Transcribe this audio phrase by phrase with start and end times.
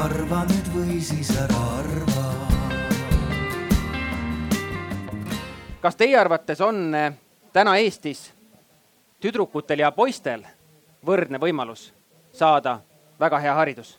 [0.00, 2.22] arva nüüd või siis ära arva.
[5.80, 7.12] kas teie arvates on eh,
[7.52, 8.30] täna Eestis
[9.20, 10.44] tüdrukutel ja poistel
[11.04, 11.90] võrdne võimalus
[12.32, 12.78] saada
[13.20, 13.98] väga hea haridus?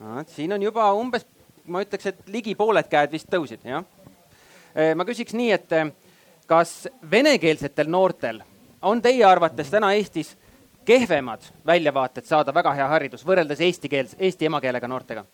[0.00, 1.26] no siin on juba umbes,
[1.64, 3.84] ma ütleks, et ligi pooled käed vist tõusid, jah.
[4.74, 5.92] Eh, ma küsiks nii, et eh,
[6.48, 8.40] kas venekeelsetel noortel
[8.80, 10.36] on teie arvates täna Eestis
[10.86, 15.24] kehvemad väljavaated saada väga hea haridus võrreldes eesti keels, eesti emakeelega noortega?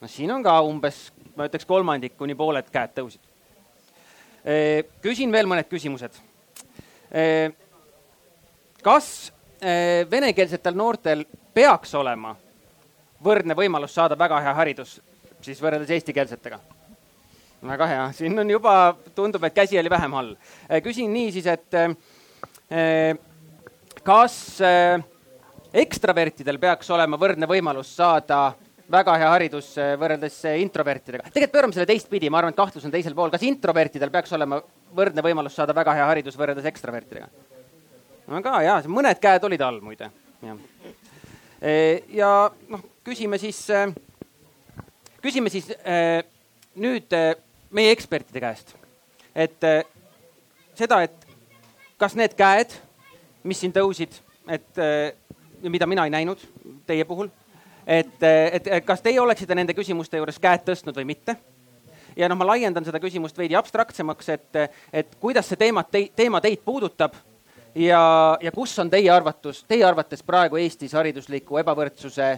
[0.00, 3.22] no siin on ka umbes, ma ütleks kolmandik kuni pooled käed tõusid.
[5.00, 6.20] küsin veel mõned küsimused.
[8.82, 9.08] kas
[10.10, 12.36] venekeelsetel noortel peaks olema
[13.24, 14.98] võrdne võimalus saada väga hea haridus
[15.40, 16.60] siis võrreldes eestikeelsetega?
[17.64, 20.34] väga hea, siin on juba, tundub, et käsi oli vähem all.
[20.84, 21.78] küsin niisiis, et
[24.04, 24.98] kas eh,
[25.84, 28.54] ekstravertidel peaks olema võrdne võimalus saada
[28.90, 31.28] väga hea haridus eh, võrreldes introvertidega.
[31.30, 33.32] tegelikult pöörame selle teistpidi, ma arvan, et kahtlus on teisel pool.
[33.32, 34.60] kas introvertidel peaks olema
[34.94, 37.28] võrdne võimalus saada väga hea haridus võrreldes ekstravertidega?
[38.26, 40.10] väga hea, mõned käed olid all muide,
[40.42, 40.60] jah.
[42.08, 42.30] ja
[42.72, 43.60] noh, küsime siis,
[45.24, 45.68] küsime siis
[46.80, 47.12] nüüd
[47.74, 48.74] meie ekspertide käest,
[49.34, 49.82] et äh,
[50.78, 51.23] seda, et
[51.98, 52.74] kas need käed,
[53.44, 54.16] mis siin tõusid,
[54.48, 55.12] et äh,
[55.62, 56.42] mida mina ei näinud
[56.86, 57.30] teie puhul,
[57.86, 61.36] et, äh, et kas teie oleksite nende küsimuste juures käed tõstnud või mitte
[62.16, 64.60] ja noh, ma laiendan seda küsimust veidi abstraktsemaks, et,
[64.92, 65.84] et kuidas see teema,
[66.16, 67.16] teema teid puudutab
[67.74, 68.02] ja,
[68.40, 72.34] ja kus on teie arvatus, teie arvates praegu Eestis haridusliku ebavõrdsuse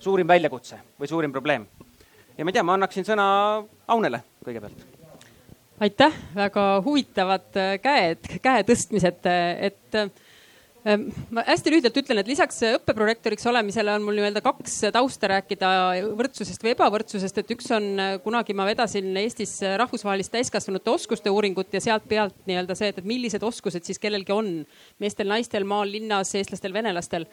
[0.00, 1.66] suurim väljakutse või suurim probleem?
[2.38, 3.26] ja ma ei tea, ma annaksin sõna
[3.88, 4.97] Aunele kõigepealt.
[5.80, 10.10] Aitäh, väga huvitavad äh, käed, käe tõstmised, äh, et äh,
[11.34, 15.70] ma hästi lühidalt ütlen, et lisaks õppeprorektoriks olemisele on mul nii-öelda kaks tausta rääkida
[16.16, 17.88] võrdsusest või ebavõrdsusest, et üks on,
[18.24, 23.44] kunagi ma vedasin Eestis rahvusvahelist täiskasvanute oskuste uuringut ja sealt pealt nii-öelda see, et millised
[23.44, 24.52] oskused siis kellelgi on
[25.02, 27.28] meestel, naistel, maal, linnas, eestlastel, venelastel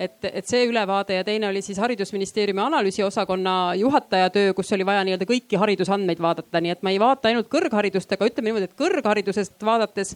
[0.00, 5.02] et, et see ülevaade ja teine oli siis haridusministeeriumi analüüsiosakonna juhataja töö, kus oli vaja
[5.04, 8.78] nii-öelda kõiki haridusandmeid vaadata, nii et ma ei vaata ainult kõrgharidust, aga ütleme niimoodi, et
[8.80, 10.14] kõrgharidusest vaadates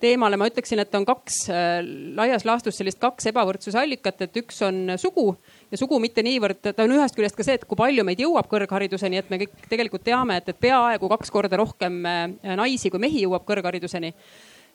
[0.00, 1.78] teemale ma ütleksin, et on kaks äh,
[2.16, 5.28] laias laastus sellist kaks ebavõrdsuse allikat, et üks on sugu
[5.72, 8.48] ja sugu mitte niivõrd, ta on ühest küljest ka see, et kui palju meid jõuab
[8.50, 12.26] kõrghariduseni, et me kõik tegelikult teame, et, et peaaegu kaks korda rohkem äh,
[12.56, 14.14] naisi kui mehi jõuab kõrghariduseni.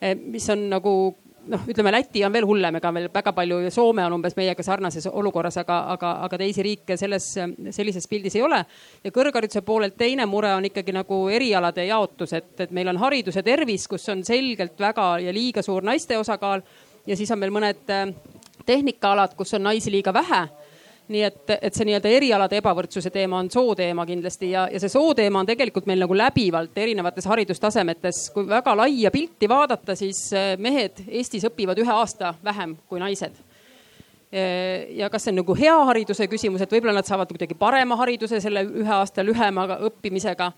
[0.02, 0.96] Äh, mis on nagu
[1.50, 5.08] noh, ütleme Läti on veel hullem, ega veel väga palju, Soome on umbes meiega sarnases
[5.08, 7.28] olukorras, aga, aga, aga teisi riike selles,
[7.74, 8.64] sellises pildis ei ole.
[9.04, 13.36] ja kõrghariduse poolelt teine mure on ikkagi nagu erialade jaotus, et, et meil on haridus
[13.36, 16.62] ja tervis, kus on selgelt väga ja liiga suur naiste osakaal
[17.08, 18.14] ja siis on veel mõned eh,
[18.66, 20.46] tehnikaalad, kus on naisi liiga vähe
[21.12, 25.42] nii et, et see nii-öelda erialade ebavõrdsuse teema on sooteema kindlasti ja, ja see sooteema
[25.42, 28.24] on tegelikult meil nagu läbivalt erinevates haridustasemetes.
[28.34, 33.40] kui väga laia pilti vaadata, siis eh, mehed Eestis õpivad ühe aasta vähem kui naised
[34.32, 38.00] eh, ja kas see on nagu hea hariduse küsimus, et võib-olla nad saavad kuidagi parema
[38.00, 40.52] hariduse selle ühe aasta lühema õppimisega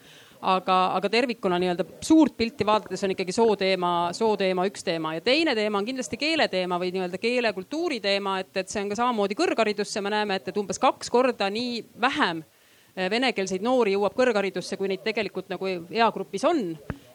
[0.44, 5.16] aga, aga tervikuna nii-öelda suurt pilti vaadates on ikkagi sooteema, sooteema üks teema.
[5.18, 9.00] Ja teine teema on kindlasti keeleteema või nii-öelda keelekultuuri teema, et, et see on ka
[9.00, 14.18] samamoodi kõrgharidusse, me näeme, et, et umbes kaks korda nii vähem eh, venekeelseid noori jõuab
[14.20, 16.66] kõrgharidusse, kui neid tegelikult nagu eagrupis on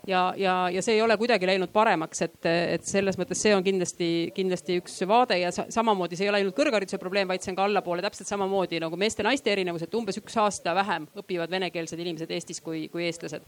[0.09, 3.65] ja, ja, ja see ei ole kuidagi läinud paremaks, et, et selles mõttes see on
[3.67, 7.53] kindlasti, kindlasti üks vaade ja sa, samamoodi see ei ole ainult kõrghariduse probleem, vaid see
[7.53, 12.01] on ka allapoole täpselt samamoodi nagu meeste-naiste erinevus, et umbes üks aasta vähem õpivad venekeelsed
[12.05, 13.45] inimesed Eestis kui, kui eestlased.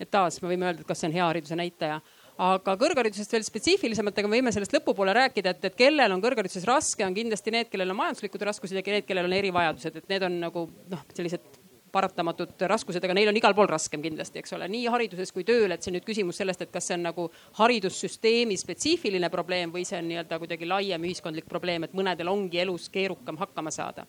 [0.00, 2.00] et taas me võime öelda, et kas see on hea hariduse näitaja
[2.40, 6.64] aga kõrgharidusest veel spetsiifilisemalt, aga me võime sellest lõpupoole rääkida, et, et kellel on kõrghariduses
[6.68, 10.24] raske, on kindlasti need, kellel on majanduslikud raskused ja need, kellel on erivajadused, et need
[10.24, 11.59] on nagu noh, sellised
[11.92, 15.74] paratamatud raskused, aga neil on igal pool raskem kindlasti, eks ole, nii hariduses kui tööl,
[15.74, 17.26] et see nüüd küsimus sellest, et kas see on nagu
[17.60, 22.88] haridussüsteemi spetsiifiline probleem või see on nii-öelda kuidagi laiem ühiskondlik probleem, et mõnedel ongi elus
[22.92, 24.06] keerukam hakkama saada.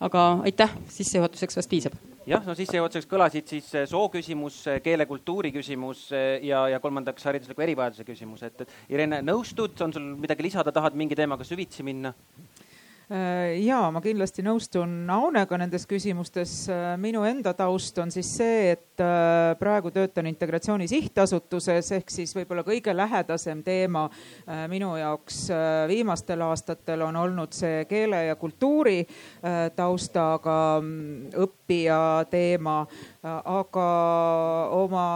[0.00, 1.94] aga aitäh, sissejuhatuseks vast piisab.
[2.26, 7.24] jah, no sissejuhatuseks kõlasid siis eh, soo küsimus, eh, keele-kultuuri küsimus eh, ja, ja kolmandaks
[7.24, 11.82] haridusliku erivajaduse küsimus, et, et Irene, nõustud, on sul midagi lisada, tahad mingi teemaga süvitsi
[11.82, 12.12] minna?
[13.06, 16.64] Äh, ja ma kindlasti nõustun Aunega nendes küsimustes.
[16.74, 22.34] Äh, minu enda taust on siis see, et äh, praegu töötan Integratsiooni Sihtasutuses ehk siis
[22.34, 24.08] võib-olla kõige lähedasem teema
[24.70, 25.38] minu jaoks
[25.86, 29.04] viimastel aastatel on olnud see keele ja kultuuri
[29.76, 32.00] taustaga mm, õppija
[32.30, 32.80] teema
[33.26, 33.86] aga
[34.76, 35.06] oma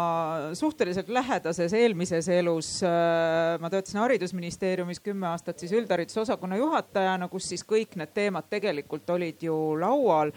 [0.58, 2.70] suhteliselt lähedases eelmises elus
[3.62, 9.42] ma töötasin haridusministeeriumis kümme aastat siis üldharidusosakonna juhatajana, kus siis kõik need teemad tegelikult olid
[9.46, 10.34] ju laual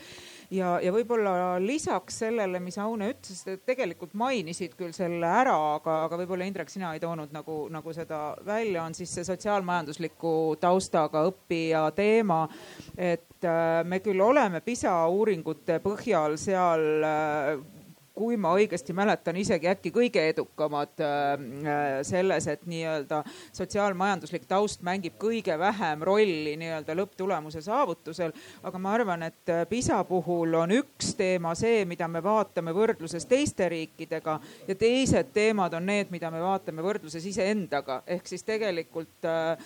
[0.54, 6.20] ja, ja võib-olla lisaks sellele, mis Aune ütles, tegelikult mainisid küll selle ära, aga, aga
[6.22, 11.86] võib-olla Indrek, sina ei toonud nagu, nagu seda välja, on siis see sotsiaalmajandusliku taustaga õppija
[11.98, 12.44] teema.
[12.98, 17.56] et äh, me küll oleme PISA uuringute põhjal seal äh,
[18.14, 21.32] kui ma õigesti mäletan, isegi äkki kõige edukamad äh,
[22.06, 23.24] selles, et nii-öelda
[23.56, 28.34] sotsiaalmajanduslik taust mängib kõige vähem rolli nii-öelda lõpptulemuse saavutusel.
[28.64, 33.26] aga ma arvan, et äh, PISA puhul on üks teema see, mida me vaatame võrdluses
[33.26, 34.38] teiste riikidega
[34.68, 38.04] ja teised teemad on need, mida me vaatame võrdluses iseendaga.
[38.08, 39.58] ehk siis tegelikult äh,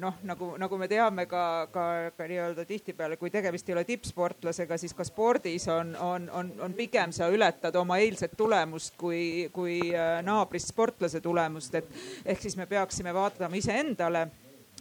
[0.00, 1.86] noh, nagu, nagu me teame ka, ka,
[2.16, 6.72] ka nii-öelda tihtipeale, kui tegemist ei ole tippsportlasega, siis ka spordis on, on, on, on
[6.72, 11.88] pigem sa ületad vaatad oma eilset tulemust kui, kui äh, naabrist sportlase tulemust, et
[12.24, 14.28] ehk siis me peaksime vaatama iseendale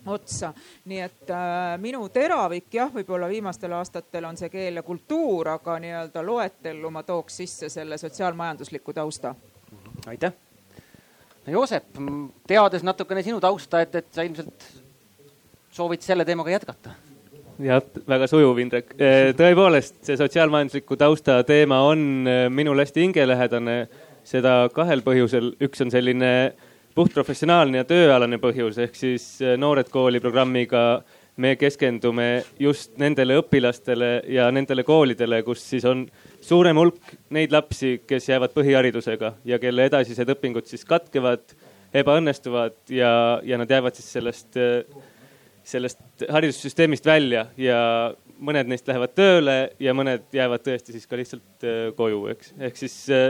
[0.06, 0.54] otsa.
[0.86, 5.80] nii et äh, minu teravik jah, võib-olla viimastel aastatel on see keel ja kultuur, aga
[5.80, 9.36] nii-öelda loetellu ma tooks sisse selle sotsiaalmajandusliku tausta.
[10.08, 10.34] aitäh.
[11.46, 11.98] no Joosep,
[12.48, 14.70] teades natukene sinu tausta, et, et sa ilmselt
[15.72, 16.94] soovid selle teemaga jätkata
[17.63, 18.94] jah, väga sujuv, Indrek.
[19.00, 23.86] Eh, tõepoolest, see sotsiaalmajandusliku tausta teema on eh, minule hästi hingelähedane.
[24.25, 26.30] seda kahel põhjusel, üks on selline
[26.98, 31.04] puhtprofessionaalne ja tööalane põhjus, ehk siis eh, Noored Kooli programmiga
[31.38, 36.08] me keskendume just nendele õpilastele ja nendele koolidele, kus siis on
[36.42, 41.54] suurem hulk neid lapsi, kes jäävad põhiharidusega ja kelle edasised õpingud siis katkevad,
[41.94, 43.12] ebaõnnestuvad ja,
[43.44, 44.58] ja nad jäävad siis sellest
[45.65, 47.79] sellest haridussüsteemist välja ja
[48.45, 52.53] mõned neist lähevad tööle ja mõned jäävad tõesti siis ka lihtsalt äh, koju, eks.
[52.67, 53.29] ehk siis äh,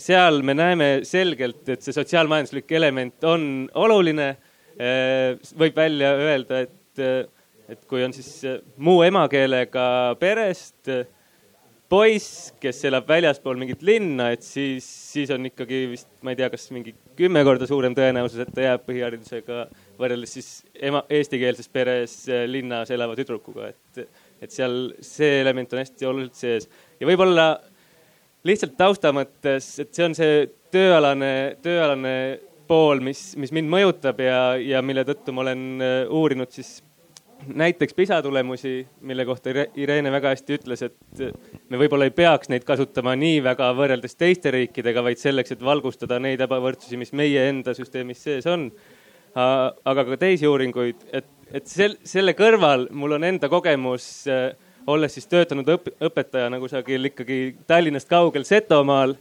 [0.00, 4.34] seal me näeme selgelt, et see sotsiaalmajanduslik element on oluline.
[4.74, 7.34] Äh, võib välja öelda, et,
[7.70, 8.30] et kui on siis
[8.82, 9.84] muu emakeelega
[10.18, 10.90] perest
[11.90, 16.48] poiss, kes elab väljaspool mingit linna, et siis, siis on ikkagi vist, ma ei tea,
[16.50, 19.66] kas mingi kümme korda suurem tõenäosus, et ta jääb põhiharidusega
[20.00, 24.08] võrreldes siis ema, eestikeelses peres äh, linnas elava tüdrukuga, et,
[24.42, 26.68] et seal see element on hästi oluliselt sees.
[27.00, 27.48] ja võib-olla
[28.44, 30.40] lihtsalt tausta mõttes, et see on see
[30.74, 31.32] tööalane,
[31.64, 32.16] tööalane
[32.68, 36.78] pool, mis, mis mind mõjutab ja, ja mille tõttu ma olen äh, uurinud siis
[37.46, 41.22] näiteks PISA tulemusi, mille kohta Irene väga hästi ütles, et
[41.68, 46.18] me võib-olla ei peaks neid kasutama nii väga võrreldes teiste riikidega, vaid selleks, et valgustada
[46.22, 48.70] neid ebavõrdsusi, mis meie enda süsteemis sees on.
[49.34, 54.08] Aga ka teisi uuringuid, et, et sel, selle kõrval mul on enda kogemus,
[54.86, 59.16] olles siis töötanud õp, õpetajana kusagil ikkagi Tallinnast kaugel Setomaal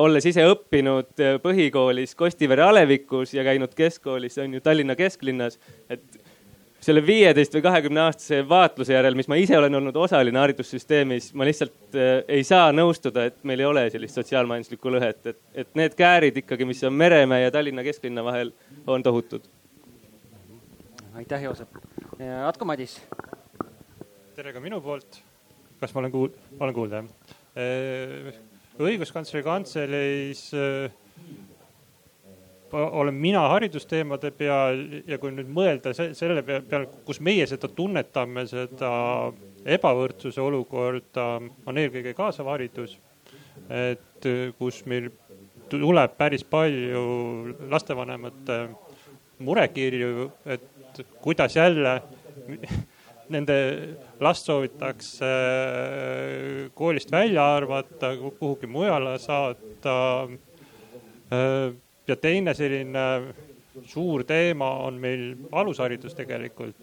[0.00, 5.58] olles ise õppinud põhikoolis Kostivere alevikus ja käinud keskkoolis, on ju Tallinna kesklinnas,
[5.92, 6.02] et
[6.86, 11.46] selle viieteist või kahekümne aastase vaatluse järel, mis ma ise olen olnud osaline haridussüsteemis, ma
[11.48, 15.96] lihtsalt äh, ei saa nõustuda, et meil ei ole sellist sotsiaalmajanduslikku lõhet, et, et need
[15.98, 18.52] käärid ikkagi, mis on Meremäe ja Tallinna kesklinna vahel,
[18.86, 19.48] on tohutud.
[21.14, 21.80] aitäh, Joosep.
[22.46, 23.00] Atko Madis.
[24.36, 25.22] tere ka minu poolt.
[25.80, 27.34] kas ma olen kuul-, olen kuulda jah?
[27.56, 28.38] Äh,
[28.78, 30.92] õiguskantsleri kantseleis äh,
[32.72, 38.90] olen mina haridusteemade peal ja kui nüüd mõelda selle peale, kus meie seda tunnetame, seda
[39.76, 41.26] ebavõrdsuse olukorda,
[41.66, 42.98] on eelkõige kaasav haridus.
[43.70, 44.26] et
[44.58, 45.08] kus meil
[45.70, 48.58] tuleb päris palju lastevanemate
[49.38, 52.00] murekirju, et kuidas jälle
[53.28, 53.56] nende
[54.20, 55.30] last soovitakse
[56.74, 59.96] koolist välja arvata, kuhugi mujale saata
[62.08, 63.06] ja teine selline
[63.84, 66.76] suur teema on meil alusharidus tegelikult,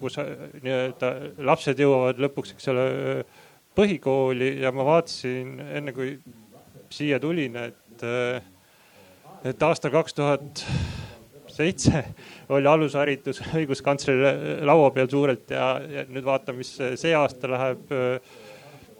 [0.00, 0.30] kus äh,
[0.62, 1.12] nii-öelda
[1.44, 2.86] lapsed jõuavad lõpuks, eks ole,
[3.78, 6.16] põhikooli ja ma vaatasin enne kui
[6.90, 8.40] siia tulin, et, äh,
[9.52, 10.64] et aastal kaks tuhat
[11.58, 12.04] seitse
[12.54, 17.96] oli alusharidus õiguskantsleri laua peal suurelt ja, ja nüüd vaatame, mis see aasta läheb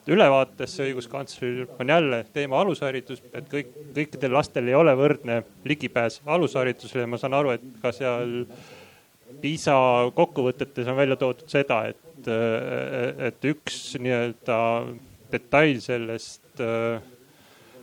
[0.08, 6.22] äh, ülevaatesse õiguskantsleril on jälle teema alusharidus, et kõik, kõikidel lastel ei ole võrdne ligipääs
[6.26, 7.04] alusharidusele.
[7.04, 8.40] Ja ma saan aru, et ka seal
[9.42, 9.76] PISA
[10.16, 12.32] kokkuvõtetes on välja toodud seda, et,
[13.28, 14.58] et üks nii-öelda
[15.32, 16.64] detail sellest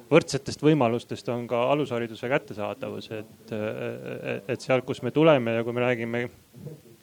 [0.10, 3.54] võrdsetest võimalustest on ka alushariduse kättesaadavus, et,
[4.48, 6.26] et sealt, kus me tuleme ja kui me räägime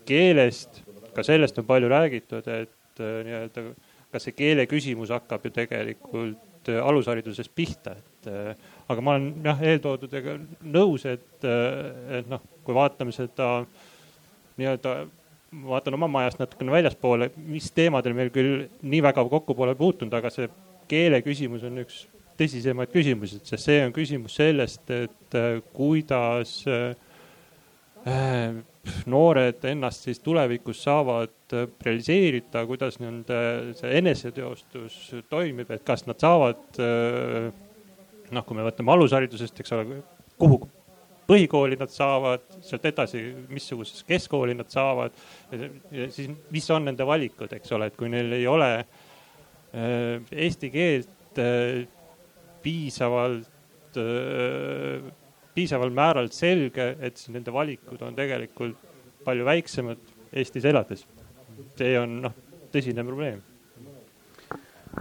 [0.06, 0.82] keelest,
[1.14, 3.66] ka sellest on palju räägitud, et nii-öelda
[4.12, 8.28] ka see keele küsimus hakkab ju tegelikult just alusharidusest pihta, et
[8.88, 13.64] aga ma olen jah eeltoodudega nõus, et, et noh, kui vaatame seda
[14.58, 14.94] nii-öelda,
[15.68, 20.30] vaatan oma majast natukene väljaspoole, mis teemadel meil küll nii väga kokku pole puutunud, aga
[20.32, 20.48] see
[20.88, 22.06] keele küsimus on üks
[22.38, 25.38] tõsisemaid küsimusi, sest see on küsimus sellest, et
[25.74, 26.62] kuidas
[29.06, 31.54] noored ennast siis tulevikus saavad
[31.86, 33.36] realiseerida, kuidas nende
[33.78, 34.96] see eneseteostus
[35.30, 36.80] toimib, et kas nad saavad
[38.32, 40.00] noh, kui me võtame alusharidusest, eks ole,
[40.40, 40.62] kuhu
[41.28, 45.14] põhikooli nad saavad, sealt edasi, missugusesse keskkooli nad saavad.
[46.10, 51.40] siis, mis on nende valikud, eks ole, et kui neil ei ole äh, eesti keelt
[51.40, 51.84] äh,
[52.62, 55.10] piisavalt äh,,
[55.54, 58.76] piisaval määral selge, et siis nende valikud on tegelikult
[59.24, 61.06] palju väiksemad Eestis elades.
[61.76, 62.32] see on noh,
[62.72, 63.42] tõsine probleem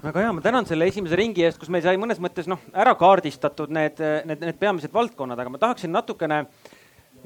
[0.03, 2.93] väga hea, ma tänan selle esimese ringi eest, kus meil sai mõnes mõttes noh, ära
[2.99, 6.45] kaardistatud need, need, need peamised valdkonnad, aga ma tahaksin natukene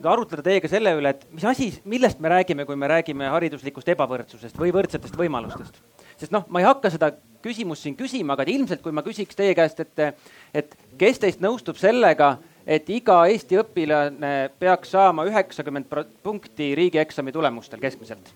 [0.04, 4.58] arutleda teiega selle üle, et mis asi, millest me räägime, kui me räägime hariduslikust ebavõrdsusest
[4.60, 5.78] või võrdsetest võimalustest.
[6.18, 7.14] sest noh, ma ei hakka seda
[7.46, 11.78] küsimust siin küsima, aga ilmselt kui ma küsiks teie käest, et, et kes teist nõustub
[11.80, 15.92] sellega, et iga Eesti õpilane peaks saama üheksakümmend
[16.24, 18.34] punkti riigieksami tulemustel keskmiselt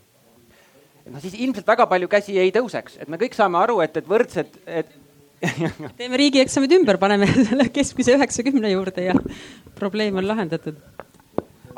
[1.13, 4.09] noh, siis ilmselt väga palju käsi ei tõuseks, et me kõik saame aru, et, et
[4.09, 4.95] võrdsed, et
[6.00, 9.15] teeme riigieksamid ümber, paneme selle keskmise üheksakümne juurde ja
[9.79, 10.79] probleem on lahendatud.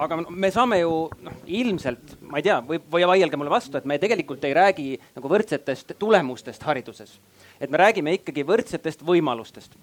[0.02, 3.86] aga me saame ju noh, ilmselt, ma ei tea, või, või vaielge mulle vastu, et
[3.86, 7.20] me tegelikult ei räägi nagu võrdsetest tulemustest hariduses.
[7.60, 9.78] et me räägime ikkagi võrdsetest võimalustest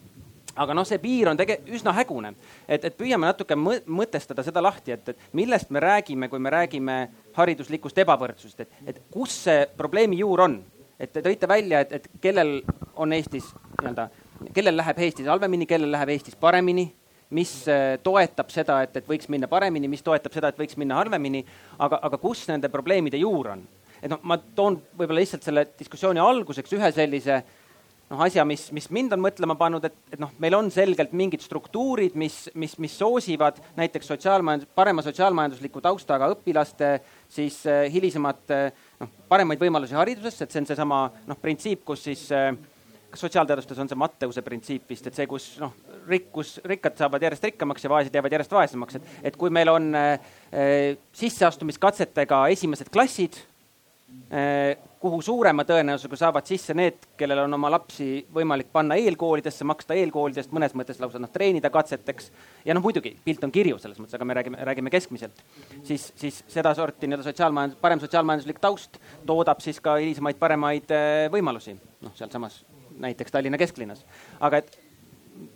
[0.57, 2.33] aga noh, see piir on tege-, üsna hägune,
[2.67, 6.99] et, et püüame natuke mõtestada seda lahti, et, et millest me räägime, kui me räägime
[7.37, 10.61] hariduslikust ebavõrdsusest, et, et kus see probleemi juur on.
[10.99, 12.57] et te tõite välja, et, et kellel
[12.99, 14.09] on Eestis nii-öelda,
[14.55, 16.89] kellel läheb Eestis halvemini, kellel läheb Eestis paremini
[17.31, 20.97] mis äh, toetab seda, et, et võiks minna paremini, mis toetab seda, et võiks minna
[20.97, 21.45] halvemini,
[21.79, 23.67] aga, aga kus nende probleemide juur on?
[23.99, 27.57] et noh, ma toon võib-olla lihtsalt selle diskussiooni alguseks ühe sellise äh,
[28.09, 31.45] noh, asja, mis, mis mind on mõtlema pannud, et, et noh, meil on selgelt mingid
[31.45, 36.97] struktuurid, mis, mis, mis soosivad näiteks sotsiaalmajandus, parema sotsiaalmajandusliku taustaga õpilaste
[37.33, 42.07] siis äh, hilisemat äh, noh, paremaid võimalusi hariduses, et see on seesama noh, printsiip, kus
[42.09, 42.53] siis äh,
[43.09, 45.77] kas sotsiaalteadustes on see Matteuse printsiip vist, et see, kus noh,
[46.09, 49.93] rikkus, rikkad saavad järjest rikkamaks ja vaesed jäävad järjest vaesemaks, et, et kui meil on
[49.97, 50.37] äh,
[51.17, 53.41] sisseastumiskatsetega esimesed klassid
[55.01, 60.51] kuhu suurema tõenäosusega saavad sisse need, kellel on oma lapsi võimalik panna eelkoolidesse, maksta eelkoolidest,
[60.55, 62.31] mõnes mõttes lausa noh, treenida katseteks.
[62.65, 65.45] ja noh, muidugi pilt on kirju selles mõttes, aga me räägime, räägime keskmiselt.
[65.83, 71.77] siis, siis sedasorti nii-öelda sotsiaalmajandus, parem sotsiaalmajanduslik taust toodab siis ka hilisemaid paremaid äh, võimalusi.
[72.03, 72.65] noh, sealsamas
[72.99, 74.05] näiteks Tallinna kesklinnas.
[74.41, 74.81] aga et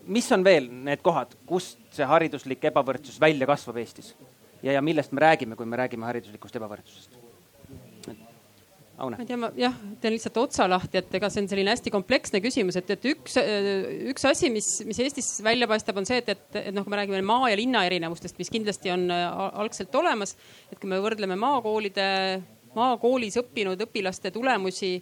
[0.06, 4.14] mis on veel need kohad, kust see hariduslik ebavõrdsus välja kasvab Eestis?
[4.62, 7.21] ja, ja millest me räägime, kui me räägime hariduslikust ebavõrdsusest?
[9.02, 9.18] Aune?
[9.18, 11.90] ma ei tea, ma jah, teen lihtsalt otsa lahti, et ega see on selline hästi
[11.90, 13.34] kompleksne küsimus, et, et üks,
[14.12, 17.00] üks asi, mis, mis Eestis välja paistab, on see, et, et, et noh, kui me
[17.00, 19.24] räägime maa ja linna erinevustest, mis kindlasti on äh,
[19.62, 20.36] algselt olemas,
[20.70, 22.06] et kui me võrdleme maakoolide,
[22.76, 24.94] maakoolis õppinud õpilaste tulemusi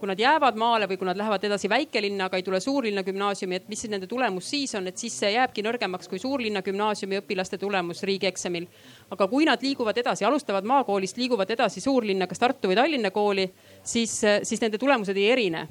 [0.00, 3.60] kui nad jäävad maale või kui nad lähevad edasi väikelinna, aga ei tule suurlinna gümnaasiumi,
[3.60, 7.58] et mis nende tulemus siis on, et siis see jääbki nõrgemaks kui suurlinna gümnaasiumi õpilaste
[7.60, 8.66] tulemus riigieksamil.
[9.10, 13.50] aga kui nad liiguvad edasi, alustavad maakoolist, liiguvad edasi suurlinna, kas Tartu või Tallinna kooli,
[13.82, 15.68] siis, siis nende tulemused ei erine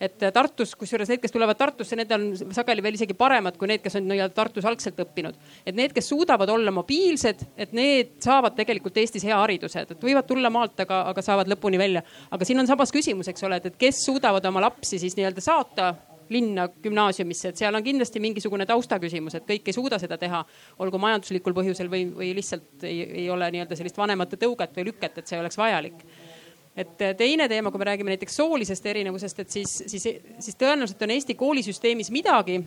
[0.00, 3.80] et Tartus, kusjuures need, kes tulevad Tartusse, need on sageli veel isegi paremad kui need,
[3.84, 5.38] kes on nii-öelda Tartus algselt õppinud.
[5.66, 10.28] et need, kes suudavad olla mobiilsed, et need saavad tegelikult Eestis hea hariduse, et võivad
[10.28, 12.02] tulla maalt, aga, aga saavad lõpuni välja.
[12.30, 15.44] aga siin on sabas küsimus, eks ole, et, et kes suudavad oma lapsi siis nii-öelda
[15.44, 15.94] saata
[16.28, 20.42] linna gümnaasiumisse, et seal on kindlasti mingisugune taustaküsimus, et kõik ei suuda seda teha,
[20.82, 25.20] olgu majanduslikul põhjusel või, või lihtsalt ei, ei ole nii-öelda sellist vanemate tõuget või lükket,
[25.20, 26.02] et see oleks vajalik
[26.76, 31.02] et äh, teine teema, kui me räägime näiteks soolisest erinevusest, et siis, siis, siis tõenäoliselt
[31.02, 32.60] on Eesti koolisüsteemis midagi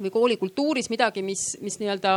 [0.00, 2.16] või koolikultuuris midagi, mis, mis nii-öelda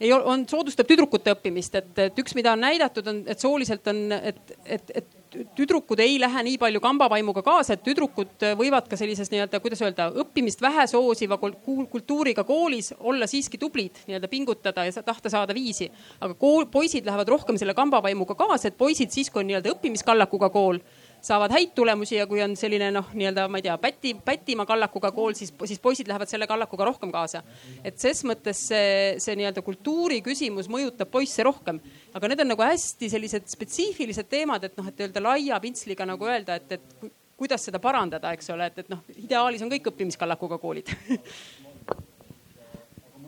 [0.00, 4.00] ei on, soodustab tüdrukute õppimist, et, et üks, mida on näidatud, on, et sooliselt on,
[4.18, 5.13] et, et, et
[5.56, 10.08] tüdrukud ei lähe nii palju kambavaimuga kaasa, et tüdrukud võivad ka sellises nii-öelda, kuidas öelda,
[10.24, 15.90] õppimist vähe soosiva kultuuriga koolis olla siiski tublid, nii-öelda pingutada ja tahta saada viisi.
[16.20, 20.50] aga kool, poisid lähevad rohkem selle kambavaimuga kaasa, et poisid siis, kui on nii-öelda õppimiskallakuga
[20.54, 20.80] kool
[21.24, 25.10] saavad häid tulemusi ja kui on selline noh, nii-öelda ma ei tea, päti, pätima kallakuga
[25.16, 27.42] kool, siis, siis poisid lähevad selle kallakuga rohkem kaasa.
[27.84, 31.80] et ses mõttes see, see nii-öelda kultuuri küsimus mõjutab poisse rohkem.
[32.14, 36.28] aga need on nagu hästi sellised spetsiifilised teemad, et noh, et öelda laia pintsliga nagu
[36.28, 40.60] öelda, et, et kuidas seda parandada, eks ole, et, et noh, ideaalis on kõik õppimiskallakuga
[40.62, 40.92] koolid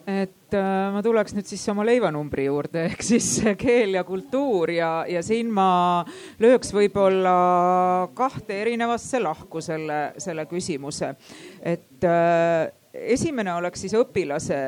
[0.07, 4.91] et äh, ma tuleks nüüd siis oma leivanumbri juurde ehk siis keel ja kultuur ja,
[5.11, 6.05] ja siin ma
[6.43, 7.37] lööks võib-olla
[8.15, 11.15] kahte erinevasse lahku selle, selle küsimuse.
[11.63, 14.61] et äh, esimene oleks siis õpilase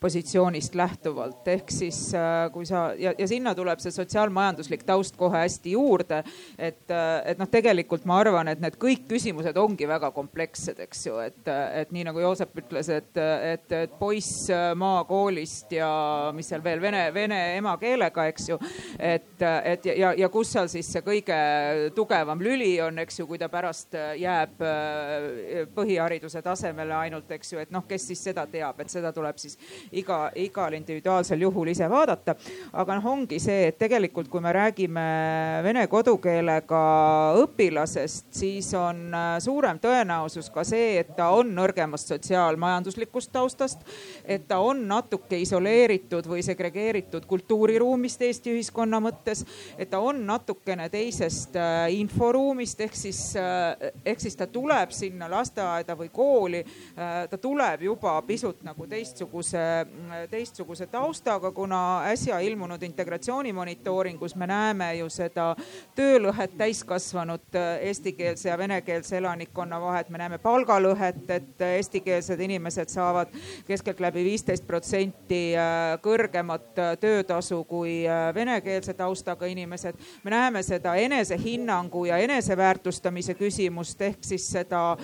[0.00, 5.40] positsioonist lähtuvalt, ehk siis äh, kui sa ja, ja sinna tuleb see sotsiaalmajanduslik taust kohe
[5.42, 6.22] hästi juurde.
[6.58, 11.06] et, äh, et noh, tegelikult ma arvan, et need kõik küsimused ongi väga komplekssed, eks
[11.06, 13.10] ju, et, et nii nagu Joosep ütles, et,
[13.52, 15.90] et, et poiss maakoolist ja
[16.34, 18.58] mis seal veel vene, vene emakeelega, eks ju.
[18.98, 21.38] et, et ja, ja kus seal siis see kõige
[21.96, 27.62] tugevam lüli on, eks ju, kui ta pärast jääb äh, põhihariduse tasemele ainult, eks ju,
[27.62, 29.58] et noh, kes siis seda teab, et seda tuleb siis
[29.92, 32.34] iga, igal individuaalsel juhul ise vaadata.
[32.72, 35.04] aga noh, ongi see, et tegelikult, kui me räägime
[35.64, 36.82] vene kodukeelega
[37.42, 43.84] õpilasest, siis on äh, suurem tõenäosus ka see, et ta on nõrgemast sotsiaalmajanduslikust taustast.
[44.24, 49.44] et ta on natuke isoleeritud või segregeeritud kultuuriruumist Eesti ühiskonna mõttes.
[49.78, 55.30] et ta on natukene teisest äh, inforuumist ehk siis, äh, ehk siis ta tuleb sinna
[55.30, 56.64] lasteaeda või kooli.
[57.30, 59.77] ta tuleb juba pisut nagu teistsuguse
[60.30, 65.54] teistsuguse taustaga, kuna äsja ilmunud integratsiooni monitooringus me näeme ju seda
[65.94, 70.08] töölõhet täiskasvanud eestikeelse ja venekeelse elanikkonna vahet.
[70.08, 73.28] me näeme palgalõhet, et eestikeelsed inimesed saavad
[73.66, 79.94] keskeltläbi viisteist protsenti äh, kõrgemat äh, töötasu kui äh, venekeelse taustaga inimesed.
[80.24, 84.96] me näeme seda enesehinnangu ja eneseväärtustamise küsimust ehk siis seda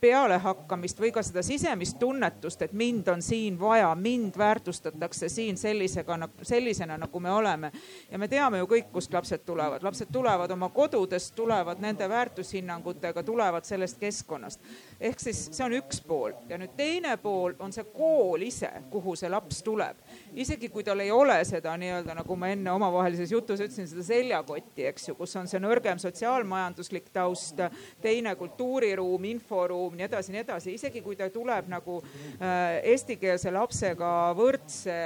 [0.00, 6.18] pealehakkamist või ka seda sisemist tunnetust, et mind on siin vaja, mind väärtustatakse siin sellisega,
[6.42, 7.72] sellisena nagu me oleme.
[8.10, 13.22] ja me teame ju kõik, kust lapsed tulevad, lapsed tulevad oma kodudest, tulevad nende väärtushinnangutega,
[13.22, 14.60] tulevad sellest keskkonnast.
[15.00, 19.16] ehk siis see on üks pool ja nüüd teine pool on see kool ise, kuhu
[19.16, 19.96] see laps tuleb.
[20.34, 24.86] isegi kui tal ei ole seda nii-öelda nagu ma enne omavahelises jutus ütlesin, seda seljakotti,
[24.86, 27.58] eks ju, kus on see nõrgem sotsiaalmajanduslik taust,
[28.02, 33.52] teine kultuuriruum, inforuum ruum, nii edasi, nii edasi, isegi kui ta tuleb nagu äh, eestikeelse
[33.54, 34.98] lapsega võrdse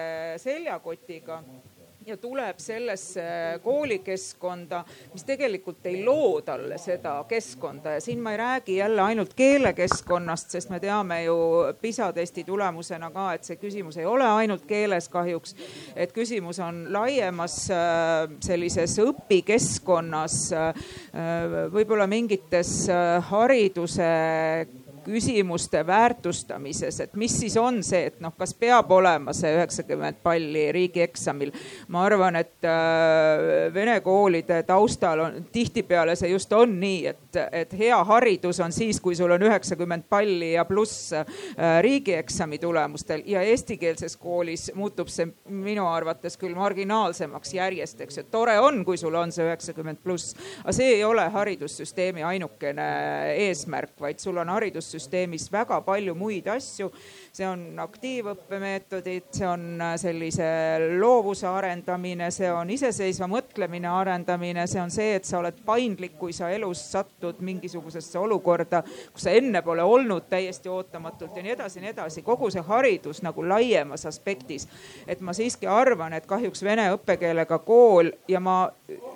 [0.43, 1.43] seljakotiga
[2.07, 3.23] ja tuleb sellesse
[3.63, 9.35] koolikeskkonda, mis tegelikult ei loo talle seda keskkonda ja siin ma ei räägi jälle ainult
[9.35, 11.37] keelekeskkonnast, sest me teame ju
[11.81, 15.55] PISA testi tulemusena ka, et see küsimus ei ole ainult keeles kahjuks.
[15.97, 20.85] et küsimus on laiemas äh, sellises õpikeskkonnas, äh,
[21.73, 22.89] võib-olla mingites
[23.29, 24.13] hariduse
[25.05, 30.69] küsimuste väärtustamises, et mis siis on see, et noh, kas peab olema see üheksakümmend palli
[30.73, 31.53] riigieksamil.
[31.89, 37.75] ma arvan, et äh, vene koolide taustal on tihtipeale see just on nii, et, et
[37.79, 41.27] hea haridus on siis, kui sul on üheksakümmend palli ja pluss äh,
[41.83, 48.27] riigieksami tulemustel ja eestikeelses koolis muutub see minu arvates küll marginaalsemaks järjest, eks ju.
[48.31, 52.89] tore on, kui sul on see üheksakümmend pluss, aga see ei ole haridussüsteemi ainukene
[53.49, 56.91] eesmärk, vaid sul on haridus haridussüsteemis väga palju muid asju.
[57.33, 60.45] See on aktiivõppemeetodid, see on äh, sellise
[61.01, 66.35] loovuse arendamine, see on iseseisva mõtlemine arendamine, see on see, et sa oled paindlik, kui
[66.37, 68.83] sa elus satud mingisugusesse olukorda,
[69.15, 72.23] kus sa enne pole olnud täiesti ootamatult ja nii edasi ja nii edasi.
[72.27, 74.69] kogu see haridus nagu laiemas aspektis.
[75.07, 78.69] et ma siiski arvan, et kahjuks vene õppekeelega kool ja ma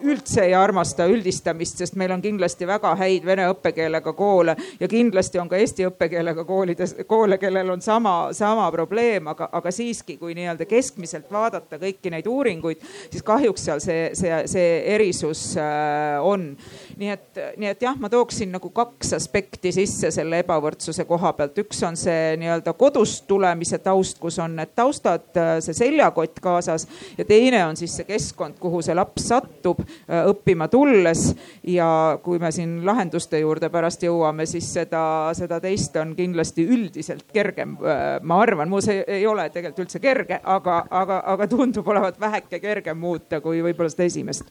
[0.02, 5.38] üldse ei armasta üldistamist, sest meil on kindlasti väga häid vene õppekeelega koole ja kindlasti
[5.38, 8.05] on ka eesti õppekeelega koolides, koole, kellel on sama,
[8.36, 13.82] sama probleem, aga, aga siiski, kui nii-öelda keskmiselt vaadata kõiki neid uuringuid, siis kahjuks seal
[13.84, 16.52] see, see, see erisus äh, on.
[16.96, 21.58] Nii et, nii et jah, ma tooksin nagu kaks aspekti sisse selle ebavõrdsuse koha pealt.
[21.60, 25.28] üks on see nii-öelda kodust tulemise taust, kus on need taustad,
[25.64, 26.86] see seljakott kaasas
[27.18, 31.28] ja teine on siis see keskkond, kuhu see laps satub õppima tulles.
[31.66, 35.02] ja kui me siin lahenduste juurde pärast jõuame, siis seda,
[35.36, 37.76] seda teist on kindlasti üldiselt kergem.
[38.22, 42.60] Ma arvan, mu see ei ole tegelikult üldse kerge, aga, aga, aga tundub olevat väheke
[42.60, 44.48] kergem muuta kui võib-olla seda esimest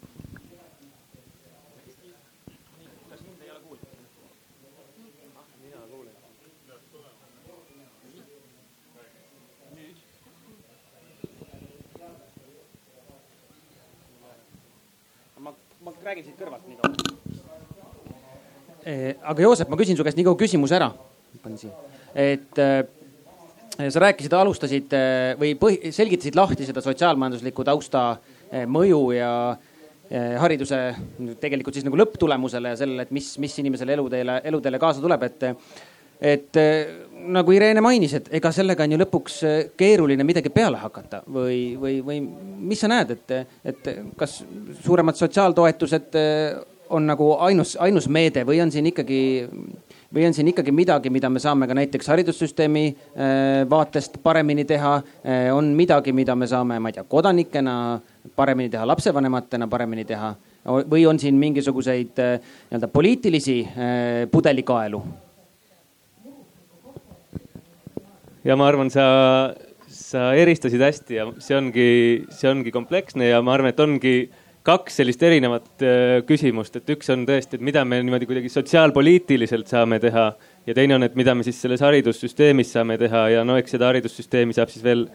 [16.05, 16.93] räägin siit kõrvalt nii kaua.
[18.85, 20.91] Eh, aga Joosep, ma küsin su käest nii kaua küsimuse ära.
[21.43, 21.73] panin siia,
[22.15, 22.85] et äh,
[23.91, 28.05] sa rääkisid, alustasid äh, või põhi, selgitasid lahti seda sotsiaalmajandusliku tausta
[28.69, 29.31] mõju ja,
[30.39, 30.77] hariduse
[31.41, 35.47] tegelikult siis nagu lõpptulemusele ja sellele, et mis, mis inimesele eluteele, eluteele kaasa tuleb, et
[36.21, 36.59] et
[37.15, 39.39] nagu Irene mainis, et ega sellega on ju lõpuks
[39.77, 42.21] keeruline midagi peale hakata või, või, või
[42.69, 44.41] mis sa näed, et, et kas
[44.83, 46.19] suuremad sotsiaaltoetused
[46.93, 49.21] on nagu ainus, ainus meede või on siin ikkagi
[50.15, 54.93] või on siin ikkagi midagi, mida me saame ka näiteks haridussüsteemi äh, vaatest paremini teha?
[55.51, 57.99] On midagi, mida me saame, ma ei tea, kodanikena
[58.35, 60.33] paremini teha, lapsevanematena paremini teha
[60.65, 63.59] või on siin mingisuguseid nii-öelda poliitilisi
[64.31, 65.03] pudelikaelu?
[68.45, 69.05] Ja ma arvan, sa,
[69.89, 71.91] sa eristasid hästi ja see ongi,
[72.33, 74.15] see ongi kompleksne ja ma arvan, et ongi
[74.65, 79.69] kaks sellist erinevat äh, küsimust, et üks on tõesti, et mida me niimoodi kuidagi sotsiaalpoliitiliselt
[79.69, 80.31] saame teha
[80.65, 83.91] ja teine on, et mida me siis selles haridussüsteemis saame teha ja no eks seda
[83.91, 85.05] haridussüsteemi saab siis veel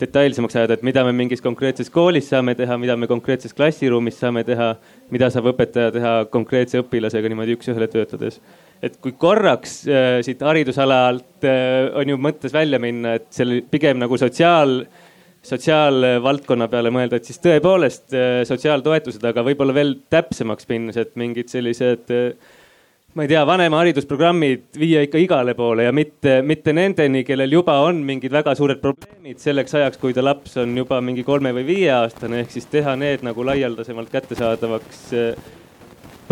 [0.00, 4.44] detailsemaks ajada, et mida me mingis konkreetses koolis saame teha, mida me konkreetses klassiruumis saame
[4.46, 4.74] teha,
[5.14, 8.40] mida saab õpetaja teha konkreetse õpilasega niimoodi üks-ühele töötades.
[8.82, 14.00] Et kui korraks äh, siit haridusalalt äh, on ju mõttes välja minna, et selle pigem
[14.02, 14.82] nagu sotsiaal
[15.42, 21.50] sotsiaalvaldkonna peale mõelda, et siis tõepoolest äh, sotsiaaltoetused, aga võib-olla veel täpsemaks minnes, et mingid
[21.50, 22.52] sellised äh,
[23.14, 28.00] ma ei tea, vanemaharidusprogrammid viia ikka igale poole ja mitte, mitte nendeni, kellel juba on
[28.06, 32.40] mingid väga suured probleemid selleks ajaks, kui ta laps on juba mingi kolme või viieaastane,
[32.44, 35.50] ehk siis teha need nagu laialdasemalt kättesaadavaks äh,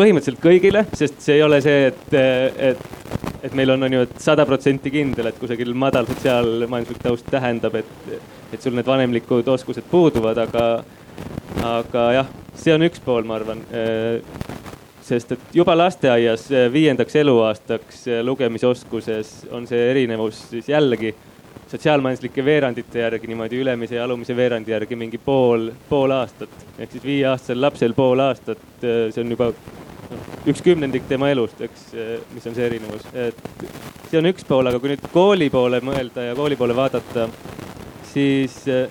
[0.00, 2.18] põhimõtteliselt kõigile, sest see ei ole see, et,
[2.70, 2.84] et,
[3.44, 7.76] et meil on, on ju, et sada protsenti kindel, et kusagil madal sotsiaalmajanduslik taust tähendab,
[7.82, 8.20] et
[8.52, 10.64] et sul need vanemlikud oskused puuduvad, aga,
[11.66, 13.62] aga jah, see on üks pool, ma arvan.
[15.10, 21.10] sest et juba lasteaias viiendaks eluaastaks lugemisoskuses on see erinevus siis jällegi
[21.72, 26.54] sotsiaalmajanduslike veerandite järgi niimoodi ülemise ja alumise veerandi järgi mingi pool, pool aastat.
[26.78, 29.50] ehk siis viieaastasel lapsel pool aastat, see on juba
[30.48, 31.90] üks kümnendik tema elust, eks,
[32.34, 33.36] mis on see erinevus, et
[34.08, 37.26] see on üks pool, aga kui nüüd kooli poole mõelda ja kooli poole vaadata,
[38.12, 38.88] siis äh,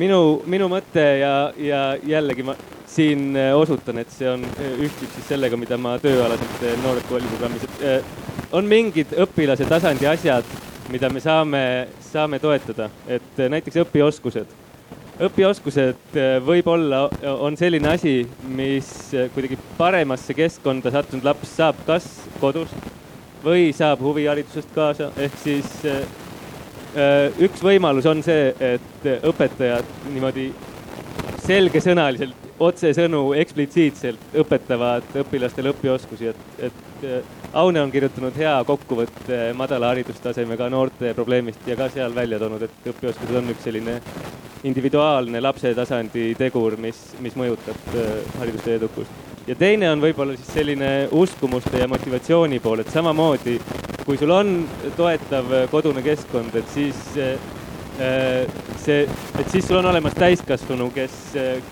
[0.00, 2.56] minu, minu mõte ja, ja jällegi ma
[2.92, 4.44] siin äh, osutan, et see on,
[4.82, 10.48] ühtib siis sellega, mida ma tööalaselt Noored Kooli programmis, et on mingid õpilase tasandi asjad,
[10.92, 11.62] mida me saame,
[12.04, 14.58] saame toetada, et näiteks õpioskused.
[15.22, 17.04] Õpioskused võib-olla
[17.38, 18.22] on selline asi,
[18.56, 18.88] mis
[19.34, 22.08] kuidagi paremasse keskkonda sattunud laps saab kas
[22.40, 22.72] kodus
[23.44, 25.70] või saab huviharidusest kaasa, ehk siis
[26.92, 30.50] Äh, üks võimalus on see, et õpetajad niimoodi
[31.40, 36.80] selgesõnaliselt, otsesõnu, eksplitsiitselt õpetavad õpilastele õpioskusi, et, et
[37.58, 42.86] Aune on kirjutanud hea kokkuvõtte madala haridustasemega noorte probleemist ja ka seal välja toonud, et
[42.92, 43.96] õpioskused on üks selline
[44.70, 49.20] individuaalne lapse tasandi tegur, mis, mis mõjutab äh, haridustee edukust.
[49.46, 53.58] ja teine on võib-olla siis selline uskumuste ja motivatsiooni pool, et samamoodi
[54.06, 54.54] kui sul on
[54.96, 57.34] toetav kodune keskkond, et siis äh,
[57.96, 59.02] see,
[59.38, 61.16] et siis sul on olemas täiskasvanu, kes,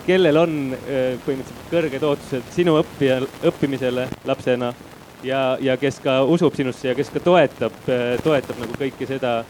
[0.07, 4.73] kellel on äh, põhimõtteliselt kõrged ootused sinu õppija, õppimisele lapsena
[5.25, 9.41] ja, ja kes ka usub sinusse ja kes ka toetab, äh, toetab nagu kõike seda,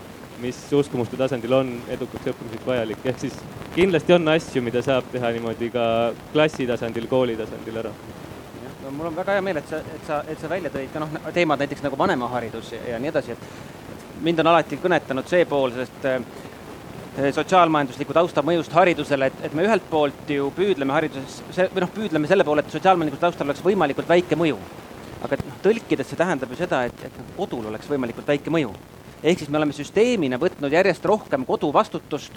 [0.40, 3.02] mis uskumuste tasandil on edukaks õppimiseks vajalik.
[3.04, 3.36] ehk siis
[3.74, 5.84] kindlasti on asju, mida saab teha niimoodi ka
[6.32, 7.92] klassi tasandil, kooli tasandil ära
[8.84, 11.02] no mul on väga hea meel, et sa, et sa, et sa välja tõid ka
[11.02, 15.44] noh, teemad näiteks nagu vanemaharidus ja, ja nii edasi, et mind on alati kõnetanud see
[15.48, 16.22] pool sellest äh,
[17.16, 21.40] sotsiaalmajandusliku tausta mõjust haridusele, et, et me ühelt poolt ju püüdleme hariduses,
[21.74, 24.58] või noh, püüdleme selle poole, et sotsiaalmajanduslikul taustal oleks võimalikult väike mõju.
[25.20, 28.50] aga et noh, tõlkides see tähendab ju seda, et, et noh, kodul oleks võimalikult väike
[28.50, 28.72] mõju.
[29.22, 32.32] ehk siis me oleme süsteemina võtnud järjest rohkem kodu vastutust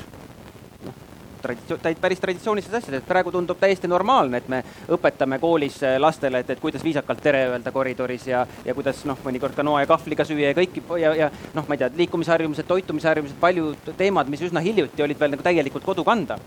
[1.44, 4.62] traditsioon, päris traditsioonilised asjad, et praegu tundub täiesti normaalne, et me
[4.96, 9.20] õpetame koolis äh, lastele, et, et kuidas viisakalt tere öelda koridoris ja, ja kuidas noh,
[9.26, 12.68] mõnikord ka noa ja kahvliga süüa ja kõiki ja, ja noh, ma ei tea, liikumisharjumused,
[12.70, 16.40] toitumisharjumused, paljud teemad, mis üsna hiljuti olid veel nagu täielikult kodu kanda.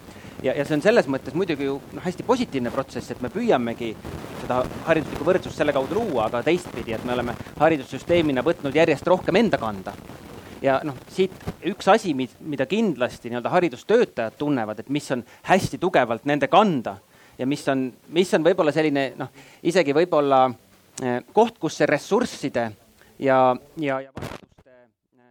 [0.42, 3.94] ja, ja see on selles mõttes muidugi ju noh, hästi positiivne protsess, et me püüamegi
[4.42, 9.44] seda hariduslikku võrdsust selle kaudu luua, aga teistpidi, et me oleme haridussüsteemina võtnud järjest rohkem
[9.44, 9.96] enda kanda
[10.62, 11.32] ja noh, siit
[11.68, 16.96] üks asi, mida kindlasti nii-öelda haridustöötajad tunnevad, et mis on hästi tugevalt nende kanda
[17.38, 19.32] ja mis on, mis on võib-olla selline noh,
[19.66, 20.46] isegi võib-olla
[21.02, 22.66] eh, koht, kus see ressursside
[23.18, 23.40] ja,
[23.82, 24.10] ja, ja
[24.66, 25.30] eh,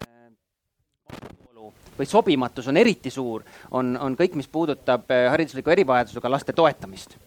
[1.98, 7.18] või sobimatus on eriti suur, on, on kõik, mis puudutab eh, haridusliku erivajadusega laste toetamist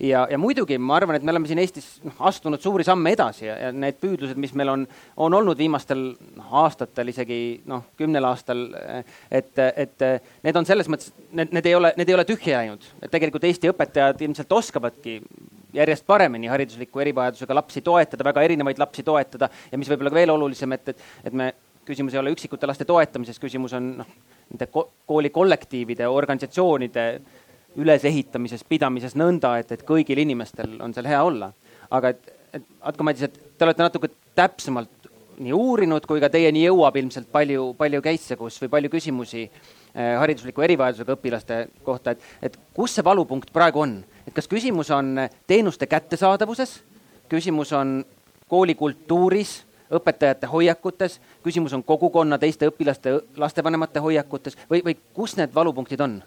[0.00, 3.46] ja, ja muidugi ma arvan, et me oleme siin Eestis noh, astunud suuri samme edasi
[3.46, 8.26] ja, ja need püüdlused, mis meil on, on olnud viimastel noh, aastatel, isegi noh, kümnel
[8.28, 8.66] aastal,
[9.30, 10.06] et, et
[10.46, 12.88] need on selles mõttes, need, need ei ole, need ei ole tühja jäänud.
[13.02, 15.20] et tegelikult Eesti õpetajad ilmselt oskavadki
[15.74, 20.72] järjest paremini haridusliku erivajadusega lapsi toetada, väga erinevaid lapsi toetada ja mis võib-olla veel olulisem,
[20.76, 21.52] et, et, et me,
[21.84, 24.12] küsimus ei ole üksikute laste toetamises, küsimus on noh,
[24.50, 27.04] nende kooli kollektiivide, organisatsioonide
[27.80, 31.52] ülesehitamises, pidamises nõnda, et, et kõigil inimestel on seal hea olla.
[31.90, 36.64] aga et, et Atko Madis, et te olete natuke täpsemalt nii uurinud kui ka teieni
[36.64, 42.26] jõuab ilmselt palju, palju case'e, kus või palju küsimusi eh, haridusliku erivajadusega õpilaste kohta, et,
[42.50, 46.76] et kus see valupunkt praegu on, et kas küsimus on teenuste kättesaadavuses,
[47.30, 48.02] küsimus on
[48.50, 49.62] koolikultuuris,
[49.94, 56.22] õpetajate hoiakutes, küsimus on kogukonna, teiste õpilaste, lastevanemate hoiakutes või, või kus need valupunktid on?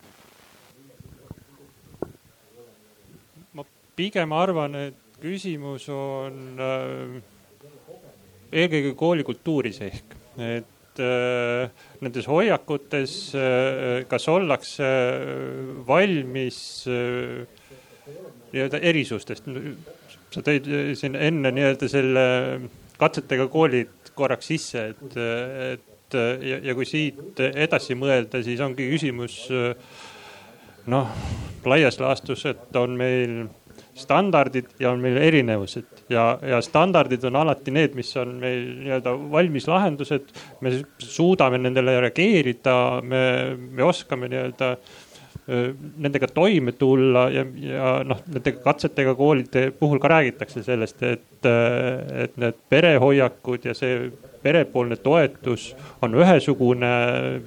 [3.98, 7.18] Pigem arvan, et küsimus on äh,
[8.54, 14.92] eelkõige koolikultuuris ehk, et äh, nendes hoiakutes äh,, kas ollakse
[15.88, 16.60] valmis
[18.54, 19.50] nii-öelda erisustest.
[20.32, 20.68] sa tõid
[21.00, 22.26] siin enne nii-öelda selle
[23.00, 25.18] katsetega koolid korraks sisse, et,
[25.74, 29.38] et ja, ja kui siit edasi mõelda, siis ongi küsimus
[30.88, 31.14] noh,
[31.68, 33.48] laias laastus, et on meil
[33.98, 39.14] standardid ja on meil erinevused ja, ja standardid on alati need, mis on meil nii-öelda
[39.32, 40.32] valmis lahendused.
[40.62, 43.22] me suudame nendele reageerida, me,
[43.58, 44.76] me oskame nii-öelda
[45.48, 52.36] nendega toime tulla ja, ja noh, nende katsetega koolide puhul ka räägitakse sellest, et, et
[52.36, 54.10] need perehoiakud ja see
[54.44, 55.70] perepoolne toetus
[56.04, 56.92] on ühesugune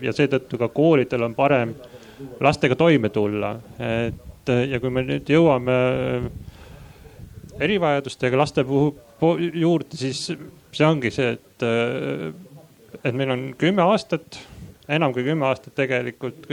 [0.01, 1.75] ja seetõttu ka koolidel on parem
[2.41, 3.55] lastega toime tulla.
[3.79, 5.77] et et ja kui me nüüd jõuame
[7.61, 11.67] erivajadustega laste puhul juurde, siis see ongi see, et,
[13.05, 14.41] et meil on kümme aastat,
[14.91, 16.49] enam kui kümme aastat tegelikult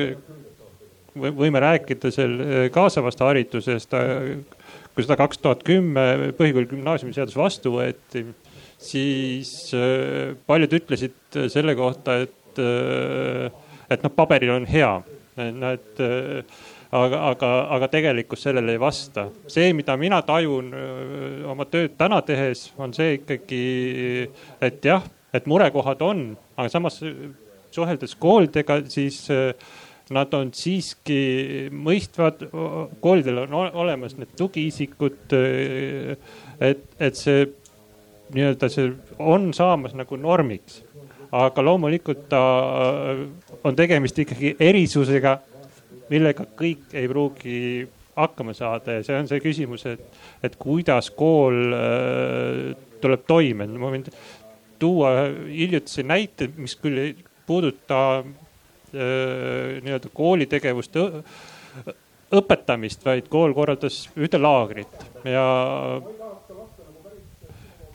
[1.17, 2.35] võime rääkida seal
[2.73, 3.95] kaasavast haridusest.
[4.93, 8.25] kui seda kaks tuhat kümme põhikooli gümnaasiumiseadus vastu võeti,
[8.81, 9.71] siis
[10.49, 12.61] paljud ütlesid selle kohta, et,
[13.89, 14.91] et noh, paberil on hea,
[15.37, 16.57] et, et
[16.91, 19.27] aga, aga, aga tegelikkus sellele ei vasta.
[19.47, 20.71] see, mida mina tajun
[21.51, 24.29] oma tööd täna tehes, on see ikkagi,
[24.61, 27.01] et jah, et murekohad on, aga samas
[27.71, 29.25] suheldes koolidega, siis
[30.15, 32.45] nad on siiski mõistvad,
[33.03, 35.35] koolidel on olemas need tugiisikud.
[36.59, 37.47] et, et see
[38.35, 40.81] nii-öelda see on saamas nagu normiks
[41.31, 42.41] aga loomulikult ta
[43.63, 45.37] on tegemist ikkagi erisusega
[46.09, 47.59] millega kõik ei pruugi
[48.17, 53.67] hakkama saada ja see on see küsimus, et, et kuidas kool äh, tuleb toime.
[53.67, 54.07] ma võin
[54.79, 55.13] tuua
[55.49, 57.15] hiljutise näite, mis küll ei
[57.47, 60.97] puuduta äh, nii-öelda koolitegevust
[62.37, 65.45] õpetamist, vaid kool korraldas ühte laagrit ja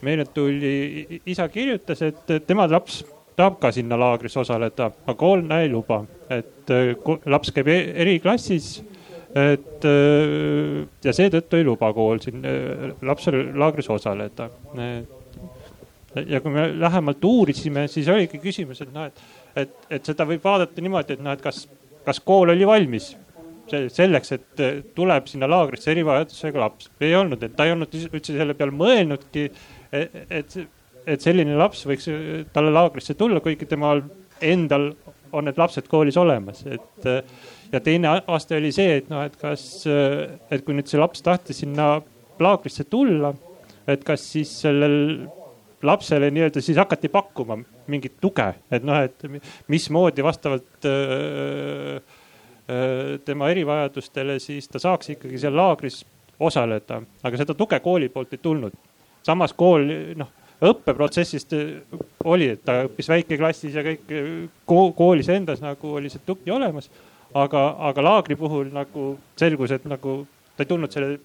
[0.03, 3.03] meile tuli, isa kirjutas, et tema laps
[3.37, 6.03] tahab ka sinna laagris osaleda, aga kool ei luba,
[6.41, 6.93] et äh,
[7.29, 8.75] laps käib e-, eriklassis.
[9.33, 14.49] et äh, ja seetõttu ei luba kool siin äh, lapsel laagris osaleda.
[16.27, 19.23] ja kui me lähemalt uurisime, siis oligi küsimus, et noh, et,
[19.55, 21.65] et, et seda võib vaadata niimoodi, et noh, et kas,
[22.05, 23.15] kas kool oli valmis
[23.73, 24.61] selleks, et
[24.93, 26.89] tuleb sinna laagrisse erivajadusega laps.
[27.01, 29.47] ei olnud, et ta ei olnud üldse selle peale mõelnudki,
[29.95, 30.57] et, et
[31.07, 32.07] et selline laps võiks
[32.55, 34.03] talle laagrisse tulla, kuigi temal
[34.43, 34.91] endal
[35.33, 37.07] on need lapsed koolis olemas, et.
[37.73, 41.63] ja teine aste oli see, et noh, et kas, et kui nüüd see laps tahtis
[41.63, 41.95] sinna
[42.43, 43.33] laagrisse tulla,
[43.89, 45.25] et kas siis sellel
[45.83, 47.57] lapsele nii-öelda siis hakati pakkuma
[47.91, 49.25] mingit tuge, et noh, et
[49.67, 51.99] mismoodi vastavalt öö,
[52.69, 56.03] öö, tema erivajadustele siis ta saaks ikkagi seal laagris
[56.39, 58.73] osaleda, aga seda tuge kooli poolt ei tulnud.
[59.23, 60.31] samas kool noh
[60.69, 61.73] õppeprotsessist äh,
[62.23, 64.29] oli, et ta õppis väikeklassis ja kõik äh,
[64.97, 66.89] koolis endas nagu oli see tugi olemas.
[67.33, 69.07] aga, aga laagri puhul nagu
[69.39, 70.19] selgus, et nagu
[70.53, 71.17] ta ei tulnud selle,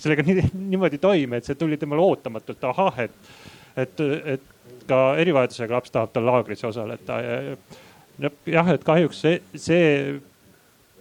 [0.00, 3.34] sellega nii, niimoodi toime, et see tuli temale ootamatult, ahah, et,
[3.76, 4.00] et,
[4.36, 9.84] et ka erivajadusega laps tahab tal laagris osaleda ja, ja jah, et kahjuks see, see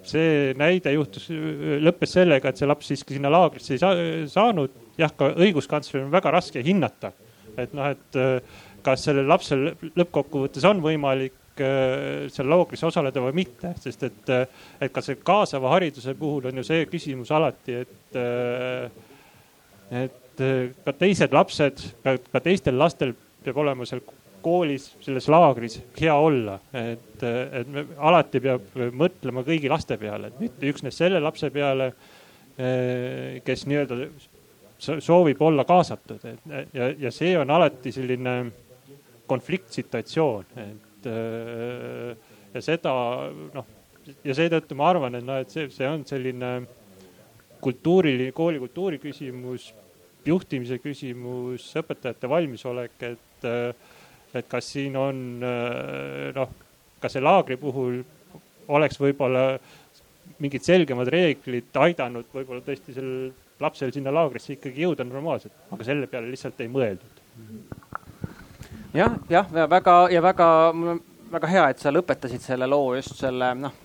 [0.09, 1.25] see näide juhtus,
[1.83, 3.95] lõppes sellega, et see laps siiski sinna laagrisse ei saa,
[4.31, 4.75] saanud.
[4.99, 7.11] jah, ka õiguskantsleril on väga raske hinnata
[7.65, 13.41] et noh, et äh, kas sellel lapsel lõppkokkuvõttes on võimalik äh, seal laagris osaleda või
[13.41, 14.31] mitte, sest et,
[14.79, 18.21] et ka see kaasava hariduse puhul on ju see küsimus alati, et,
[20.03, 20.45] et
[20.85, 24.01] ka teised lapsed, ka teistel lastel peab olema seal
[24.43, 30.39] koolis, selles laagris hea olla, et, et me alati peab mõtlema kõigi laste peale, et
[30.39, 31.91] mitte üksnes selle lapse peale,
[33.45, 33.97] kes nii-öelda
[34.79, 38.35] soovib olla kaasatud, et ja, ja see on alati selline
[39.29, 41.09] konfliktsituatsioon, et
[42.53, 42.93] ja seda
[43.53, 43.67] noh,
[44.25, 46.53] ja seetõttu ma arvan, et noh, et see, see on selline
[47.61, 49.69] kultuuri, koolikultuuri küsimus,
[50.25, 53.49] juhtimise küsimus, õpetajate valmisolek, et,
[54.35, 55.21] et kas siin on
[56.35, 56.55] noh,
[56.99, 58.01] ka see laagri puhul
[58.69, 59.43] oleks võib-olla
[60.39, 66.07] mingid selgemad reeglid aidanud võib-olla tõesti sellel lapsel sinna laagrisse ikkagi jõuda normaalselt, aga selle
[66.07, 67.23] peale lihtsalt ei mõeldud.
[68.93, 70.49] jah, jah, väga ja väga,
[71.31, 73.75] väga hea, et sa lõpetasid selle loo just selle noh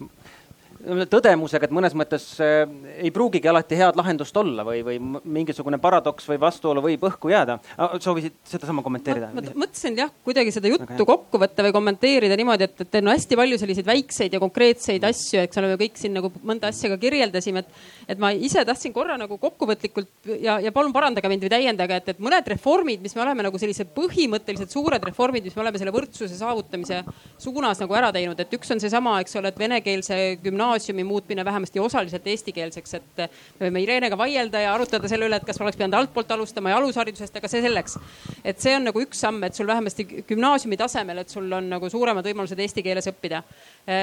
[0.84, 2.64] tõdemusega, et mõnes mõttes äh,
[3.00, 7.58] ei pruugigi alati head lahendust olla või, või mingisugune paradoks või vastuolu võib õhku jääda.
[8.00, 9.30] soovisid sedasama kommenteerida?
[9.34, 11.06] ma mõtlesin jah, kuidagi seda juttu okay.
[11.08, 15.40] kokku võtta või kommenteerida niimoodi, et, et no hästi palju selliseid väikseid ja konkreetseid asju,
[15.44, 17.82] eks ole, me kõik siin nagu mõnda asja ka kirjeldasime, et,
[18.14, 22.12] et ma ise tahtsin korra nagu kokkuvõtlikult ja, ja palun parandage mind või täiendage, et,
[22.14, 25.94] et mõned reformid, mis me oleme nagu sellised põhimõttelised suured reformid, mis me oleme selle
[25.94, 27.02] võrdsuse saavutamise
[27.40, 31.44] suunas nagu ära teinud, et üks on seesama, eks ole, et venekeelse gümnaasiumi gümnaasiumi muutmine
[31.44, 33.18] vähemasti osaliselt eestikeelseks, et
[33.60, 36.78] me võime Irenega vaielda ja arutada selle üle, et kas oleks pidanud altpoolt alustama ja
[36.80, 37.98] alusharidusest, aga see selleks.
[38.44, 41.90] et see on nagu üks samm, et sul vähemasti gümnaasiumi tasemel, et sul on nagu
[41.90, 43.42] suuremad võimalused eesti keeles õppida.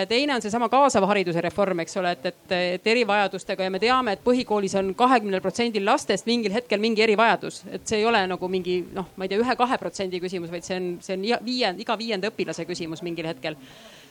[0.08, 4.14] teine on seesama kaasava hariduse reform, eks ole, et, et, et erivajadustega ja me teame,
[4.14, 8.48] et põhikoolis on kahekümnel protsendil lastest mingil hetkel mingi erivajadus, et see ei ole nagu
[8.48, 11.98] mingi noh, ma ei tea, ühe-kahe protsendi küsimus, vaid see on, see on viie, iga
[11.98, 13.60] viienda õpilase küsimus mingil hetkel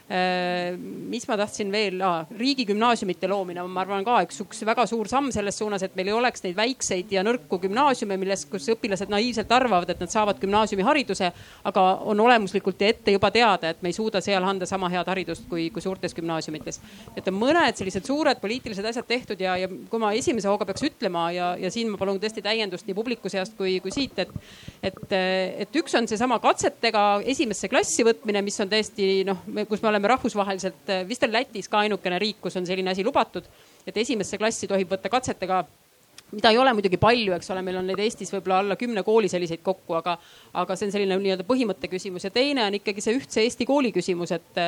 [0.09, 5.29] mis ma tahtsin veel ah,, riigigümnaasiumite loomine, ma arvan ka üks, üks väga suur samm
[5.31, 9.51] selles suunas, et meil ei oleks neid väikseid ja nõrku gümnaasiume, milles, kus õpilased naiivselt
[9.55, 11.31] arvavad, et nad saavad gümnaasiumihariduse,
[11.71, 15.07] aga on olemuslikult ja ette juba teada, et me ei suuda seal anda sama head
[15.11, 16.81] haridust kui, kui suurtes gümnaasiumites.
[17.15, 20.83] et on mõned sellised suured poliitilised asjad tehtud ja, ja kui ma esimese hooga peaks
[20.87, 24.31] ütlema ja, ja siin ma palun tõesti täiendust nii publiku seast kui, kui siit, et,
[24.83, 25.15] et,
[25.65, 30.00] et üks on seesama katsetega esimesse klassi võtmine, mis on tõesti noh, kus me oleme
[30.01, 33.45] oleme rahvusvaheliselt, eh, vist on Lätis ka ainukene riik, kus on selline asi lubatud,
[33.85, 35.65] et esimesse klassi tohib võtta katsetega
[36.31, 39.29] mida ei ole muidugi palju, eks ole, meil on neid Eestis võib-olla alla kümne kooli
[39.31, 40.15] selliseid kokku, aga,
[40.61, 43.91] aga see on selline nii-öelda põhimõtte küsimus ja teine on ikkagi see ühtse Eesti kooli
[43.95, 44.61] küsimus, et,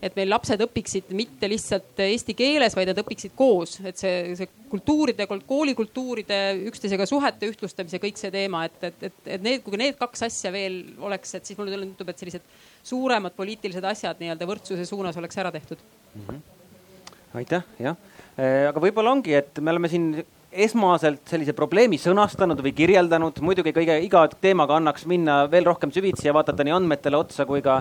[0.00, 4.48] et meil lapsed õpiksid mitte lihtsalt eesti keeles, vaid nad õpiksid koos, et see, see
[4.70, 9.98] kultuuride, koolikultuuride üksteisega suhete ühtlustamise, kõik see teema, et, et, et, et need, kui need
[10.00, 12.48] kaks asja veel oleks, et siis mulle tundub, et sellised
[12.86, 15.80] suuremad poliitilised asjad nii-öelda võrdsuse suunas oleks ära tehtud
[16.14, 16.26] mm.
[16.26, 16.42] -hmm.
[17.42, 17.96] aitäh, jah.
[18.38, 20.14] Äh, aga võib-olla ongi, et me oleme siin
[20.52, 26.28] esmaselt sellise probleemi sõnastanud või kirjeldanud, muidugi kõige, iga teemaga annaks minna veel rohkem süvitsi
[26.28, 27.80] ja vaadata nii andmetele otsa kui ka,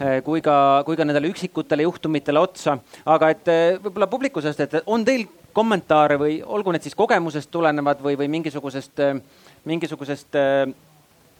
[0.00, 2.78] äh, kui ka, kui ka nendele üksikutele juhtumitele otsa.
[3.04, 7.50] aga et äh, võib-olla publiku seast, et on teil kommentaare või olgu need siis kogemusest
[7.50, 9.00] tulenevad või, või mingisugusest,
[9.64, 10.36] mingisugusest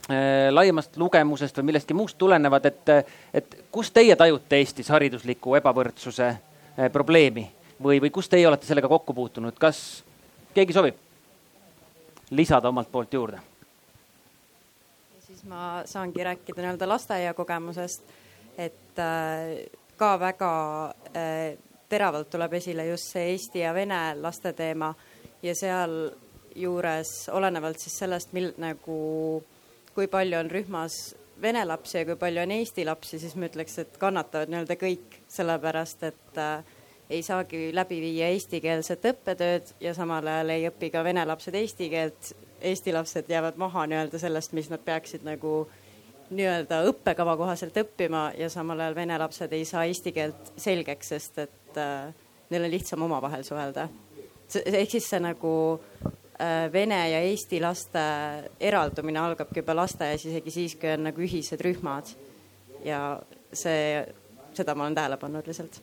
[0.06, 2.90] Äh, laiemast lugemusest või millestki muust tulenevad, et,
[3.34, 6.28] et kus teie tajute Eestis haridusliku ebavõrdsuse
[6.94, 7.42] probleemi
[7.82, 9.80] või, või kus teie olete sellega kokku puutunud, kas
[10.56, 11.02] keegi sobib
[12.30, 13.40] lisada omalt poolt juurde?
[15.26, 18.02] siis ma saangi rääkida nii-öelda lasteaia kogemusest,
[18.58, 19.66] et äh,
[19.96, 20.52] ka väga
[21.88, 24.92] teravalt tuleb esile just see eesti ja vene laste teema
[25.42, 28.98] ja sealjuures olenevalt siis sellest, mil nagu
[29.94, 30.96] kui palju on rühmas
[31.42, 35.20] vene lapsi ja kui palju on eesti lapsi, siis ma ütleks, et kannatavad nii-öelda kõik,
[35.32, 36.75] sellepärast et äh,
[37.10, 41.90] ei saagi läbi viia eestikeelset õppetööd ja samal ajal ei õpi ka vene lapsed eesti
[41.92, 42.32] keelt.
[42.66, 45.66] Eesti lapsed jäävad maha nii-öelda sellest, mis nad peaksid nagu
[46.30, 51.38] nii-öelda õppekava kohaselt õppima ja samal ajal vene lapsed ei saa eesti keelt selgeks, sest
[51.44, 52.08] et äh,
[52.50, 53.88] neil on lihtsam omavahel suhelda.
[54.64, 55.52] ehk siis see nagu
[56.40, 58.00] Äh, vene ja eesti laste
[58.60, 62.10] eraldumine algabki juba lasteaias, isegi siis, kui on nagu ühised rühmad.
[62.84, 62.98] ja
[63.52, 64.02] see,
[64.54, 65.80] seda ma olen tähele pannud lihtsalt.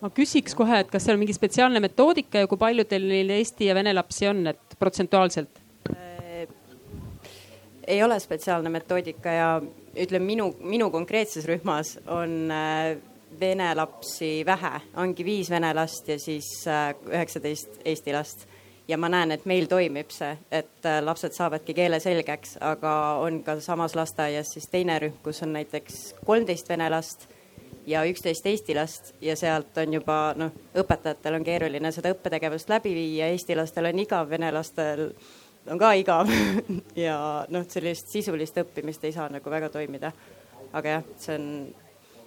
[0.00, 3.32] Ma küsiks kohe, et kas seal on mingi spetsiaalne metoodika ja kui palju teil neil
[3.36, 5.60] eesti ja vene lapsi on, et protsentuaalselt?
[5.92, 6.46] Äh,
[7.86, 9.50] ei ole spetsiaalne metoodika ja
[9.96, 12.96] ütleme minu, minu konkreetses rühmas on äh,
[13.40, 18.46] vene lapsi vähe, ongi viis vene last ja siis äh, üheksateist eesti last.
[18.88, 23.60] ja ma näen, et meil toimib see, et lapsed saavadki keele selgeks, aga on ka
[23.62, 27.28] samas lasteaias siis teine rühm, kus on näiteks kolmteist vene last
[27.90, 32.94] ja üksteist eesti last ja sealt on juba noh, õpetajatel on keeruline seda õppetegevust läbi
[32.94, 35.08] viia, eesti lastel on igav, vene lastel
[35.66, 36.30] on ka igav
[37.06, 37.18] ja
[37.50, 40.12] noh, sellist sisulist õppimist ei saa nagu väga toimida.
[40.72, 41.46] aga jah, see on,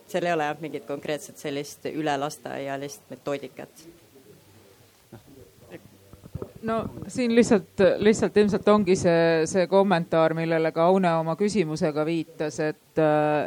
[0.07, 3.88] seal ei ole jah mingit konkreetset sellist üle lasteaialist metoodikat
[6.64, 12.59] no siin lihtsalt, lihtsalt ilmselt ongi see, see kommentaar, millele ka Aune oma küsimusega viitas,
[12.64, 13.01] et,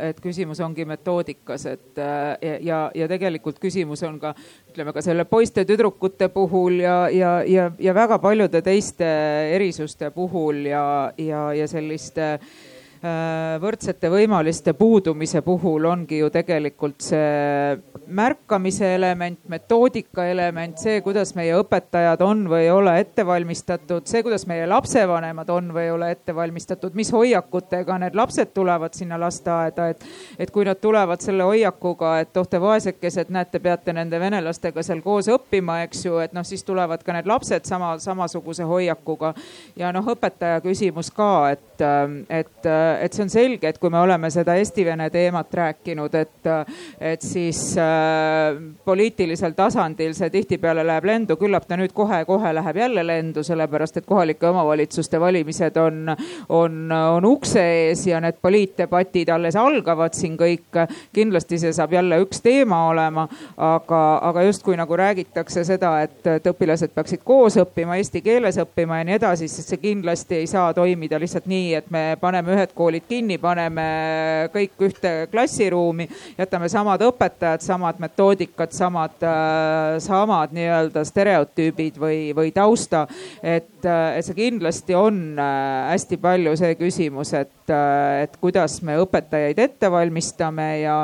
[0.08, 2.00] et küsimus ongi metoodikas, et
[2.64, 4.34] ja, ja tegelikult küsimus on ka
[4.70, 9.08] ütleme ka selle poiste-tüdrukute puhul ja, ja, ja, ja väga paljude teiste
[9.56, 10.86] erisuste puhul ja,
[11.18, 12.34] ja, ja selliste
[13.62, 17.76] võrdsete võimaluste puudumise puhul ongi ju tegelikult see
[18.06, 24.22] märkamise element, metoodika element, see, kuidas meie õpetajad on või ei ole ette valmistatud, see,
[24.26, 29.18] kuidas meie lapsevanemad on või ei ole ette valmistatud, mis hoiakutega need lapsed tulevad sinna
[29.20, 30.06] lasteaeda, et,
[30.38, 35.02] et kui nad tulevad selle hoiakuga, et oh te vaesekesed, näete, peate nende venelastega seal
[35.04, 39.34] koos õppima, eks ju, et noh, siis tulevad ka need lapsed sama, samasuguse hoiakuga.
[39.76, 41.86] ja noh, õpetaja küsimus ka, et,
[42.30, 46.52] et, et see on selge, et kui me oleme seda eesti-vene teemat rääkinud, et,
[47.00, 53.02] et siis Äh, poliitilisel tasandil see tihtipeale läheb lendu, küllap ta nüüd kohe-kohe läheb jälle
[53.06, 56.12] lendu, sellepärast et kohalike omavalitsuste valimised on,
[56.48, 60.80] on, on ukse ees ja need poliitdebatid alles algavad siin kõik.
[61.12, 63.26] kindlasti see saab jälle üks teema olema,
[63.56, 69.00] aga, aga justkui nagu räägitakse seda, et, et õpilased peaksid koos õppima, eesti keeles õppima
[69.00, 72.75] ja nii edasi, siis see kindlasti ei saa toimida lihtsalt nii, et me paneme ühed
[72.76, 73.86] koolid kinni, paneme
[74.52, 76.06] kõik ühte klassiruumi,
[76.38, 83.06] jätame samad õpetajad, samad metoodikad, samad, äh, samad nii-öelda stereotüübid või, või tausta.
[83.42, 87.74] et, äh, et see kindlasti on äh, hästi palju see küsimus, et,
[88.22, 91.00] et kuidas me õpetajaid ette valmistame ja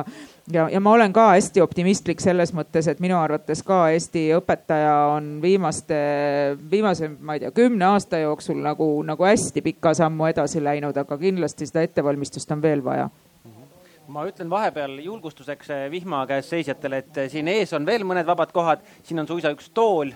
[0.54, 4.94] ja, ja ma olen ka hästi optimistlik selles mõttes, et minu arvates ka Eesti õpetaja
[5.14, 5.98] on viimaste,
[6.70, 11.18] viimase, ma ei tea, kümne aasta jooksul nagu, nagu hästi pika sammu edasi läinud, aga
[11.18, 13.10] kindlasti seda ettevalmistust on veel vaja
[14.12, 18.26] ma ütlen vahepeal julgustuseks eh, vihma käes seisjatele, et eh, siin ees on veel mõned
[18.28, 20.10] vabad kohad, siin on suisa üks tool,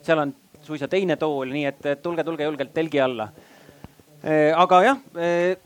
[0.00, 0.32] seal on
[0.62, 3.28] suisa teine tool, nii et tulge, tulge julgelt telgi alla.
[4.22, 4.98] Eh, aga jah,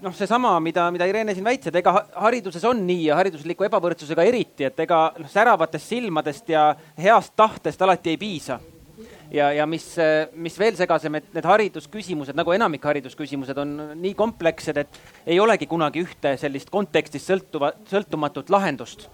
[0.00, 1.92] noh, seesama, mida, mida Irene siin väitis, et ega
[2.24, 7.84] hariduses on nii ja haridusliku ebavõrdsusega eriti, et ega noh, säravatest silmadest ja heast tahtest
[7.84, 8.56] alati ei piisa
[9.30, 9.90] ja, ja mis,
[10.40, 15.00] mis veel segasem, et need haridusküsimused nagu enamik haridusküsimused on nii komplekssed, et
[15.34, 19.08] ei olegi kunagi ühte sellist kontekstist sõltuva, sõltumatut lahendust.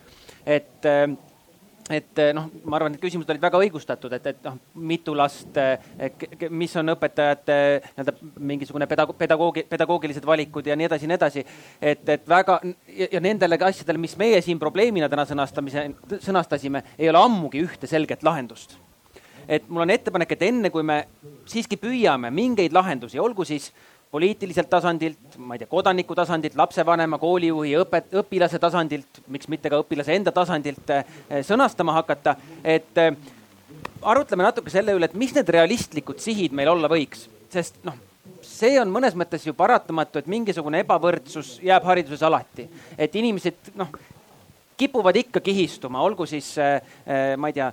[0.46, 0.86] et,
[1.90, 4.58] et noh, ma arvan, et küsimused olid väga õigustatud, et, et noh,
[4.88, 5.58] mitu last,
[6.50, 8.14] mis on õpetajate nii-öelda
[8.52, 11.44] mingisugune pedagoog, pedagoogi, pedagoogilised valikud ja nii edasi ja nii edasi.
[11.80, 15.88] et, et väga ja, ja nendele asjadele, mis meie siin probleemina täna sõnastamise,
[16.22, 18.78] sõnastasime, ei ole ammugi ühte selget lahendust
[19.48, 21.02] et mul on ettepanek, et enne kui me
[21.50, 23.72] siiski püüame mingeid lahendusi, olgu siis
[24.12, 29.80] poliitiliselt tasandilt, ma ei tea, kodaniku tasandilt, lapsevanema, koolijuhi, õpet-, õpilase tasandilt, miks mitte ka
[29.80, 31.04] õpilase enda tasandilt eh,
[31.48, 33.14] sõnastama hakata, et eh,
[34.12, 37.96] arutleme natuke selle üle, et mis need realistlikud sihid meil olla võiks, sest noh,
[38.44, 42.68] see on mõnes mõttes ju paratamatu, et mingisugune ebavõrdsus jääb hariduses alati.
[42.98, 43.94] et inimesed noh,
[44.76, 46.52] kipuvad ikka kihistuma, olgu siis
[47.38, 47.68] ma ei tea,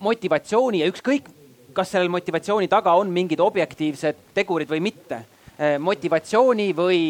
[0.00, 1.28] motivatsiooni ja ükskõik,
[1.74, 5.20] kas sellel motivatsiooni taga on mingid objektiivsed tegurid või mitte.
[5.78, 7.00] Motivatsiooni või,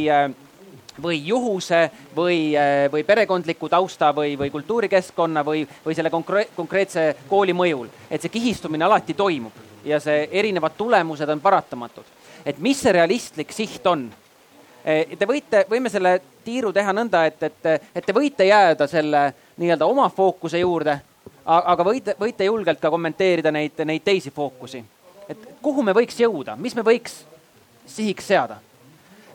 [1.03, 2.53] või juhuse või,
[2.93, 7.89] või perekondliku tausta või, või kultuurikeskkonna või, või selle konkre konkreetse kooli mõjul.
[8.11, 12.05] et see kihistumine alati toimub ja see erinevad tulemused on paratamatud.
[12.45, 14.11] et mis see realistlik siht on
[14.85, 19.27] te võite, võime selle tiiru teha nõnda, et, et, et te võite jääda selle
[19.61, 20.99] nii-öelda oma fookuse juurde,
[21.45, 24.85] aga võite, võite julgelt ka kommenteerida neid, neid teisi fookusi.
[25.29, 27.23] et kuhu me võiks jõuda, mis me võiks
[27.87, 28.61] sihiks seada?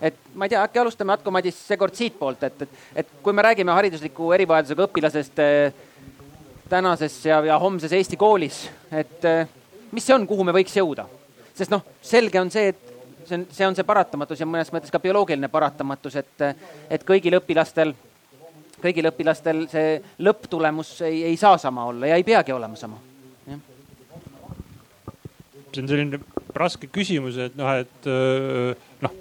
[0.02, 3.44] et ma ei tea, äkki alustame, Atko Madis, seekord siitpoolt, et, et, et kui me
[3.44, 5.74] räägime haridusliku erivajadusega õpilasest eh,
[6.72, 8.62] tänases ja, ja homses Eesti koolis,
[8.96, 9.50] et eh,
[9.92, 11.08] mis see on, kuhu me võiks jõuda?
[11.60, 12.90] sest noh, selge on see, et
[13.28, 16.46] see on, see on see paratamatus ja mõnes mõttes ka bioloogiline paratamatus, et,
[16.88, 17.92] et kõigil õpilastel,
[18.80, 23.02] kõigil õpilastel see lõpptulemus ei, ei saa sama olla ja ei peagi olema sama.
[25.70, 28.10] see on selline raske küsimus, et noh, et
[29.04, 29.18] noh,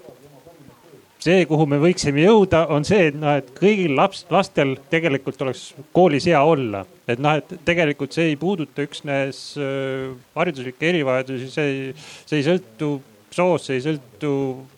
[1.22, 5.72] see, kuhu me võiksime jõuda, on see, et noh, et kõigil laps, lastel tegelikult oleks
[5.96, 6.84] koolis hea olla.
[7.08, 11.92] et noh, et tegelikult see ei puuduta üksnes äh, hariduslikke erivajadusi, see ei,
[12.28, 12.90] see ei sõltu
[13.34, 14.32] soost, see ei sõltu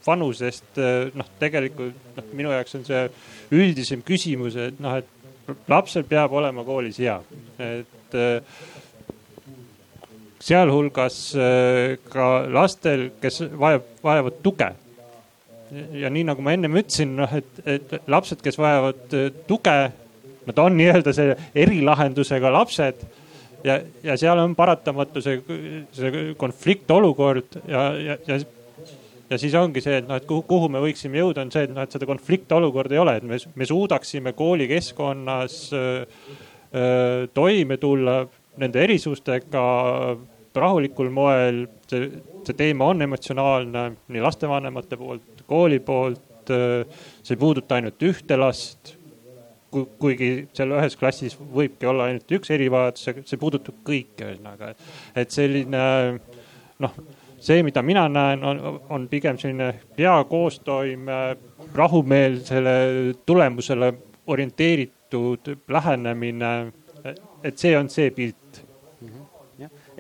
[0.06, 0.70] vanusest.
[0.78, 3.06] äh, noh, tegelikult noh, minu jaoks on see
[3.50, 7.18] üldisem küsimus, et noh, et lapsel peab olema koolis hea,
[7.58, 8.62] et äh,
[10.40, 14.70] sealhulgas äh, ka lastel, kes vajab, vajavad tuge
[15.94, 19.78] ja nii nagu ma ennem ütlesin, noh, et, et lapsed, kes vajavad äh, tuge,
[20.48, 21.34] nad on nii-öelda see
[21.64, 23.04] erilahendusega lapsed.
[23.64, 25.42] ja, ja seal on paratamatu see,
[25.92, 28.38] see konfliktolukord ja, ja, ja,
[29.30, 31.74] ja siis ongi see, et noh, et kuhu, kuhu me võiksime jõuda, on see, et
[31.74, 36.22] noh, et seda konfliktolukorda ei ole, et me, me suudaksime koolikeskkonnas äh,
[36.72, 38.22] äh, toime tulla
[38.60, 39.64] nende erisustega
[40.56, 41.66] rahulikul moel.
[41.90, 42.08] see,
[42.46, 46.26] see teema on emotsionaalne nii lastevanemate poolt kooli poolt.
[46.50, 48.96] See ei puuduta ainult ühte last.
[49.70, 54.72] kuigi seal ühes klassis võibki olla ainult üks erivajadus, see puudutab kõiki ühesõnaga,
[55.14, 55.82] et selline
[56.82, 56.96] noh
[57.40, 61.20] see, mida mina näen, on, on pigem selline hea koostoime,
[61.74, 63.92] rahumeelsele tulemusele
[64.26, 66.72] orienteeritud lähenemine.
[67.44, 68.62] Et see on see pilt.
[69.00, 69.26] Mhm.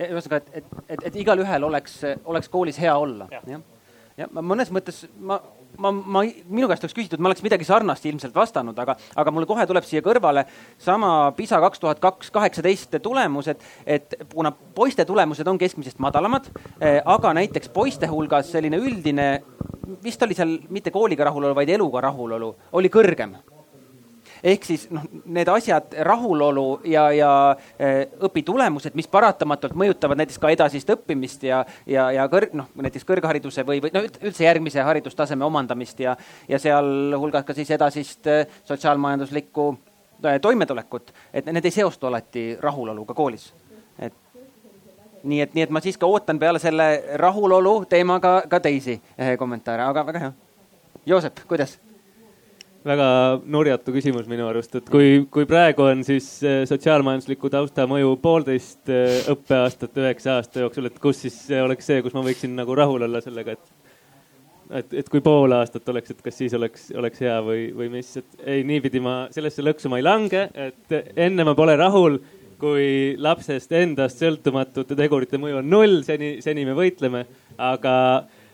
[0.00, 3.68] ühesõnaga, et, et, et, et igalühel oleks, oleks koolis hea olla ja., jah
[4.20, 5.38] ja ma mõnes mõttes ma,
[5.80, 9.48] ma, ma, minu käest oleks küsitud, ma oleks midagi sarnast ilmselt vastanud, aga, aga mulle
[9.50, 10.44] kohe tuleb siia kõrvale
[10.80, 17.00] sama PISA kaks tuhat kaks kaheksateist tulemused, et kuna poiste tulemused on keskmisest madalamad eh,,
[17.04, 19.30] aga näiteks poiste hulgas selline üldine,
[20.04, 23.38] vist oli seal mitte kooliga rahulolu, vaid eluga rahulolu oli kõrgem
[24.42, 27.32] ehk siis noh, need asjad, rahulolu ja, ja
[27.78, 33.06] eh, õpitulemused, mis paratamatult mõjutavad näiteks ka edasist õppimist ja, ja, ja kõrg, noh näiteks
[33.08, 36.16] kõrghariduse või, või no üldse järgmise haridustaseme omandamist ja,
[36.48, 39.68] ja sealhulgas ka siis edasist eh, sotsiaalmajanduslikku
[40.24, 43.52] eh, toimetulekut, et need ei seostu alati rahuloluga koolis.
[45.22, 48.96] nii et, nii et ma siiski ootan peale selle rahulolu teemaga ka teisi
[49.38, 50.32] kommentaare, aga väga hea.
[51.06, 51.78] Joosep, kuidas?
[52.86, 53.08] Väga
[53.44, 58.88] nurjatu küsimus minu arust, et kui, kui praegu on siis eh, sotsiaalmajandusliku tausta mõju poolteist
[58.92, 63.04] eh, õppeaastat üheksa aasta jooksul, et kus siis oleks see, kus ma võiksin nagu rahul
[63.08, 63.76] olla sellega, et
[64.70, 68.10] et, et kui pool aastat oleks, et kas siis oleks, oleks hea või, või mis,
[68.20, 72.20] et ei, niipidi ma sellesse lõksu ma ei lange, et enne ma pole rahul,
[72.60, 77.24] kui lapsest endast sõltumatute tegurite mõju on null, seni, seni me võitleme.
[77.60, 77.94] aga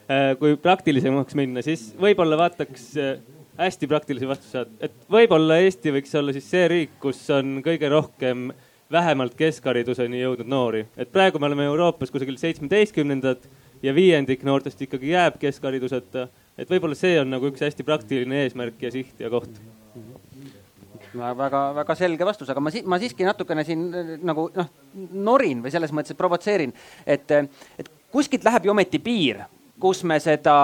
[0.09, 3.17] äh, kui praktilisemaks minna, siis võib-olla vaataks äh,
[3.57, 7.89] hästi praktilise vastuse saad, et võib-olla Eesti võiks olla siis see riik, kus on kõige
[7.91, 8.51] rohkem
[8.91, 10.85] vähemalt keskhariduseni jõudnud noori.
[10.97, 13.47] et praegu me oleme Euroopas kusagil seitsmeteistkümnendad
[13.83, 16.27] ja viiendik noortest ikkagi jääb keskhariduseta.
[16.57, 19.59] et võib-olla see on nagu üks hästi praktiline eesmärk ja siht ja koht
[21.17, 23.89] väga-väga selge vastus, aga ma, ma siiski natukene siin
[24.27, 24.71] nagu noh,
[25.11, 26.73] norin või selles mõttes, et provotseerin,
[27.05, 27.31] et,
[27.79, 29.45] et kuskilt läheb ju ometi piir
[29.79, 30.55] kus me seda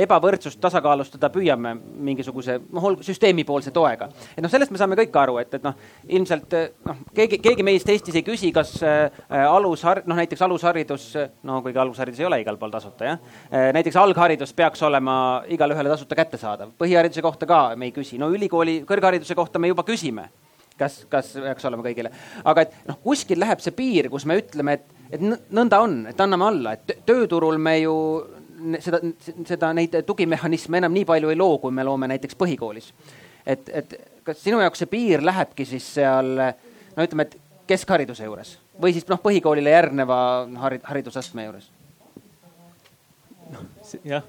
[0.00, 4.08] ebavõrdsust tasakaalustada püüame mingisuguse noh, süsteemipoolse toega.
[4.36, 5.76] et noh, sellest me saame kõik aru, et, et noh,
[6.08, 6.56] ilmselt
[6.88, 11.08] noh, keegi, keegi meist Eestis ei küsi, kas äh, alushar-, noh näiteks alusharidus,
[11.48, 13.18] no kuigi alusharidus ei ole igal pool tasuta jah
[13.50, 13.70] äh,.
[13.76, 15.16] näiteks algharidus peaks olema
[15.52, 19.72] igale ühele tasuta kättesaadav, põhihariduse kohta ka me ei küsi, no ülikooli kõrghariduse kohta me
[19.72, 20.30] juba küsime
[20.78, 22.12] kas, kas peaks olema kõigile,
[22.48, 26.20] aga et noh, kuskil läheb see piir, kus me ütleme, et, et nõnda on, et
[26.24, 27.96] anname alla, et tööturul me ju
[28.80, 29.00] seda,
[29.48, 32.92] seda, neid tugimehhanisme enam nii palju ei loo, kui me loome näiteks põhikoolis.
[33.46, 33.94] et, et
[34.24, 37.38] kas sinu jaoks see piir lähebki siis seal no ütleme, et
[37.70, 40.18] keskhariduse juures või siis noh, põhikoolile järgneva
[40.64, 41.68] harid, haridusastme juures?
[43.52, 43.66] noh,
[44.06, 44.24] jah,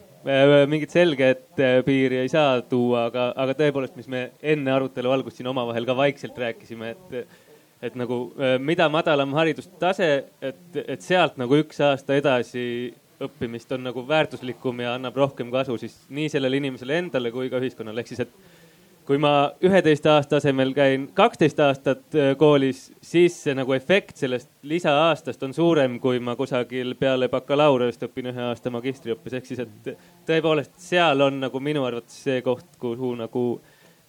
[0.69, 5.39] mingit selget äh, piiri ei saa tuua, aga, aga tõepoolest, mis me enne arutelu algust
[5.39, 7.41] siin omavahel ka vaikselt rääkisime, et
[7.83, 10.09] et nagu äh, mida madalam haridustase,
[10.41, 12.93] et, et sealt nagu üks aasta edasi
[13.27, 17.61] õppimist on nagu väärtuslikum ja annab rohkem kasu siis nii sellele inimesele endale kui ka
[17.61, 18.63] ühiskonnale, ehk siis, et
[19.07, 24.49] kui ma üheteist aasta asemel käin kaksteist aastat äh, koolis, siis see nagu efekt sellest
[24.69, 29.91] lisaaastast on suurem, kui ma kusagil peale bakalaureust õpin ühe aasta magistriõppes, ehk siis, et
[30.29, 33.43] tõepoolest seal on nagu minu arvates see koht, kuhu nagu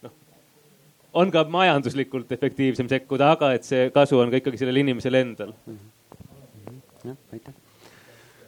[0.07, 0.15] noh,
[1.23, 5.53] on ka majanduslikult efektiivsem sekkuda, aga et see kasu on ka ikkagi sellel inimesel endal
[5.59, 5.77] mm.
[5.77, 7.11] -hmm.
[7.11, 7.64] jah, aitäh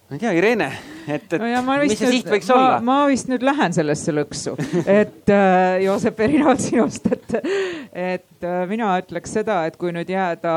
[0.07, 0.68] ma ei tea, Irene,
[1.11, 2.76] et, et no ja mis see siht võiks ma, olla?
[2.86, 4.54] ma vist nüüd lähen sellesse lõksu,
[4.86, 7.34] et äh, Joosep, erinevalt sinust, et,
[7.90, 10.54] et äh, mina ütleks seda, et kui nüüd jääda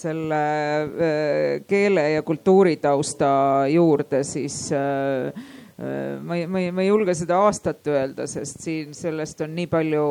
[0.00, 3.30] selle äh, keele ja kultuuritausta
[3.74, 5.46] juurde, siis äh,
[6.24, 9.68] ma ei, ma ei, ma ei julge seda aastat öelda, sest siin sellest on nii
[9.68, 10.06] palju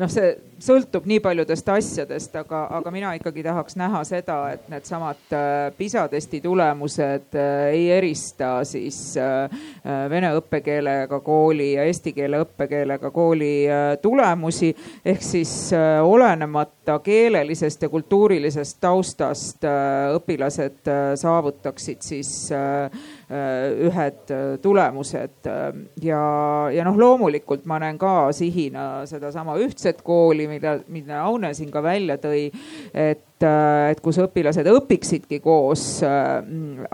[0.00, 0.32] noh, see
[0.64, 6.06] sõltub nii paljudest asjadest, aga, aga mina ikkagi tahaks näha seda, et needsamad äh, PISA
[6.12, 9.52] testi tulemused äh, ei erista siis äh,
[10.10, 13.52] vene õppekeelega kooli ja eesti keele õppekeelega kooli
[14.02, 14.74] tulemusi.
[15.04, 15.70] ehk siis
[16.02, 19.64] olenemata keelelisest ja kultuurilisest taustast
[20.14, 20.90] õpilased
[21.20, 22.30] saavutaksid siis
[23.28, 25.48] ühed tulemused.
[26.02, 26.22] Ja,
[26.74, 31.82] ja noh, loomulikult ma näen ka sihina sedasama ühtset kooli mida, mida Aune siin ka
[31.84, 32.48] välja tõi,
[32.92, 35.82] et Äh, et kus õpilased õpiksidki koos.
[36.06, 36.44] Äh,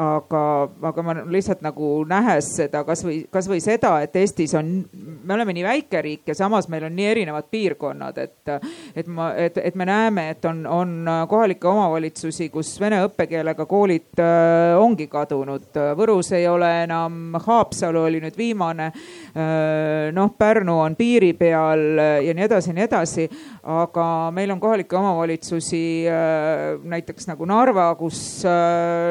[0.01, 0.43] aga,
[0.89, 5.67] aga ma lihtsalt nagu nähes seda kasvõi, kasvõi seda, et Eestis on, me oleme nii
[5.67, 8.53] väike riik ja samas meil on nii erinevad piirkonnad, et,
[8.97, 14.25] et ma, et, et me näeme, et on, on kohalikke omavalitsusi, kus vene õppekeelega koolid
[14.25, 15.77] äh, ongi kadunud.
[16.01, 18.91] Võrus ei ole enam, Haapsalu oli nüüd viimane.
[20.15, 23.27] noh, Pärnu on piiri peal ja nii edasi ja nii edasi,
[23.77, 25.83] aga meil on kohalikke omavalitsusi
[26.91, 28.21] näiteks nagu Narva, kus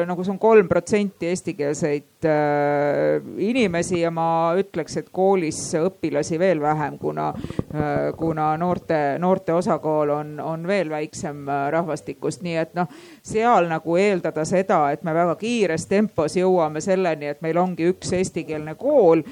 [0.08, 6.60] nagu see on kolm protsenti eestikeelseid äh, inimesi ja ma ütleks, et koolis õpilasi veel
[6.62, 7.28] vähem, kuna,
[7.74, 12.90] äh, kuna noorte, noorte osakaal on, on veel väiksem äh, rahvastikust, nii et noh,
[13.22, 18.12] seal nagu eeldada seda, et me väga kiires tempos jõuame selleni, et meil ongi üks
[18.16, 19.22] eestikeelne kool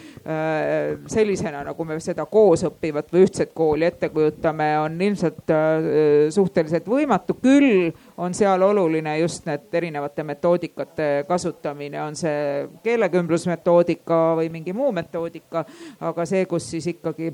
[1.09, 5.53] sellisena, nagu me seda koos õppivat või ühtset kooli ette kujutame, on ilmselt
[6.35, 14.49] suhteliselt võimatu, küll on seal oluline just need erinevate metoodikate kasutamine, on see keelekümblusmetoodika või
[14.51, 15.65] mingi muu metoodika.
[16.01, 17.33] aga see, kus siis ikkagi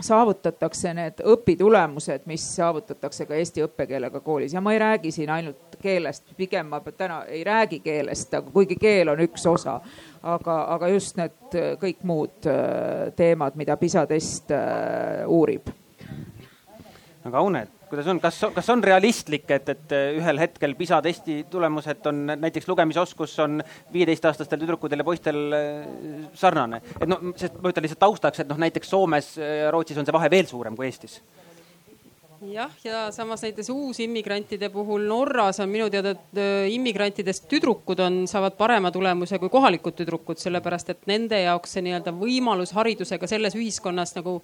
[0.00, 5.78] saavutatakse need õpitulemused, mis saavutatakse ka eesti õppekeelega koolis ja ma ei räägi siin ainult
[5.82, 9.78] keelest, pigem ma täna ei räägi keelest, aga kuigi keel on üks osa,
[10.22, 15.70] aga, aga just need kõik muud äh, teemad, mida PISA test äh, uurib.
[17.24, 22.06] aga Aune, kuidas on, kas, kas on realistlik, et, et ühel hetkel PISA testi tulemused
[22.10, 23.60] on näiteks lugemisoskus on
[23.94, 25.88] viieteistaastastel tüdrukutel ja poistel äh,
[26.34, 26.82] sarnane?
[27.00, 30.16] et noh, sest ma ütlen lihtsalt taustaks, et noh, näiteks Soomes ja Rootsis on see
[30.16, 31.20] vahe veel suurem kui Eestis
[32.52, 38.24] jah, ja samas näiteks uusimmigrantide puhul Norras on minu teada, et äh, immigrantidest tüdrukud on,
[38.30, 43.56] saavad parema tulemuse kui kohalikud tüdrukud, sellepärast et nende jaoks see nii-öelda võimalus haridusega selles
[43.58, 44.40] ühiskonnas nagu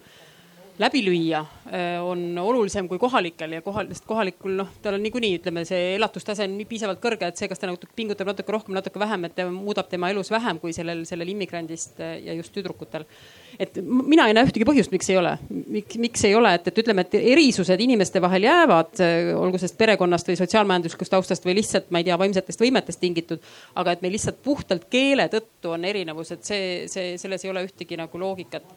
[0.79, 5.35] läbi lüüa äh, on olulisem kui kohalikel ja kohal, sest kohalikul noh, tal on niikuinii
[5.37, 8.75] ütleme, see elatustase on nii piisavalt kõrge, et see, kas ta nagu pingutab natuke rohkem,
[8.77, 13.05] natuke vähem, et muudab tema elus vähem kui sellel, sellel immigrandist äh, ja just tüdrukutel.
[13.61, 16.83] et mina ei näe ühtegi põhjust, miks ei ole, miks, miks ei ole, et, et
[16.85, 21.93] ütleme, et erisused inimeste vahel jäävad, äh, olgu sellest perekonnast või sotsiaalmajanduslikust taustast või lihtsalt,
[21.93, 23.45] ma ei tea, vaimsetest võimetest tingitud.
[23.75, 27.67] aga et meil lihtsalt puhtalt keele tõttu on erinevus, et see, see, selles ei ole
[27.69, 28.73] ühtegi nagu loogikat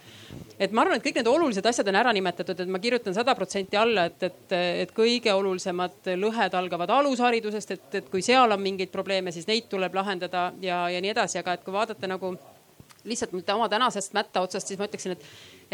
[0.59, 3.35] et ma arvan, et kõik need olulised asjad on ära nimetatud, et ma kirjutan sada
[3.37, 4.55] protsenti alla, et, et,
[4.85, 9.69] et kõige olulisemad lõhed algavad alusharidusest, et, et kui seal on mingeid probleeme, siis neid
[9.71, 12.35] tuleb lahendada ja, ja nii edasi, aga et kui vaadata nagu
[13.05, 15.25] lihtsalt oma tänasest mätta otsast, siis ma ütleksin, et,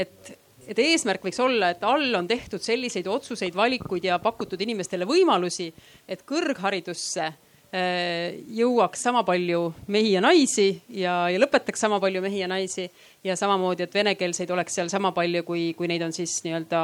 [0.06, 0.34] et
[0.70, 5.72] et eesmärk võiks olla, et all on tehtud selliseid otsuseid, valikuid ja pakutud inimestele võimalusi,
[6.08, 7.32] et kõrgharidusse
[7.72, 12.90] jõuaks sama palju mehi ja naisi ja, ja lõpetaks sama palju mehi ja naisi.
[13.24, 16.82] ja samamoodi, et venekeelseid oleks seal sama palju, kui, kui neid on siis nii-öelda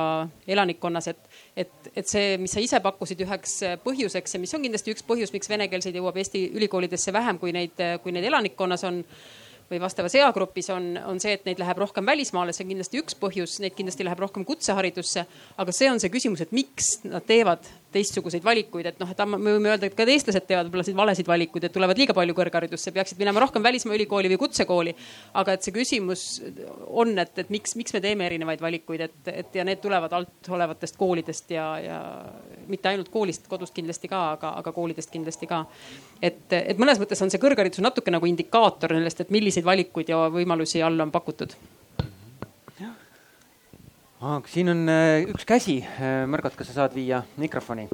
[0.48, 1.20] elanikkonnas, et,
[1.58, 5.34] et, et see, mis sa ise pakkusid üheks põhjuseks ja mis on kindlasti üks põhjus,
[5.34, 9.04] miks venekeelseid jõuab Eesti ülikoolidesse vähem, kui neid, kui neid elanikkonnas on
[9.68, 13.18] või vastavas eagrupis on, on see, et neid läheb rohkem välismaale, see on kindlasti üks
[13.20, 15.26] põhjus, neid kindlasti läheb rohkem kutseharidusse.
[15.58, 19.54] aga see on see küsimus, et miks nad teevad teistsuguseid valikuid, et noh, et me
[19.56, 23.20] võime öelda, et ka eestlased teevad võib-olla valesid valikuid, et tulevad liiga palju kõrgharidusse, peaksid
[23.22, 24.96] minema rohkem välismaa ülikooli või kutsekooli.
[25.40, 26.26] aga et see küsimus
[26.88, 30.52] on, et, et miks, miks me teeme erinevaid valikuid, et, et ja need tulevad alt
[30.52, 32.02] olevatest koolidest ja, ja
[32.68, 35.64] mitte ainult koolist, kodust kindlasti ka, aga, aga koolidest kindlasti ka.
[36.22, 40.28] et, et mõnes mõttes on see kõrgharidus natuke nagu indikaator sellest, et milliseid valikuid ja
[40.34, 41.56] võimalusi all on pakutud
[44.18, 47.86] aga siin on äh, üks käsi, äh, Margot, kas sa saad viia mikrofoni?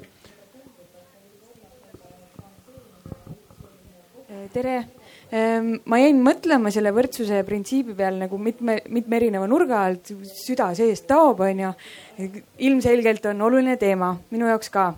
[4.31, 4.75] Äh, tere,
[5.35, 10.69] ähm, ma jäin mõtlema selle võrdsuse printsiibi peal nagu mitme, mitme erineva nurga alt, süda
[10.77, 11.73] seest taob, onju.
[12.69, 14.93] ilmselgelt on oluline teema, minu jaoks ka.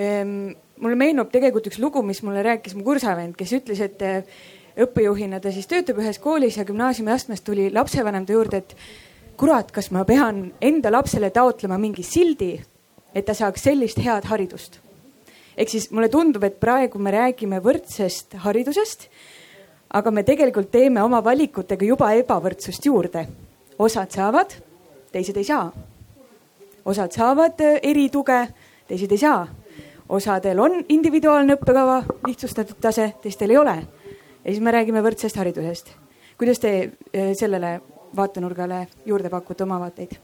[0.00, 4.00] Ähm, mulle meenub tegelikult üks lugu, mis mulle rääkis mu kursavend, kes ütles, et
[4.80, 9.09] õppejuhina ta siis töötab ühes koolis ja gümnaasiumiastmes tuli lapsevanem ta juurde, et
[9.40, 12.52] kurat, kas ma pean enda lapsele taotlema mingi sildi,
[13.16, 14.80] et ta saaks sellist head haridust.
[15.56, 19.08] ehk siis mulle tundub, et praegu me räägime võrdsest haridusest,
[19.96, 23.26] aga me tegelikult teeme oma valikutega juba ebavõrdsust juurde.
[23.78, 24.52] osad saavad,
[25.12, 25.72] teised ei saa.
[26.84, 28.48] osad saavad äh, erituge,
[28.88, 29.46] teised ei saa.
[30.08, 33.76] osadel on individuaalne õppekava, lihtsustatud tase, teistel ei ole.
[34.44, 35.94] ja siis me räägime võrdsest haridusest.
[36.36, 37.80] kuidas te äh, sellele
[38.16, 40.18] vaatenurgale juurde pakute oma vaateid?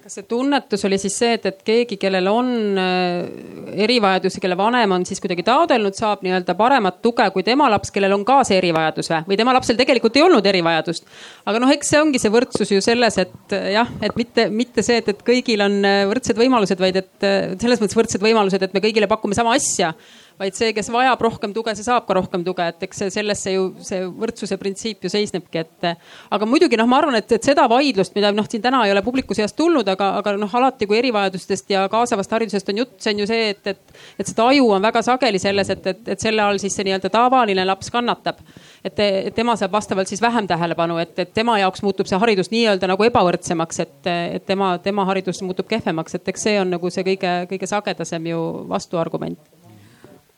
[0.00, 2.48] kas see tunnetus oli siis see, et, et keegi, kellel on
[2.80, 7.92] äh, erivajadusi, kelle vanem on siis kuidagi taodelnud, saab nii-öelda paremat tuge kui tema laps,
[7.94, 11.06] kellel on ka see erivajadus või, või tema lapsel tegelikult ei olnud erivajadust.
[11.50, 14.86] aga noh, eks see ongi see võrdsus ju selles, et äh, jah, et mitte, mitte
[14.86, 17.30] see, et, et kõigil on äh, võrdsed võimalused, vaid et
[17.60, 19.92] selles mõttes võrdsed võimalused, et me kõigile pakume sama asja
[20.40, 23.52] vaid see, kes vajab rohkem tuge, see saab ka rohkem tuge, et eks see sellesse
[23.52, 25.88] ju see võrdsuse printsiip ju seisnebki, et.
[26.32, 29.02] aga muidugi noh, ma arvan, et, et seda vaidlust, mida noh, siin täna ei ole
[29.04, 33.12] publiku seast tulnud, aga, aga noh, alati kui erivajadustest ja kaasavast haridusest on jutt, see
[33.14, 36.26] on ju see, et, et, et seda aju on väga sageli selles, et, et, et
[36.26, 38.40] selle all siis see nii-öelda tavaline laps kannatab.
[38.84, 38.96] et
[39.36, 43.04] tema saab vastavalt siis vähem tähelepanu, et, et tema jaoks muutub see haridus nii-öelda nagu
[43.10, 47.34] ebavõrdsemaks, et, et tema, tema haridus muutub kehvemaks, et eks see on nagu see kõige,
[47.52, 49.59] kõige sagedasem ju vastuargument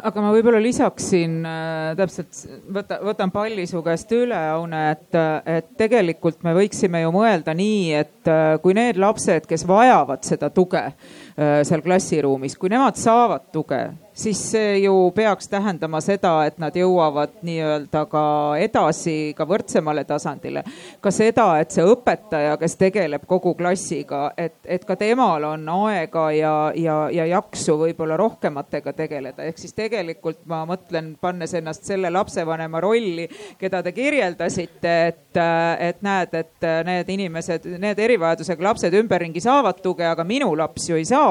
[0.03, 2.45] aga ma võib-olla lisaksin äh, täpselt,
[2.75, 7.85] võta, võtan palli su käest üle, Aune, et, et tegelikult me võiksime ju mõelda nii,
[8.03, 13.49] et äh, kui need lapsed, kes vajavad seda tuge äh, seal klassiruumis, kui nemad saavad
[13.53, 18.25] tuge, siis see ju peaks tähendama seda, et nad jõuavad nii-öelda ka
[18.61, 20.65] edasi ka võrdsemale tasandile.
[21.01, 26.27] ka seda, et see õpetaja, kes tegeleb kogu klassiga, et, et ka temal on aega
[26.37, 32.11] ja, ja, ja jaksu võib-olla rohkematega tegeleda, ehk siis tegelikult ma mõtlen, pannes ennast selle
[32.13, 33.29] lapsevanema rolli,
[33.59, 35.43] keda te kirjeldasite, et,
[35.89, 41.01] et näed, et need inimesed, need erivajadusega lapsed ümberringi saavad tuge, aga minu laps ju
[41.01, 41.22] ei saa.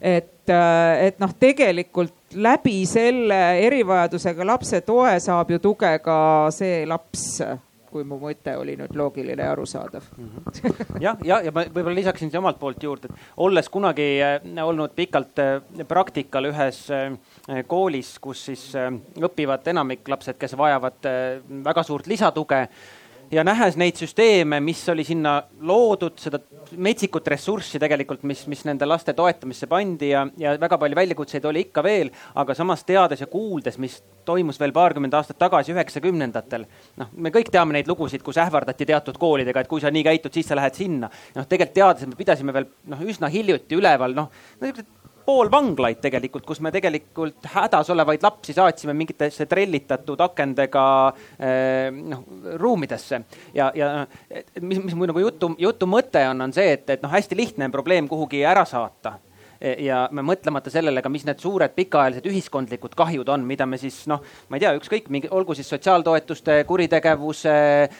[0.00, 6.48] Et et, äh, et noh, tegelikult läbi selle erivajadusega lapse toe saab ju tuge ka
[6.50, 7.42] see laps
[7.92, 10.70] kui mu mõte oli nüüd loogiline ja arusaadav mhm.
[11.04, 14.96] jah, ja, ja ma võib-olla lisaksin siia omalt poolt juurde, et olles kunagi äh, olnud
[14.96, 16.86] pikalt äh, praktikal ühes
[17.68, 18.64] koolis, kus siis
[19.20, 21.06] õpivad enamik lapsed, kes vajavad
[21.66, 22.64] väga suurt lisatuge
[23.32, 26.40] ja nähes neid süsteeme, mis oli sinna loodud, seda
[26.76, 31.66] metsikut ressurssi tegelikult, mis, mis nende laste toetamisse pandi ja, ja väga palju väljakutseid oli
[31.66, 36.66] ikka veel, aga samas teades ja kuuldes, mis toimus veel paarkümmend aastat tagasi, üheksakümnendatel.
[37.00, 40.32] noh, me kõik teame neid lugusid, kus ähvardati teatud koolidega, et kui sa nii käitud,
[40.32, 41.10] siis sa lähed sinna.
[41.36, 44.30] noh, tegelikult teades, et me pidasime veel noh, üsna hiljuti üleval noh,
[45.26, 50.84] pool vanglaid tegelikult, kus me tegelikult hädas olevaid lapsi saatsime mingitesse trellitatud akendega
[51.38, 52.24] eh, noh
[52.60, 53.22] ruumidesse.
[53.54, 54.06] ja, ja
[54.60, 57.68] mis, mis mu nagu jutu, jutu mõte on, on see, et, et noh, hästi lihtne
[57.68, 59.18] on probleem kuhugi ära saata
[59.62, 64.02] ja me mõtlemata sellele ka, mis need suured pikaajalised ühiskondlikud kahjud on, mida me siis
[64.10, 67.54] noh, ma ei tea, ükskõik, olgu siis sotsiaaltoetuste, kuritegevuse,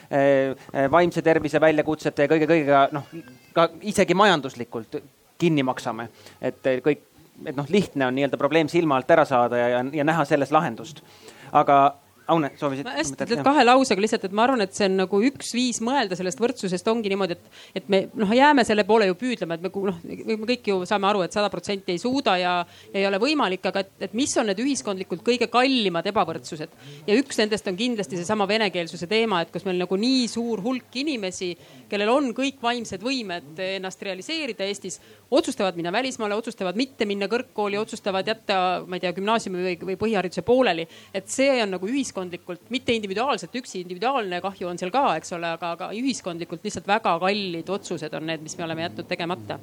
[0.09, 3.07] e, e, vaimse tervise väljakutsete ja kõige-kõigega noh,
[3.55, 4.99] ka isegi majanduslikult
[5.39, 6.09] kinni maksame.
[6.41, 7.12] et kõik
[7.45, 10.51] et noh, lihtne on nii-öelda probleem silma alt ära saada ja, ja, ja näha selles
[10.55, 11.03] lahendust.
[11.51, 11.83] aga
[12.27, 12.87] Aune, soovisid?
[12.87, 16.15] hästi, tead kahe lausega lihtsalt, et ma arvan, et see on nagu üks viis mõelda
[16.15, 19.71] sellest võrdsusest ongi niimoodi, et, et me noh, jääme selle poole ju püüdlema, et me
[19.89, 22.53] noh, me kõik ju saame aru, et sada protsenti ei suuda ja,
[22.93, 26.77] ja ei ole võimalik, aga et, et mis on need ühiskondlikult kõige kallimad ebavõrdsused.
[27.09, 30.95] ja üks nendest on kindlasti seesama venekeelsuse teema, et kus meil nagu nii suur hulk
[31.03, 31.51] inimesi,
[31.91, 35.01] kellel on kõik vaimsed võimed ennast realiseerida Eestis,
[35.33, 38.57] otsustavad minna välismaale, otsustavad mitte minna kõrgkooli, otsustavad jätta,
[38.87, 40.87] ma ei tea, gümnaasiumi või, või põhihariduse pooleli.
[41.13, 45.33] et see on nagu ühiskond ühiskondlikult, mitte individuaalselt, üksi individuaalne kahju on seal ka, eks
[45.33, 49.59] ole, aga, aga ühiskondlikult lihtsalt väga kallid otsused on need, mis me oleme jätnud tegemata.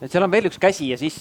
[0.00, 1.16] et seal on veel üks käsi ja siis,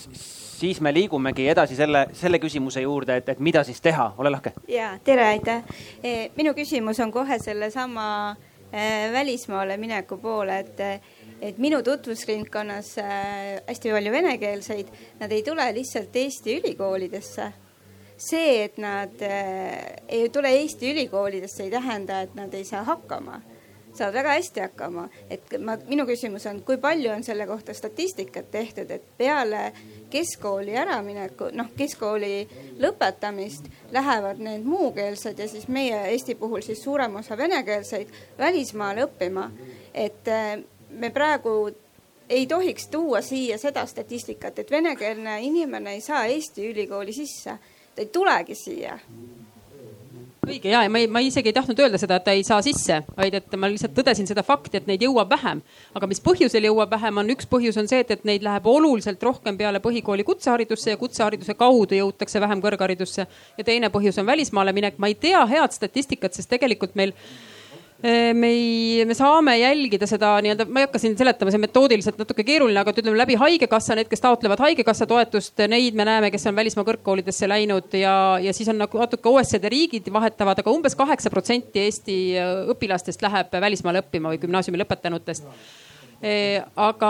[0.60, 4.54] siis me liigumegi edasi selle, selle küsimuse juurde, et, et mida siis teha, ole lahke.
[4.68, 5.64] ja tere, aitäh.
[6.04, 8.36] E, minu küsimus on kohe sellesama
[8.72, 13.08] e, välismaale mineku poole, et et minu tutvusringkonnas e,
[13.68, 17.52] hästi palju venekeelseid, nad ei tule lihtsalt Eesti ülikoolidesse.
[18.20, 23.40] See, et nad äh, ei tule Eesti ülikoolidesse, ei tähenda, et nad ei saa hakkama.
[23.96, 28.52] Saavad väga hästi hakkama, et ma, minu küsimus on, kui palju on selle kohta statistikat
[28.52, 29.72] tehtud, et peale
[30.14, 32.34] keskkooli äramineku, noh, keskkooli
[32.84, 39.50] lõpetamist lähevad need muukeelsed ja siis meie Eesti puhul siis suurem osa venekeelseid välismaale õppima.
[39.94, 40.60] et äh,
[40.90, 41.72] me praegu
[42.30, 47.58] ei tohiks tuua siia seda statistikat, et venekeelne inimene ei saa Eesti ülikooli sisse
[47.96, 49.00] ta ei tulegi siia
[50.50, 52.62] õige ja, ja ma ei, ma isegi ei tahtnud öelda seda, et ta ei saa
[52.66, 55.62] sisse, vaid et ma lihtsalt tõdesin seda fakti, et neid jõuab vähem.
[55.94, 59.24] aga mis põhjusel jõuab vähem, on üks põhjus on see, et, et neid läheb oluliselt
[59.24, 63.28] rohkem peale põhikooli kutseharidusse ja kutsehariduse kaudu jõutakse vähem kõrgharidusse.
[63.58, 64.98] ja teine põhjus on välismaale minek.
[64.98, 67.14] ma ei tea head statistikat, sest tegelikult meil
[68.02, 72.22] me ei, me saame jälgida seda nii-öelda, ma ei hakka siin seletama, see on metoodiliselt
[72.22, 76.48] natuke keeruline, aga ütleme läbi haigekassa, need, kes taotlevad haigekassa toetust, neid me näeme, kes
[76.48, 80.96] on välismaa kõrgkoolidesse läinud ja, ja siis on nagu natuke OECD riigid vahetavad, aga umbes
[81.00, 82.18] kaheksa protsenti Eesti
[82.72, 85.48] õpilastest läheb välismaale õppima või gümnaasiumi lõpetanutest
[86.20, 87.10] aga,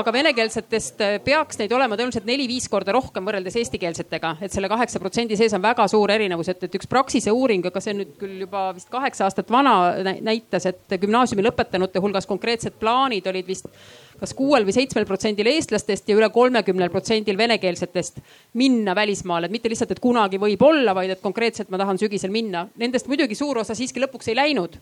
[0.00, 5.38] aga venekeelsetest peaks neid olema tõenäoliselt neli-viis korda rohkem võrreldes eestikeelsetega, et selle kaheksa protsendi
[5.38, 8.40] sees on väga suur erinevus, et, et üks Praxise uuring, aga see on nüüd küll
[8.42, 9.76] juba vist kaheksa aastat vana,
[10.24, 13.70] näitas, et gümnaasiumi lõpetanute hulgas konkreetsed plaanid olid vist
[14.18, 18.20] kas kuuel või seitsmel protsendil eestlastest ja üle kolmekümnel protsendil venekeelsetest
[18.60, 22.32] minna välismaale, et mitte lihtsalt, et kunagi võib olla, vaid et konkreetselt ma tahan sügisel
[22.34, 22.66] minna.
[22.80, 24.78] Nendest muidugi suur osa siiski lõpuks ei läinud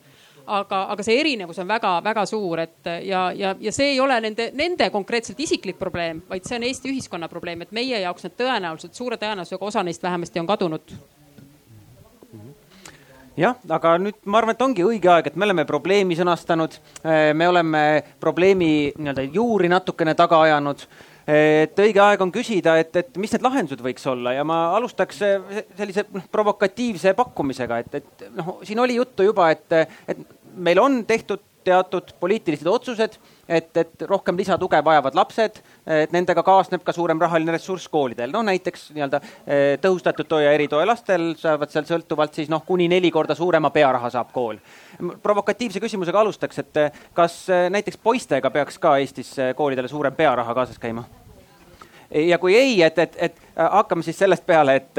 [0.47, 4.51] aga, aga see erinevus on väga-väga suur, et ja, ja, ja see ei ole nende,
[4.59, 8.95] nende konkreetselt isiklik probleem, vaid see on Eesti ühiskonna probleem, et meie jaoks need tõenäoliselt,
[8.99, 10.95] suure tõenäosusega osa neist vähemasti on kadunud.
[13.37, 16.75] Jah, aga nüüd ma arvan, et ongi õige aeg, et me oleme probleemi sõnastanud,
[17.33, 17.81] me oleme
[18.21, 20.85] probleemi nii-öelda juuri natukene taga ajanud
[21.27, 25.23] et õige aeg on küsida, et, et mis need lahendused võiks olla ja ma alustaks
[25.23, 30.23] sellise noh, provokatiivse pakkumisega, et, et noh, siin oli juttu juba, et, et
[30.57, 33.19] meil on tehtud teatud poliitilised otsused,
[33.49, 38.31] et, et rohkem lisatuge vajavad lapsed, et nendega kaasneb ka suurem rahaline ressurss koolidel.
[38.33, 42.89] no näiteks nii-öelda eh, tõhustatud toe ja eritoe lastel saavad seal sõltuvalt siis noh, kuni
[42.89, 44.61] neli korda suurema pearaha saab kool.
[45.23, 46.83] provokatiivse küsimusega alustaks, et
[47.15, 51.05] kas eh, näiteks poistega peaks ka Eestis eh, koolidele suurem pearaha kaasas käima?
[52.13, 54.99] ja kui ei, et, et, et hakkame siis sellest peale, et,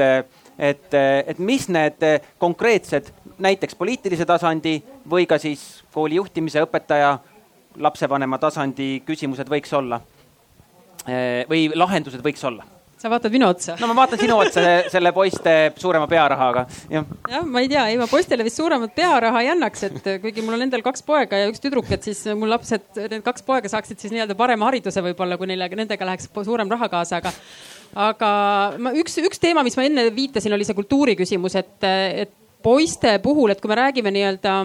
[0.58, 0.94] et,
[1.26, 2.02] et mis need
[2.42, 4.80] konkreetsed näiteks poliitilise tasandi
[5.10, 7.18] või ka siis kooli juhtimise, õpetaja,
[7.76, 10.00] lapsevanema tasandi küsimused võiks olla
[11.50, 12.64] või lahendused võiks olla
[13.04, 13.76] sa vaatad minu otsa?
[13.80, 14.62] no ma vaatan sinu otsa
[14.92, 17.04] selle poiste suurema pearahaga, jah.
[17.28, 20.56] jah, ma ei tea, ei ma poistele vist suuremat pearaha ei annaks, et kuigi mul
[20.56, 24.00] on endal kaks poega ja üks tüdruk, et siis mul lapsed, need kaks poega saaksid
[24.00, 27.34] siis nii-öelda parema hariduse võib-olla, kui neile, nendega läheks suurem raha kaasa, aga
[28.08, 28.30] aga
[28.80, 32.32] ma üks, üks teema, mis ma enne viitasin, oli see kultuuri küsimus, et, et
[32.64, 34.56] poiste puhul, et kui me räägime nii-öelda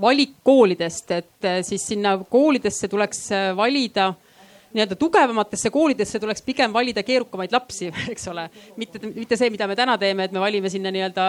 [0.00, 4.12] valikkoolidest, et siis sinna koolidesse tuleks valida
[4.72, 8.46] nii-öelda tugevamatesse koolidesse tuleks pigem valida keerukamaid lapsi, eks ole.
[8.76, 11.26] mitte, mitte see, mida me täna teeme, et me valime sinna nii-öelda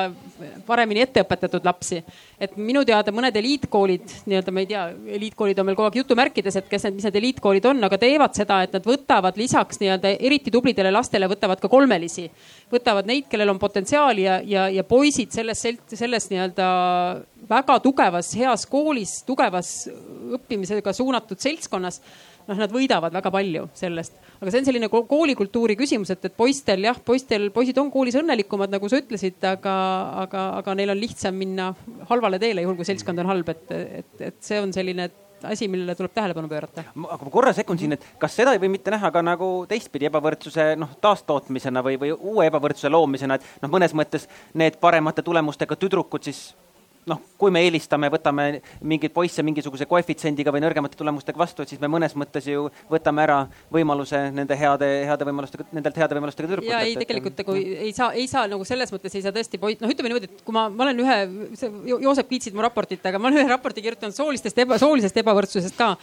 [0.68, 2.04] paremini etteõpetatud lapsi.
[2.40, 4.84] et minu teada mõned eliitkoolid, nii-öelda ma ei tea,
[5.18, 8.38] eliitkoolid on meil kogu aeg jutumärkides, et kes need, mis need eliitkoolid on, aga teevad
[8.38, 12.30] seda, et nad võtavad lisaks nii-öelda eriti tublidele lastele võtavad ka kolmelisi.
[12.72, 16.70] võtavad neid, kellel on potentsiaali ja, ja, ja poisid selles, selles nii-öelda
[17.52, 19.72] väga tugevas, heas koolis, tugevas
[20.38, 22.02] õppimisega suunatud seltskonnas
[22.48, 24.18] noh, nad võidavad väga palju sellest.
[24.42, 28.72] aga see on selline koolikultuuri küsimus, et, et poistel jah, poistel, poisid on koolis õnnelikumad,
[28.74, 29.76] nagu sa ütlesid, aga,
[30.26, 31.72] aga, aga neil on lihtsam minna
[32.10, 33.68] halvale teele, juhul kui seltskond on halb, et,
[34.02, 35.12] et, et see on selline
[35.50, 36.84] asi, millele tuleb tähelepanu pöörata.
[36.94, 40.10] aga ma korra sekkun siin, et kas seda ei või mitte näha ka nagu teistpidi
[40.10, 45.78] ebavõrdsuse noh, taastootmisena või, või uue ebavõrdsuse loomisena, et noh, mõnes mõttes need paremate tulemustega
[45.82, 46.52] tüdrukud siis
[47.10, 48.46] noh, kui me eelistame, võtame
[48.86, 53.24] mingeid poisse mingisuguse koefitsiendiga või nõrgemate tulemustega vastu, et siis me mõnes mõttes ju võtame
[53.26, 53.38] ära
[53.74, 56.76] võimaluse nende heade, heade võimalustega, nendelt heade võimalustega tüdrukutelt.
[56.76, 59.82] ja ei, tegelikult nagu ei saa, ei saa nagu selles mõttes ei saa tõesti poiss,
[59.82, 61.18] noh, ütleme niimoodi, et kui ma, ma olen ühe,
[62.02, 65.96] Joosep kiitsid mu raportit, aga ma olen ühe raporti kirjutanud soolistest eba, soolisest ebavõrdsusest ka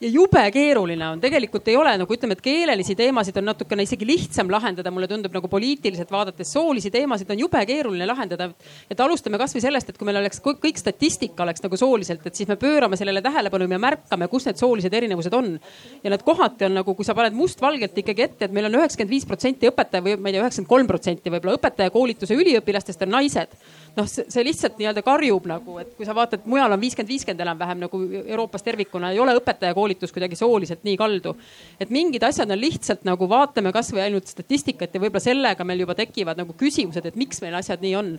[0.00, 4.06] ja jube keeruline on, tegelikult ei ole nagu ütleme, et keelelisi teemasid on natukene isegi
[4.08, 8.50] lihtsam lahendada, mulle tundub nagu poliitiliselt vaadates, soolisi teemasid on jube keeruline lahendada.
[8.90, 12.48] et alustame kasvõi sellest, et kui meil oleks kõik statistika oleks nagu sooliselt, et siis
[12.48, 15.58] me pöörame sellele tähelepanu ja märkame, kus need soolised erinevused on.
[16.02, 19.10] ja need kohati on nagu, kui sa paned mustvalgelt ikkagi ette, et meil on üheksakümmend
[19.10, 23.52] viis protsenti õpetaja või ma ei tea, üheksakümmend kolm protsenti võib-olla õpetajakoolituse üliõpilastest on naised
[23.96, 27.82] noh, see lihtsalt nii-öelda karjub nagu, et kui sa vaatad, mujal on viiskümmend, viiskümmend enam-vähem
[27.84, 31.34] nagu Euroopas tervikuna ei ole õpetajakoolitus kuidagi sooliselt nii kaldu.
[31.80, 35.96] et mingid asjad on lihtsalt nagu vaatame kasvõi ainult statistikat ja võib-olla sellega meil juba
[35.98, 38.16] tekivad nagu küsimused, et miks meil asjad nii on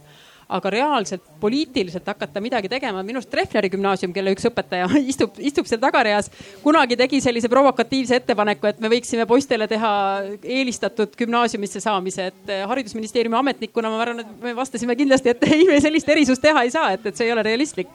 [0.52, 5.70] aga reaalselt poliitiliselt hakata midagi tegema, minu arust Treffneri gümnaasium, kelle üks õpetaja istub, istub
[5.70, 6.32] seal tagareas,
[6.64, 9.94] kunagi tegi sellise provokatiivse ettepaneku, et me võiksime poistele teha
[10.42, 15.66] eelistatud gümnaasiumisse saamise, et eh, haridusministeeriumi ametnikuna ma arvan, et me vastasime kindlasti, et ei,
[15.70, 17.92] me sellist erisust teha ei saa, et, et see ei ole realistlik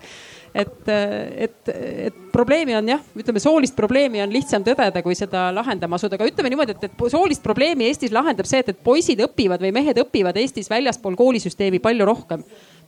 [0.56, 0.88] et,
[1.36, 1.68] et,
[2.08, 6.28] et probleemi on jah, ütleme soolist probleemi on lihtsam tõdeda, kui seda lahendama asuda, aga
[6.30, 10.00] ütleme niimoodi, et, et soolist probleemi Eestis lahendab see, et, et poisid õpivad või mehed
[10.00, 12.46] õpivad Eestis väljaspool koolisüsteemi palju rohkem.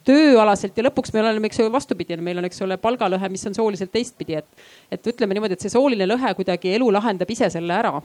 [0.08, 3.56] Tööalaselt ja lõpuks me oleme, eks ju, vastupidi, meil on, eks ole, palgalõhe, mis on
[3.58, 4.64] sooliselt teistpidi, et,
[4.94, 8.00] et ütleme niimoodi, et see sooline lõhe kuidagi elu lahendab ise selle ära.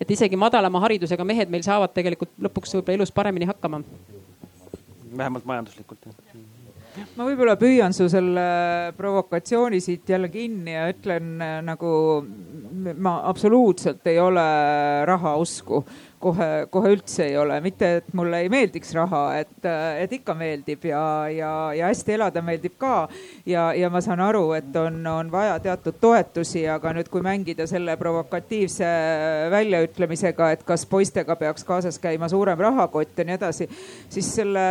[0.00, 3.80] et isegi madalama haridusega mehed meil saavad tegelikult lõpuks võib-olla elus paremini hakkama.
[5.16, 6.10] vähemalt majanduslikult
[7.16, 8.46] ma võib-olla püüan su selle
[8.96, 11.36] provokatsiooni siit jälle kinni ja ütlen
[11.66, 11.92] nagu
[12.96, 14.44] ma absoluutselt ei ole
[15.08, 15.82] raha usku
[16.20, 19.68] kohe, kohe üldse ei ole, mitte et mulle ei meeldiks raha, et,
[20.00, 21.02] et ikka meeldib ja,
[21.32, 23.08] ja, ja hästi elada meeldib ka.
[23.46, 27.66] ja, ja ma saan aru, et on, on vaja teatud toetusi, aga nüüd, kui mängida
[27.68, 28.88] selle provokatiivse
[29.52, 33.68] väljaütlemisega, et kas poistega peaks kaasas käima suurem rahakott ja nii edasi,
[34.12, 34.66] siis selle,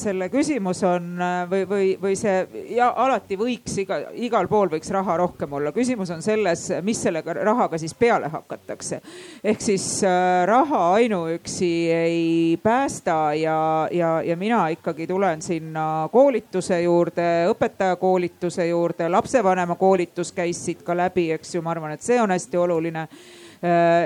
[0.00, 1.12] selle küsimus on
[1.50, 5.72] või, või, või see ja alati võiks iga, igal pool võiks raha rohkem olla.
[5.72, 9.00] küsimus on selles, mis sellega rahaga siis peale hakatakse.
[9.44, 16.82] ehk siis äh, raha ainuüksi ei päästa ja, ja, ja mina ikkagi tulen sinna koolituse
[16.82, 22.20] juurde, õpetajakoolituse juurde, lapsevanema koolitus käis siit ka läbi, eks ju, ma arvan, et see
[22.20, 23.08] on hästi oluline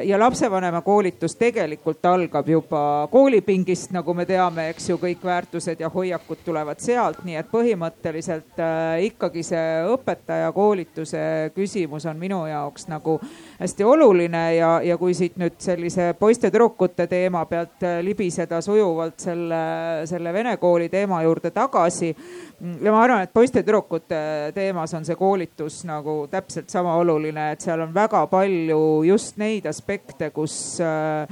[0.05, 5.91] ja lapsevanema koolitus tegelikult algab juba koolipingist, nagu me teame, eks ju, kõik väärtused ja
[5.95, 13.21] hoiakud tulevad sealt, nii et põhimõtteliselt äh, ikkagi see õpetajakoolituse küsimus on minu jaoks nagu
[13.61, 19.63] hästi oluline ja, ja kui siit nüüd sellise poiste-tüdrukute teema pealt äh, libiseda sujuvalt selle,
[20.11, 22.11] selle vene kooli teema juurde tagasi
[22.61, 24.19] ja ma arvan, et poiste-tüdrukute
[24.55, 29.67] teemas on see koolitus nagu täpselt sama oluline, et seal on väga palju just neid
[29.71, 31.27] aspekte, kus, äh,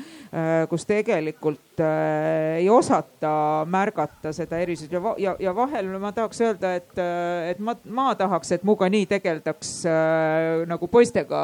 [0.69, 6.71] kus tegelikult äh, ei osata märgata seda erisust ja, ja, ja vahel ma tahaks öelda,
[6.81, 9.75] et, äh, et ma, ma tahaks, et minuga nii tegeldaks
[10.71, 11.43] nagu poistega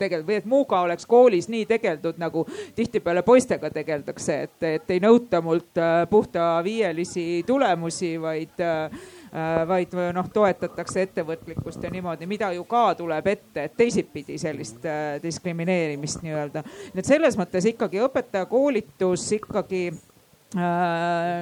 [0.00, 5.04] tegel- või et minuga oleks koolis nii tegeldud, nagu tihtipeale poistega tegeldakse, et, et ei
[5.04, 5.80] nõuta mult
[6.10, 8.64] puhta viielisi tulemusi, vaid
[9.29, 9.29] Äh,
[9.68, 15.18] vaid noh, toetatakse ettevõtlikkust ja niimoodi, mida ju ka tuleb ette, et teisipidi sellist äh,
[15.22, 16.64] diskrimineerimist nii-öelda.
[16.94, 20.09] nii et selles mõttes ikkagi õpetajakoolitus ikkagi Äh,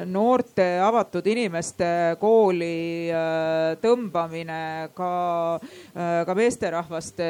[0.05, 5.13] noorte avatud inimeste kooli äh, tõmbamine, ka,
[5.97, 7.29] äh, ka meesterahvaste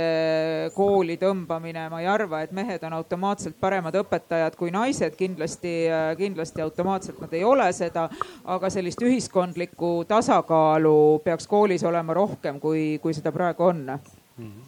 [0.74, 5.74] kooli tõmbamine, ma ei arva, et mehed on automaatselt paremad õpetajad kui naised, kindlasti,
[6.18, 8.08] kindlasti automaatselt nad ei ole seda.
[8.44, 13.98] aga sellist ühiskondlikku tasakaalu peaks koolis olema rohkem, kui, kui seda praegu on mm.
[14.38, 14.67] -hmm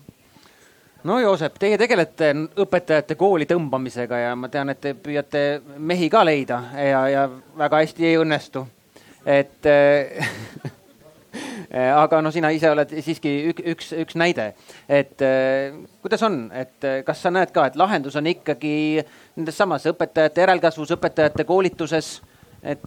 [1.05, 5.45] no Joosep, teie tegelete õpetajate kooli tõmbamisega ja ma tean, et te püüate
[5.79, 7.25] mehi ka leida ja, ja
[7.59, 8.67] väga hästi ei õnnestu.
[9.25, 10.31] et äh,
[12.03, 14.53] aga no sina ise oled siiski üks, üks, üks näide,
[14.89, 19.05] et äh, kuidas on, et äh, kas sa näed ka, et lahendus on ikkagi
[19.37, 22.19] nendes samas õpetajate järelkasvus, õpetajate koolituses,
[22.63, 22.83] et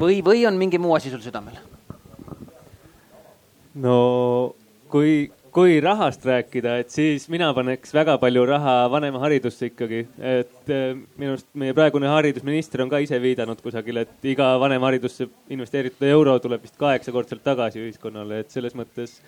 [0.00, 1.58] või, või on mingi muu asi sul südamel?
[3.74, 3.94] no
[4.90, 10.00] kui kui rahast rääkida, et siis mina paneks väga palju raha vanemaharidusse ikkagi.
[10.18, 15.28] et eh, minu arust meie praegune haridusminister on ka ise viidanud kusagil, et iga vanemaharidusse
[15.54, 19.20] investeeritud euro tuleb vist kaheksakordselt tagasi ühiskonnale, et selles mõttes.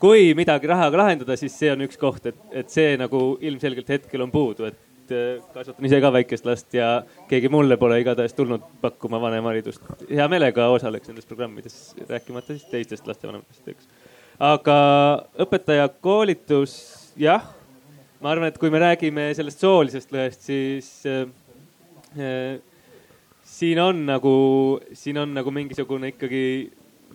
[0.00, 4.24] kui midagi rahaga lahendada, siis see on üks koht, et, et see nagu ilmselgelt hetkel
[4.24, 8.64] on puudu, et eh, kasvatan ise ka väikest last ja keegi mulle pole igatahes tulnud
[8.80, 9.84] pakkuma vanemharidust.
[10.08, 14.05] hea meelega osaleks nendes programmides, rääkimata siis teistest lastevanematest, eks
[14.42, 14.78] aga
[15.40, 16.74] õpetajakoolitus,
[17.20, 17.44] jah,
[18.20, 21.24] ma arvan, et kui me räägime sellest soolisest lõhest, siis äh,
[22.20, 22.58] äh,
[23.46, 24.34] siin on nagu,
[24.96, 26.42] siin on nagu mingisugune ikkagi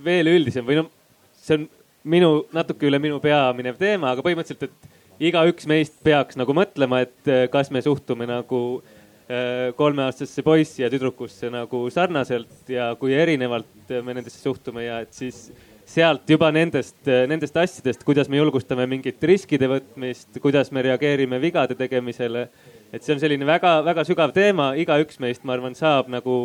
[0.02, 0.90] veel üldisem või noh,
[1.38, 1.68] see on
[2.10, 7.04] minu, natuke üle minu pea minev teema, aga põhimõtteliselt, et igaüks meist peaks nagu mõtlema,
[7.06, 13.14] et äh, kas me suhtume nagu äh, kolmeaastasesse poissi ja tüdrukusse nagu sarnaselt ja kui
[13.14, 15.52] erinevalt me nendesse suhtume ja et siis
[15.92, 21.76] sealt juba nendest, nendest asjadest, kuidas me julgustame mingit riskide võtmist, kuidas me reageerime vigade
[21.80, 22.48] tegemisele.
[22.92, 26.38] et see on selline väga-väga sügav teema, igaüks meist, ma arvan, saab nagu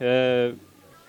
[0.00, 0.52] äh,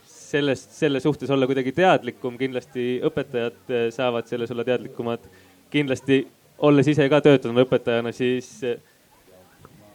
[0.08, 5.28] sellest, selle suhtes olla kuidagi teadlikum, kindlasti õpetajad äh, saavad selles olla teadlikumad.
[5.72, 6.24] kindlasti
[6.64, 8.62] olles ise ka töötanud õpetajana, siis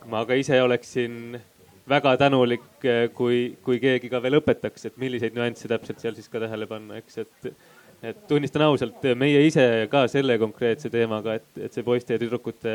[0.08, 1.38] ma ka ise oleksin
[1.88, 2.64] väga tänulik,
[3.14, 6.98] kui, kui keegi ka veel õpetaks, et milliseid nüansse täpselt seal siis ka tähele panna,
[7.00, 7.52] eks, et
[8.02, 12.74] et tunnistan ausalt, meie ise ka selle konkreetse teemaga, et, et see poiste ja tüdrukute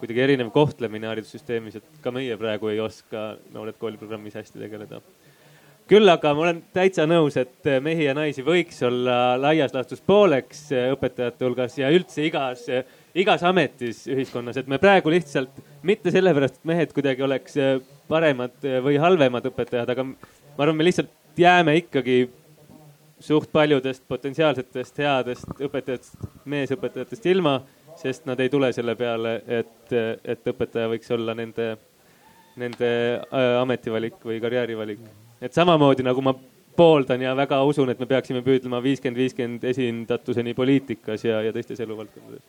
[0.00, 5.02] kuidagi erinev kohtlemine haridussüsteemis, et ka meie praegu ei oska Noored kooli programmis hästi tegeleda.
[5.92, 10.70] küll aga ma olen täitsa nõus, et mehi ja naisi võiks olla laias laastus pooleks
[10.72, 12.64] õpetajate hulgas ja üldse igas,
[13.14, 17.58] igas ametis ühiskonnas, et me praegu lihtsalt mitte sellepärast, et mehed kuidagi oleks
[18.08, 22.24] paremad või halvemad õpetajad, aga ma arvan, me lihtsalt jääme ikkagi
[23.22, 27.60] suht paljudest potentsiaalsetest headest õpetajatest, meesõpetajatest ilma,
[27.98, 29.92] sest nad ei tule selle peale, et,
[30.24, 31.74] et õpetaja võiks olla nende,
[32.60, 35.04] nende äh, ametivalik või karjäärivalik.
[35.40, 36.34] et samamoodi nagu ma
[36.76, 41.80] pooldan ja väga usun, et me peaksime püüdlema viiskümmend, viiskümmend esindatuseni poliitikas ja, ja teistes
[41.80, 42.42] eluvaldkondades.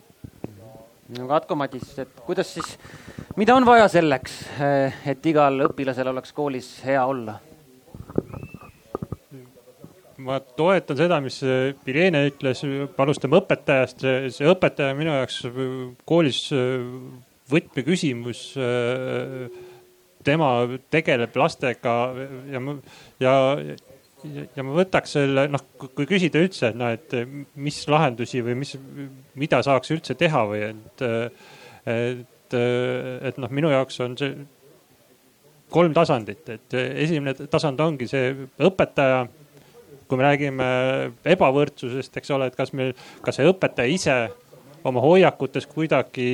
[1.18, 2.78] no Katko Madis, et kuidas siis,
[3.36, 4.38] mida on vaja selleks,
[5.06, 7.38] et igal õpilasel oleks koolis hea olla?
[10.22, 11.40] Ma toetan seda, mis
[11.90, 12.62] Irene ütles,
[13.00, 14.04] alustame õpetajast,
[14.34, 15.40] see õpetaja minu jaoks
[16.08, 16.46] koolis
[17.50, 18.44] võtmeküsimus.
[20.24, 20.50] tema
[20.88, 21.94] tegeleb lastega
[22.48, 22.60] ja,
[23.20, 23.34] ja,
[24.56, 27.12] ja ma võtaks selle, noh, kui küsida üldse, et noh, et
[27.60, 28.72] mis lahendusi või mis,
[29.36, 31.04] mida saaks üldse teha või et,
[31.84, 34.32] et, et noh, minu jaoks on see
[35.74, 39.24] kolm tasandit, et esimene tasand ongi see õpetaja
[40.14, 40.66] kui me räägime
[41.34, 42.94] ebavõrdsusest, eks ole, et kas meil,
[43.26, 44.16] kas see õpetaja ise
[44.86, 46.28] oma hoiakutes kuidagi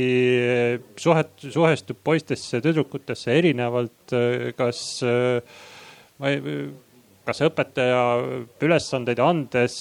[1.00, 4.14] suhet, suhestub poistesse, tüdrukutesse erinevalt,
[4.58, 4.82] kas,
[6.20, 6.66] ma ei,
[7.24, 8.02] kas õpetaja
[8.66, 9.78] ülesandeid andes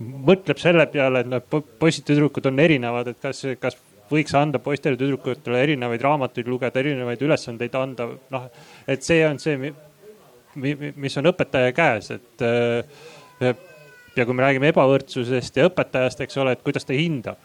[0.00, 3.78] mõtleb selle peale, et noh, poisid-tüdrukud on erinevad, et kas, kas
[4.10, 8.48] võiks anda poistele, tüdrukutele erinevaid raamatuid lugeda, erinevaid ülesandeid anda, noh,
[8.88, 9.72] et see on see,
[10.56, 13.56] mis on õpetaja käes, et äh,
[14.16, 17.40] ja kui me räägime ebavõrdsusest ja õpetajast, eks ole, et kuidas ta hindab.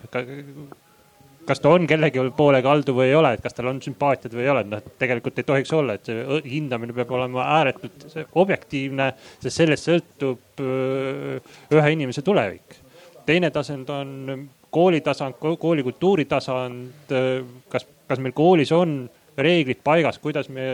[1.45, 4.45] kas ta on kellegi poole kaldu või ei ole, et kas tal on sümpaatiad või
[4.45, 8.05] ei ole, noh tegelikult ei tohiks olla, et see hindamine peab olema ääretult
[8.39, 12.77] objektiivne, sest sellest sõltub äh, ühe inimese tulevik.
[13.25, 20.49] teine tasand on koolitasand, kooli kultuuritasand, äh, kas, kas meil koolis on reeglid paigas, kuidas
[20.49, 20.69] me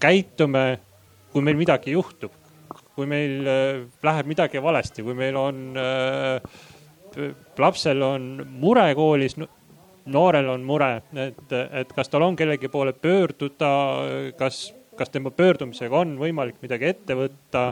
[0.00, 0.78] käitume
[1.38, 2.34] kui meil midagi juhtub,
[2.98, 6.40] kui meil äh, läheb midagi valesti, kui meil on äh,,
[7.62, 8.26] lapsel on
[8.58, 9.36] mure koolis,
[10.10, 13.70] noorel on mure, et, et kas tal on kellegi poole pöörduda,
[14.38, 14.60] kas,
[14.98, 17.64] kas tema pöördumisega on võimalik midagi ette võtta.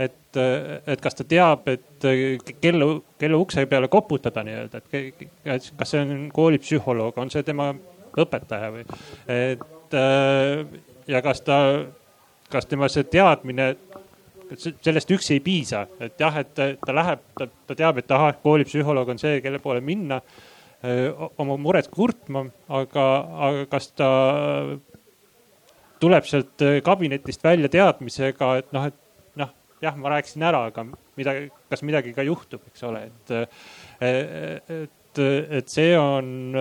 [0.00, 2.08] et, et kas ta teab, et
[2.62, 2.90] kelle,
[3.20, 7.72] kelle ukse peale koputada nii-öelda, et kas see on koolipsühholoog, on see tema
[8.20, 8.86] õpetaja või,
[9.28, 10.64] et äh,
[11.10, 11.60] ja kas ta
[12.50, 13.72] kas tema see teadmine,
[14.58, 19.20] sellest üksi ei piisa, et jah, et ta läheb, ta, teab, et ahah, koolipsühholoog on
[19.22, 20.20] see, kelle poole minna
[21.38, 23.06] oma muret kurtma, aga,
[23.48, 24.08] aga kas ta
[26.00, 29.52] tuleb sealt kabinetist välja teadmisega, et noh, et noh,
[29.84, 30.86] jah, ma rääkisin ära, aga
[31.20, 33.34] midagi, kas midagi ka juhtub, eks ole, et,
[34.00, 35.22] et,
[35.60, 36.56] et see on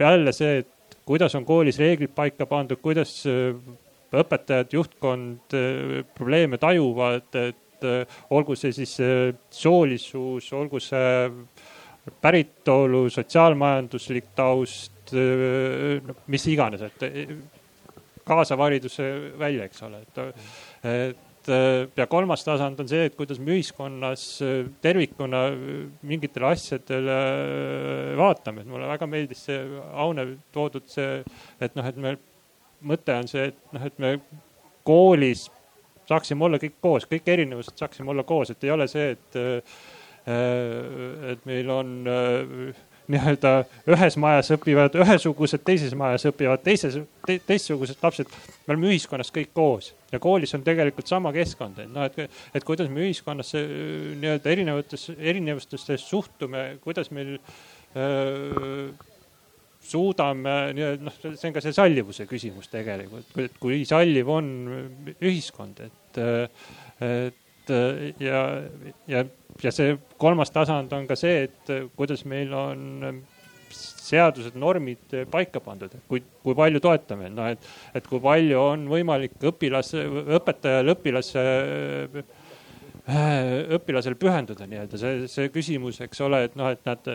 [0.00, 3.12] jälle see, et kuidas on koolis reeglid paika pandud, kuidas
[4.10, 11.28] õpetajad, juhtkond eh, probleeme tajuvad, et eh, olgu see siis eh, soolisus, olgu see
[12.20, 15.12] päritolu, sotsiaalmajanduslik taust,
[16.30, 17.02] mis iganes, et
[18.26, 19.04] kaasav hariduse
[19.38, 20.40] välja, eks ole, et,
[20.90, 21.50] et
[22.00, 24.24] ja kolmas tasand on see, et kuidas me ühiskonnas
[24.82, 25.42] tervikuna
[26.08, 27.18] mingitele asjadele
[28.18, 29.60] vaatame, et mulle väga meeldis see
[29.92, 31.20] Aune toodud see,
[31.60, 32.16] et noh, et me
[32.86, 34.14] mõte on see, et noh, et me
[34.86, 35.48] koolis
[36.10, 39.82] saaksime olla kõik koos, kõik erinevused saaksime olla koos, et ei ole see, et, äh,
[41.32, 43.52] et meil on äh, nii-öelda
[43.90, 48.30] ühes majas õpivad ühesugused, teises majas õpivad teises te,, teistsugused lapsed.
[48.66, 52.66] me oleme ühiskonnas kõik koos ja koolis on tegelikult sama keskkond, et noh, et, et
[52.66, 53.70] kuidas me ühiskonnas äh,
[54.20, 57.36] nii-öelda erinevates, erinevustesse suhtume, kuidas meil
[57.96, 58.90] öö,
[59.80, 64.48] suudame noh, see on ka see sallivuse küsimus tegelikult, et kui salliv on
[65.16, 66.20] ühiskond, et,
[67.06, 67.74] et
[68.20, 68.42] ja,
[69.08, 69.24] ja,
[69.64, 73.22] ja see kolmas tasand on ka see, et kuidas meil on
[73.70, 78.86] seadused, normid paika pandud, et kui, kui palju toetame, noh, et, et kui palju on
[78.90, 80.04] võimalik õpilase,
[80.40, 81.44] õpetajal õpilase
[83.78, 84.98] õpilasel pühenduda nii-öelda.
[85.00, 87.06] See, see küsimus, eks ole, et noh, et nad,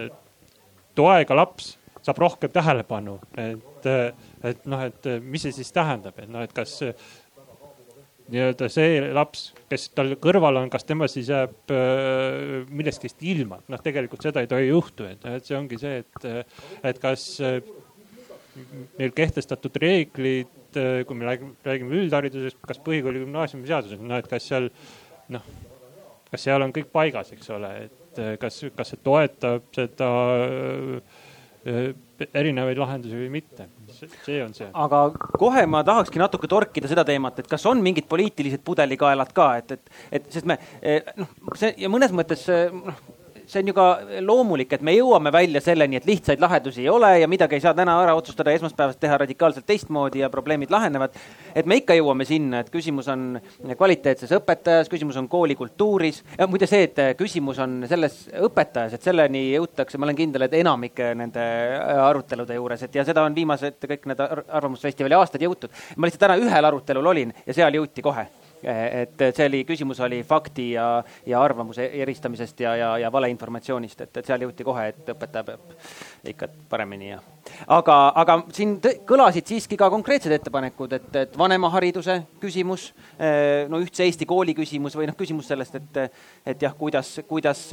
[0.96, 3.88] toega laps saab rohkem tähelepanu, et,
[4.46, 6.78] et noh, et mis see siis tähendab, et noh, et kas
[8.34, 13.82] nii-öelda see laps, kes tal kõrval on, kas tema siis jääb äh, millestki ilma, noh,
[13.86, 16.48] tegelikult seda ei tohi juhtuda, et, see ongi see, et,
[16.90, 17.60] et kas äh,
[18.98, 24.50] meil kehtestatud reeglid, äh, kui me räägime üldharidusest, kas põhikooli gümnaasiumi seaduses, noh, et kas
[24.50, 24.72] seal
[25.34, 25.46] noh,
[26.32, 31.24] kas seal on kõik paigas, eks ole, et kas, kas see toetab seda äh,
[31.66, 33.68] erinevaid lahendusi või mitte.
[34.26, 34.68] see on see.
[34.74, 35.02] aga
[35.40, 39.72] kohe ma tahakski natuke torkida seda teemat, et kas on mingid poliitilised pudelikaelad ka, et,
[39.78, 40.60] et, et sest me
[41.18, 43.02] noh, see ja mõnes mõttes noh
[43.48, 43.86] see on ju ka
[44.26, 47.74] loomulik, et me jõuame välja selleni, et lihtsaid lahendusi ei ole ja midagi ei saa
[47.78, 51.16] täna ära otsustada, esmaspäevast teha radikaalselt teistmoodi ja probleemid lahenevad.
[51.56, 53.40] et me ikka jõuame sinna, et küsimus on
[53.78, 59.52] kvaliteetses õpetajas, küsimus on koolikultuuris ja muide see, et küsimus on selles õpetajas, et selleni
[59.54, 61.46] jõutakse, ma olen kindel, et enamike nende
[62.10, 65.70] arutelude juures, et ja seda on viimased kõik need Arvamusfestivali aastad jõutud.
[65.98, 68.28] ma lihtsalt täna ühel arutelul olin ja seal jõuti kohe
[68.64, 74.18] et see oli, küsimus oli fakti ja, ja arvamuse eristamisest ja, ja, ja valeinformatsioonist, et,
[74.18, 75.74] et seal jõuti kohe, et õpetaja peab
[76.26, 77.20] ikka paremini ja.
[77.68, 78.78] aga, aga siin
[79.08, 84.98] kõlasid siiski ka konkreetsed ettepanekud, et, et vanemahariduse küsimus, eh, no ühtse Eesti kooli küsimus
[84.98, 87.68] või noh, küsimus sellest, et, et jah, kuidas, kuidas,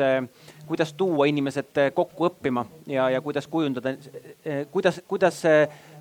[0.69, 3.97] kuidas tuua inimesed kokku õppima ja, ja kuidas kujundada,
[4.45, 5.43] eh, kuidas, kuidas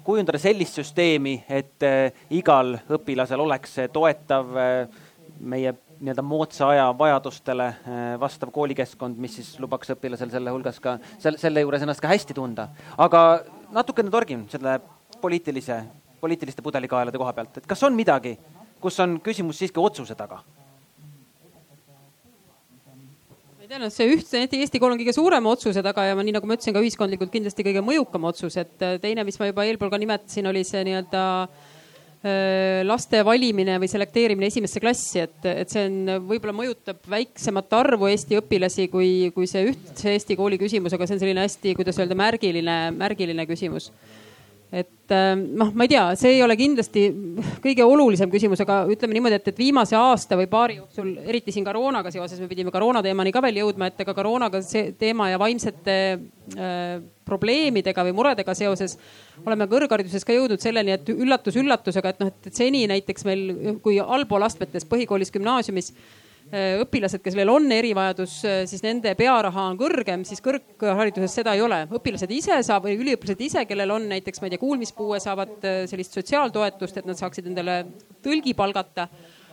[0.04, 5.02] kujundada sellist süsteemi, et eh, igal õpilasel oleks toetav eh,
[5.40, 10.98] meie nii-öelda moodsa aja vajadustele eh, vastav koolikeskkond, mis siis lubaks õpilasel selle hulgas ka,
[11.22, 12.70] selle, selle juures ennast ka hästi tunda.
[12.98, 14.80] aga natukene torgin selle
[15.22, 15.84] poliitilise,
[16.22, 18.38] poliitiliste pudelikaelade koha pealt, et kas on midagi,
[18.82, 20.42] kus on küsimus siiski otsuse taga
[23.72, 26.48] tean, et see ühtse Eesti kool on kõige suurema otsuse taga ja ma, nii nagu
[26.50, 29.92] ma ütlesin, ka ühiskondlikult kindlasti kõige mõjukam otsus, et äh, teine, mis ma juba eelpool
[29.94, 35.86] ka nimetasin, oli see nii-öelda äh, laste valimine või selekteerimine esimesse klassi, et, et see
[35.88, 41.08] on, võib-olla mõjutab väiksemat arvu Eesti õpilasi kui, kui see ühtse Eesti kooli küsimus, aga
[41.08, 43.92] see on selline hästi, kuidas öelda, märgiline, märgiline küsimus
[44.72, 47.04] et äh, noh, ma ei tea, see ei ole kindlasti
[47.64, 51.68] kõige olulisem küsimus, aga ütleme niimoodi, et, et viimase aasta või paari jooksul, eriti siin
[51.68, 55.42] koroonaga seoses, me pidime koroona teemani ka veel jõudma, et ega koroonaga see teema ja
[55.42, 56.96] vaimsete äh,
[57.28, 58.96] probleemidega või muredega seoses
[59.44, 63.46] oleme kõrghariduses ka jõudnud selleni, et üllatus-üllatusega, et noh, et seni näiteks meil,
[63.84, 65.92] kui allpool astmetes põhikoolis, gümnaasiumis
[66.52, 71.62] õpilased, kes veel on erivajadus, äh, siis nende pearaha on kõrgem, siis kõrghariduses seda ei
[71.64, 71.86] ole.
[71.88, 75.84] õpilased ise saab või üliõpilased ise, kellel on näiteks, ma ei tea, kuulmispuue, saavad äh,
[75.88, 77.86] sellist sotsiaaltoetust, et nad saaksid endale
[78.24, 79.08] tõlgi palgata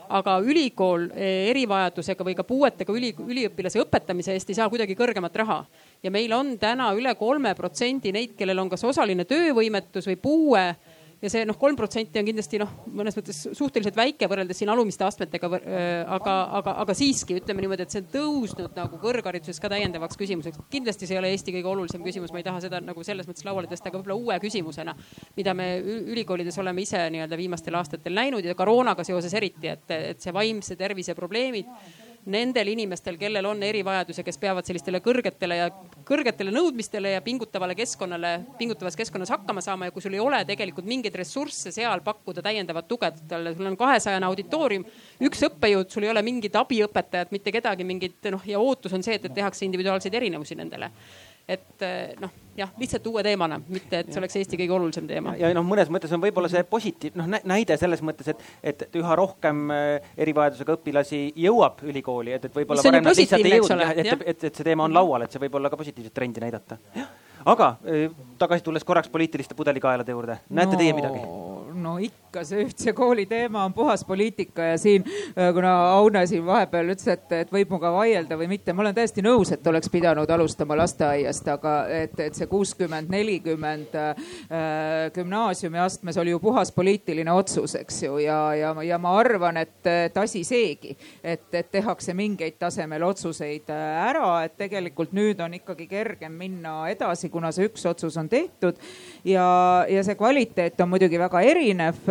[0.09, 5.59] aga ülikool erivajadusega või ka puuetega üli, üliõpilase õpetamise eest ei saa kuidagi kõrgemat raha.
[6.03, 10.65] ja meil on täna üle kolme protsendi neid, kellel on kas osaline töövõimetus või puue
[11.23, 15.05] ja see noh, kolm protsenti on kindlasti noh, mõnes mõttes suhteliselt väike võrreldes siin alumiste
[15.07, 15.51] astmetega,
[16.15, 20.63] aga, aga, aga siiski ütleme niimoodi, et see on tõusnud nagu kõrghariduses ka täiendavaks küsimuseks.
[20.71, 23.47] kindlasti see ei ole Eesti kõige olulisem küsimus, ma ei taha seda nagu selles mõttes
[23.49, 24.95] lauale tõsta, aga võib-olla uue küsimusena,
[25.37, 30.23] mida me ülikoolides oleme ise nii-öelda viimastel aastatel näinud ja koroonaga seoses eriti, et, et
[30.23, 31.67] see vaimse tervise probleemid
[32.27, 35.69] nendel inimestel, kellel on erivajadus ja kes peavad sellistele kõrgetele ja
[36.09, 40.89] kõrgetele nõudmistele ja pingutavale keskkonnale, pingutavas keskkonnas hakkama saama ja kui sul ei ole tegelikult
[40.89, 44.85] mingeid ressursse seal pakkuda täiendavat tuge, talle, sul on kahesajane auditoorium,
[45.29, 49.17] üks õppejõud, sul ei ole mingit abiõpetajat, mitte kedagi, mingit noh ja ootus on see,
[49.19, 50.93] et, tehakse individuaalseid erinevusi nendele
[51.49, 55.33] et eh, noh, jah, lihtsalt uue teemana, mitte et see oleks Eesti kõige olulisem teema.
[55.41, 58.43] ja, noh, mõnes mõttes on võib-olla see positiiv, noh näide selles mõttes, et,
[58.73, 63.57] et üha rohkem eh, erivajadusega õpilasi jõuab ülikooli, et, et võib-olla varem nad lihtsalt ei
[63.57, 66.15] jõudnud, et, et, et, et see teema on laual, et see võib olla ka positiivset
[66.15, 66.77] trendi näidata.
[67.49, 70.83] aga eh, tagasi tulles korraks poliitiliste pudelikaelade juurde, näete no...
[70.83, 71.25] teie midagi?
[71.79, 76.47] no ikka see ühtse kooli teema on puhas poliitika ja siin, äh, kuna Aune siin
[76.47, 79.91] vahepeal ütles, et, et võib minuga vaielda või mitte, ma olen täiesti nõus, et oleks
[79.93, 86.73] pidanud alustama lasteaiast, aga et, et see kuuskümmend, nelikümmend äh, gümnaasiumi astmes oli ju puhas
[86.75, 91.71] poliitiline otsus, eks ju, ja, ja, ja ma arvan, et, et asi seegi, et, et
[91.71, 97.53] tehakse mingeid tasemel otsuseid äh, ära, et tegelikult nüüd on ikkagi kergem minna edasi, kuna
[97.55, 98.79] see üks otsus on tehtud
[99.25, 99.49] ja,
[99.89, 102.03] ja see kvaliteet on muidugi väga erinev,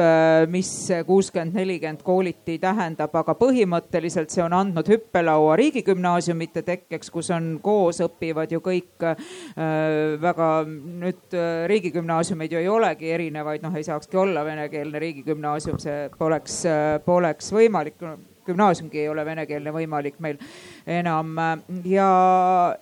[0.51, 0.71] mis
[1.07, 8.01] kuuskümmend, nelikümmend kooliti tähendab, aga põhimõtteliselt see on andnud hüppelaua riigigümnaasiumite tekkeks, kus on koos
[8.05, 9.27] õpivad ju kõik äh,
[10.21, 16.07] väga nüüd äh, riigigümnaasiumeid ju ei olegi erinevaid, noh ei saakski olla venekeelne riigigümnaasium, see
[16.17, 16.63] poleks,
[17.05, 18.01] poleks võimalik
[18.47, 20.39] gümnaasiumgi ei ole venekeelne võimalik meil
[20.87, 21.35] enam.
[21.85, 22.09] ja,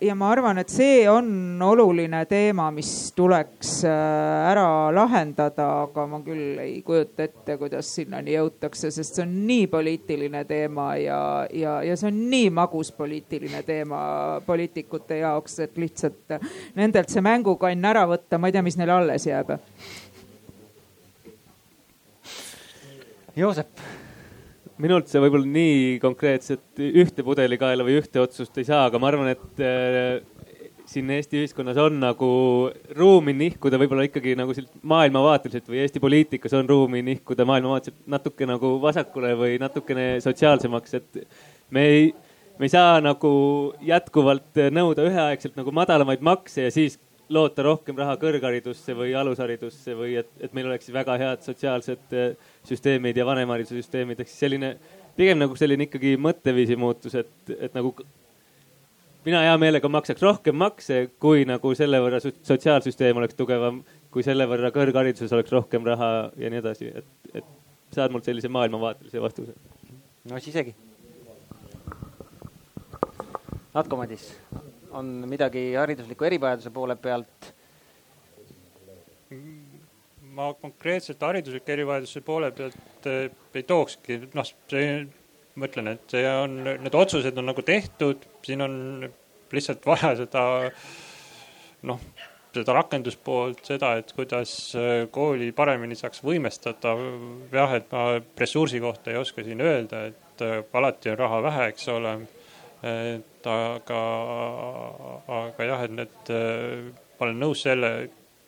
[0.00, 6.20] ja ma arvan, et see on oluline teema, mis tuleks äh, ära lahendada, aga ma
[6.26, 11.20] küll ei kujuta ette, kuidas sinnani jõutakse, sest see on nii poliitiline teema ja,
[11.52, 14.00] ja, ja see on nii magus poliitiline teema
[14.46, 16.38] poliitikute jaoks, et lihtsalt
[16.78, 19.56] nendelt see mängukann ära võtta, ma ei tea, mis neile alles jääb.
[23.36, 23.95] Joosep
[24.82, 29.30] minult see võib-olla nii konkreetset ühte pudelikaela või ühte otsust ei saa, aga ma arvan,
[29.32, 30.18] et äh,
[30.86, 32.28] siin Eesti ühiskonnas on nagu
[32.96, 34.54] ruumi nihkuda võib-olla ikkagi nagu
[34.86, 41.20] maailmavaateliselt või Eesti poliitikas on ruumi nihkuda maailmavaateliselt natuke nagu vasakule või natukene sotsiaalsemaks, et
[41.74, 42.06] me ei,
[42.60, 43.32] me ei saa nagu
[43.84, 47.00] jätkuvalt nõuda üheaegselt nagu madalamaid makse ja siis
[47.32, 52.36] loota rohkem raha kõrgharidusse või alusharidusse või et, et meil oleks väga head sotsiaalsed eh,
[52.68, 54.76] süsteemid ja vanemhariduse süsteemid, ehk siis selline
[55.16, 57.94] pigem nagu selline ikkagi mõtteviisi muutus, et, et nagu
[59.26, 63.82] mina hea meelega maksaks rohkem makse, kui nagu selle võrra sotsiaalsüsteem oleks tugevam,
[64.14, 68.50] kui selle võrra kõrghariduses oleks rohkem raha ja nii edasi, et, et saad mult sellise
[68.52, 69.56] maailmavaatelise vastuse.
[70.30, 70.76] no siis isegi.
[73.76, 74.30] Atko Madis
[74.96, 77.52] on midagi haridusliku erivajaduse poole pealt?
[80.36, 85.00] ma konkreetselt haridusliku erivajaduse poole pealt eh, ei tookski, noh, see,
[85.56, 88.74] mõtlen, et see on, need otsused on nagu tehtud, siin on
[89.52, 90.44] lihtsalt vaja seda
[91.88, 92.02] noh,
[92.56, 96.94] seda rakenduspoolt, seda, et kuidas eh, kooli paremini saaks võimestada.
[97.52, 98.06] jah, et ma
[98.38, 102.18] ressursi kohta ei oska siin öelda, et eh, alati on raha vähe, eks ole
[102.86, 104.00] et aga,
[105.40, 106.30] aga jah, et need,
[107.18, 107.90] ma olen nõus selle,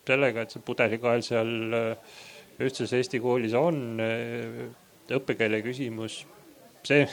[0.09, 2.19] sellega, et see pudelikael seal äh,
[2.65, 4.66] ühtses Eesti koolis on, äh,
[5.19, 6.20] õppekeele küsimus,
[6.87, 7.07] see,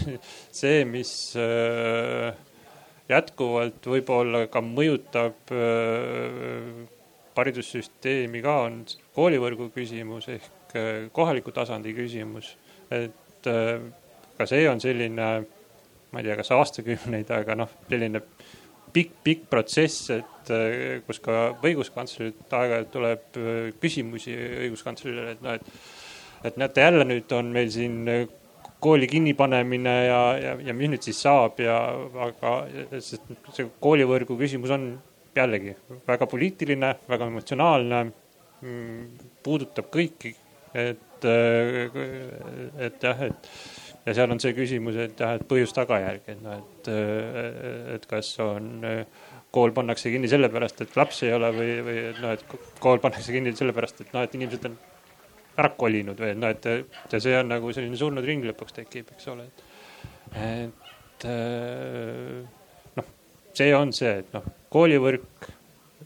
[0.61, 2.31] see, mis äh,
[3.11, 5.51] jätkuvalt võib-olla ka mõjutab
[7.35, 8.79] haridussüsteemi ka, on
[9.13, 10.73] koolivõrgu küsimus ehk
[11.13, 12.55] kohaliku tasandi küsimus.
[12.89, 15.27] et ka see on selline
[16.15, 18.21] ma ei tea, kas aastakümneid, aga noh, selline
[18.95, 25.57] pikk, pikk protsess, et äh, kus ka õiguskantslerilt aeg-ajalt tuleb äh, küsimusi õiguskantslerile, et noh,
[25.59, 28.23] et, et näete, jälle nüüd on meil siin äh,
[28.79, 31.75] kooli kinnipanemine ja, ja, ja mis nüüd siis saab ja,
[32.29, 32.55] aga
[33.03, 34.93] sest see koolivõrgu küsimus on
[35.35, 35.75] jällegi
[36.07, 38.03] väga poliitiline, väga emotsionaalne,
[38.63, 40.31] mm, puudutab kõiki,
[40.71, 41.27] et,
[42.87, 43.49] et jah, et
[44.05, 46.89] ja seal on see küsimus, et jah, et põhjus-tagajärg, et noh, et,
[47.95, 48.67] et kas on,
[49.55, 52.43] kool pannakse kinni sellepärast, et lapsi ei ole või, või et noh, et
[52.83, 54.77] kool pannakse kinni sellepärast, et noh, et inimesed on
[55.55, 59.13] ära kolinud või et noh, et ja see on nagu selline surnud ring lõpuks tekib,
[59.15, 59.47] eks ole.
[60.35, 61.27] et
[62.99, 63.11] noh,
[63.55, 65.49] see on see, et noh, koolivõrk,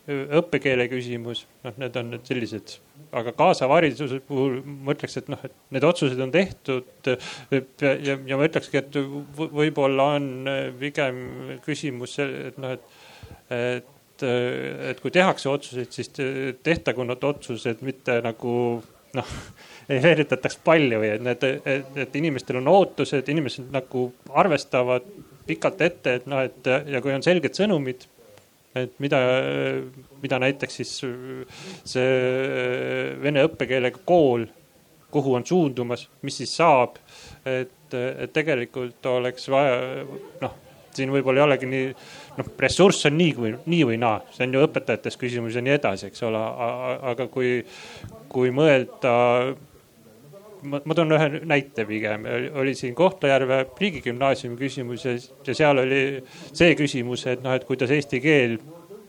[0.09, 2.77] õppekeele küsimus, noh, need on nüüd sellised
[3.15, 8.17] aga kaasava hariduse puhul ma ütleks, et noh, et need otsused on tehtud ja, ja,
[8.17, 8.99] ja ma ütlekski, et
[9.37, 10.51] võib-olla on
[10.81, 11.23] pigem
[11.65, 14.27] küsimus, et noh, et, et,
[14.91, 16.13] et kui tehakse otsuseid, siis
[16.65, 18.53] tehtagu need otsused mitte nagu
[19.17, 19.33] noh,
[19.91, 25.09] ei veeretataks või et need, et, et inimestel on ootused, inimesed nagu arvestavad
[25.49, 28.05] pikalt ette, et noh, et ja kui on selged sõnumid
[28.77, 29.19] et mida,
[30.21, 30.93] mida näiteks siis
[31.89, 32.07] see
[33.23, 34.45] vene õppekeelega kool,
[35.09, 36.99] kuhu on suundumas, mis siis saab.
[37.45, 40.03] et, et tegelikult oleks vaja,
[40.43, 40.57] noh,
[40.93, 41.87] siin võib-olla ei olegi nii,
[42.37, 45.75] noh, ressurss on nii kui, nii või naa, see on ju õpetajates küsimus ja nii
[45.77, 46.43] edasi, eks ole,
[47.13, 47.59] aga kui,
[48.29, 49.15] kui mõelda
[50.63, 52.25] ma, ma toon ühe näite pigem,
[52.59, 55.15] oli siin Kohtla-Järve riigigümnaasiumi küsimus ja,
[55.47, 56.01] ja seal oli
[56.51, 58.57] see küsimus, et noh, et kuidas eesti keel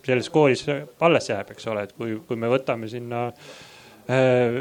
[0.06, 4.60] selles koolis alles jääb, eks ole, et kui, kui me võtame sinna äh,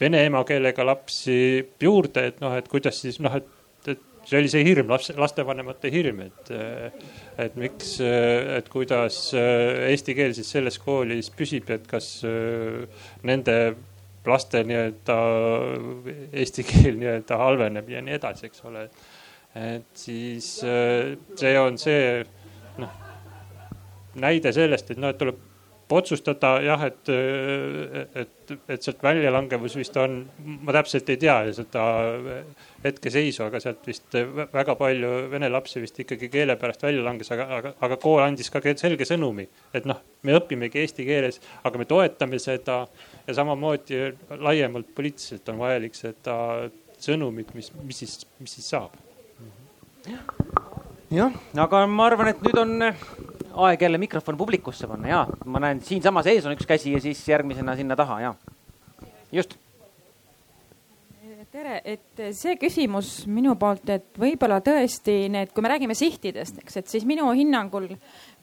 [0.00, 1.38] vene emakeelega lapsi
[1.82, 3.48] juurde, et noh, et kuidas siis noh, et,
[3.92, 6.54] et see oli see hirm, laps, lastevanemate hirm, et,
[7.42, 12.10] et miks, et kuidas eesti keel siis selles koolis püsib, et kas
[13.26, 13.58] nende
[14.30, 15.16] laste nii-öelda
[16.32, 18.88] eesti keel nii-öelda halveneb ja nii edasi, eks ole.
[19.56, 22.24] et siis äh, see on see
[22.82, 22.96] noh,
[24.20, 25.44] näide sellest, et noh, et tuleb
[25.94, 27.08] otsustada jah, et,
[28.18, 30.18] et, et sealt väljalangevus vist on,
[30.66, 31.84] ma täpselt ei tea seda
[32.82, 37.46] hetkeseisu, aga sealt vist väga palju vene lapsi vist ikkagi keele pärast välja langes, aga,
[37.58, 41.86] aga, aga kool andis ka selge sõnumi, et noh, me õpimegi eesti keeles, aga me
[41.86, 42.82] toetame seda
[43.26, 44.00] ja samamoodi
[44.38, 46.36] laiemalt poliitiliselt on vajalik seda
[47.02, 48.94] sõnumit, mis, mis siis, mis siis saab.
[51.10, 51.34] jah,
[51.66, 52.76] aga ma arvan, et nüüd on
[53.66, 57.22] aeg jälle mikrofon publikusse panna ja ma näen siinsamas ees on üks käsi ja siis
[57.28, 58.34] järgmisena sinna taha ja
[59.32, 59.56] just.
[61.56, 66.76] tere, et see küsimus minu poolt, et võib-olla tõesti need, kui me räägime sihtidest, eks,
[66.82, 67.86] et siis minu hinnangul,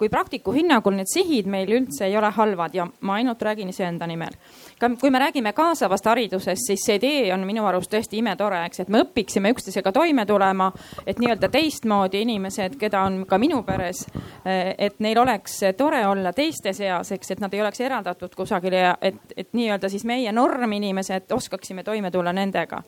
[0.04, 4.08] kui praktiku hinnangul need sihid meil üldse ei ole halvad ja ma ainult räägin iseenda
[4.08, 4.36] nimel.
[4.80, 8.84] Ka kui me räägime kaasavast haridusest, siis see idee on minu arust tõesti imetore, eks,
[8.84, 10.68] et me õpiksime üksteisega toime tulema,
[11.08, 14.04] et nii-öelda teistmoodi inimesed, keda on ka minu peres,
[14.44, 18.96] et neil oleks tore olla teiste seas, eks, et nad ei oleks eraldatud kusagile ja
[19.00, 22.84] et, et nii-öelda siis meie norminimesed oskaksime toime tulla nendega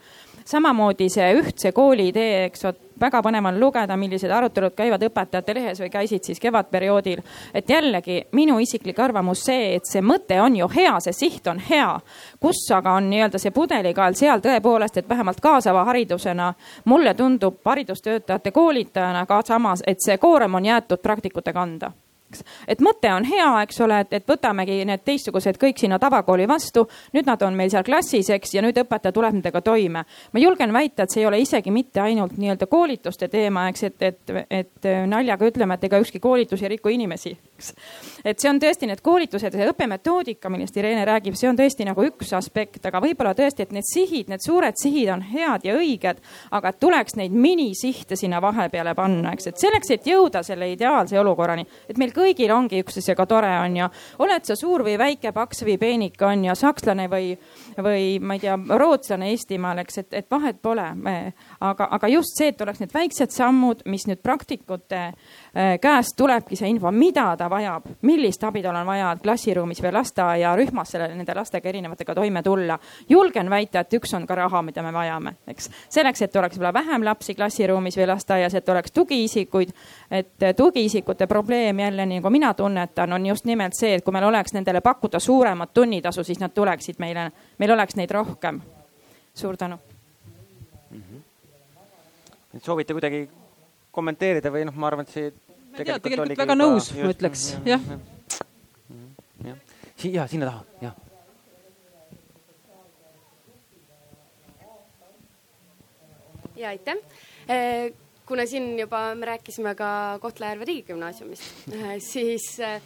[0.45, 5.55] samamoodi see ühtse kooli idee, eks, vot väga põnev on lugeda, millised arutelud käivad õpetajate
[5.57, 7.21] lehes või käisid siis kevadperioodil.
[7.53, 11.59] et jällegi minu isiklik arvamus see, et see mõte on ju hea, see siht on
[11.59, 11.99] hea.
[12.39, 16.53] kus aga on nii-öelda see pudelikael seal tõepoolest, et vähemalt kaasava haridusena
[16.85, 21.91] mulle tundub haridustöötajate koolitajana ka samas, et see koorem on jäetud praktikute kanda.
[22.67, 26.87] Et mõte on hea, eks ole, et, et võtamegi need teistsugused kõik sinna tavakooli vastu.
[27.13, 30.05] nüüd nad on meil seal klassis, eks, ja nüüd õpetaja tuleb nendega toime.
[30.33, 34.01] ma julgen väita, et see ei ole isegi mitte ainult nii-öelda koolituste teema, eks, et,
[34.01, 37.73] et, et naljaga ütleme, et ega ükski koolitus ei riku inimesi, eks.
[38.23, 41.87] et see on tõesti need koolitused ja see õppemetoodika, millest Irene räägib, see on tõesti
[41.87, 45.75] nagu üks aspekt, aga võib-olla tõesti, et need sihid, need suured sihid on head ja
[45.79, 46.21] õiged,
[46.55, 51.65] aga tuleks neid minisihte sinna vahepeale panna, eks, et selleks, et jõuda selle ideaalse olukorrani,
[51.89, 53.89] et meil kõigil ongi üksteisega tore, on ju.
[54.25, 57.33] oled sa suur või väike, paks või peenik, on ju, sakslane või,
[57.77, 60.85] või ma ei tea, rootslane Eestimaal, eks, et, et vahet pole.
[61.59, 66.57] aga, aga just see, et oleks need väiksed sammud, mis nüüd praktikute äh, käest tulebki
[66.59, 71.35] see info, mida ta vajab, millist abi tal on vaja klassiruumis või lasteaiarühmas selle, nende
[71.35, 72.79] lastega erinevatega toime tulla.
[73.09, 75.69] julgen väita, et üks on ka raha, mida me vajame, eks.
[75.89, 79.73] selleks, et oleks võib-olla vähem lapsi klassiruumis või lasteaias, et oleks tugiisikuid,
[80.11, 84.53] et tugiisikute probleem jälle nagu mina tunnetan, on just nimelt see, et kui meil oleks
[84.53, 88.61] nendele pakkuda suuremat tunnitasu, siis nad tuleksid meile, meil oleks neid rohkem.
[89.35, 89.79] suur tänu
[90.91, 91.01] mm.
[91.01, 92.59] -hmm.
[92.63, 93.29] soovite kuidagi
[93.91, 95.33] kommenteerida või noh, ma arvan, et see
[95.75, 97.83] ma ei tea, tegelikult väga nõus, ma ütleks, jah.
[99.43, 99.59] jah,
[100.15, 101.01] ja sinna taha, jah.
[106.55, 106.95] ja aitäh
[107.51, 107.91] eh,
[108.25, 111.43] kuna siin juba me rääkisime ka Kohtla-Järve riigigümnaasiumist,
[111.99, 112.81] siis äh,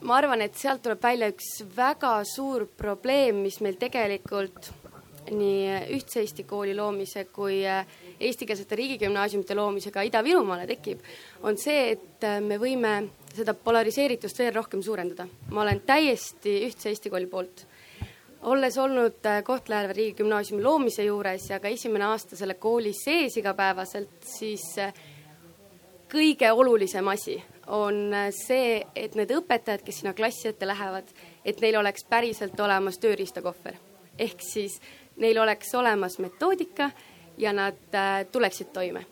[0.00, 4.72] ma arvan, et sealt tuleb välja üks väga suur probleem, mis meil tegelikult
[5.28, 7.84] nii ühtse Eesti kooli loomise kui äh,
[8.20, 11.02] eestikeelsete riigigümnaasiumite loomisega Ida-Virumaale tekib,
[11.42, 12.94] on see, et äh, me võime
[13.34, 15.28] seda polariseeritust veel rohkem suurendada.
[15.50, 17.66] ma olen täiesti ühtse Eesti kooli poolt
[18.42, 24.20] olles olnud äh, Kohtla-Järve riigigümnaasiumi loomise juures ja ka esimene aasta selle kooli sees igapäevaselt,
[24.24, 24.92] siis äh,
[26.12, 27.36] kõige olulisem asi
[27.66, 31.10] on see, et need õpetajad, kes sinna klassi ette lähevad,
[31.44, 33.76] et neil oleks päriselt olemas tööriistakohver.
[34.18, 34.80] ehk siis
[35.16, 36.90] neil oleks olemas metoodika
[37.38, 37.96] ja nad
[38.32, 39.06] tuleksid toime.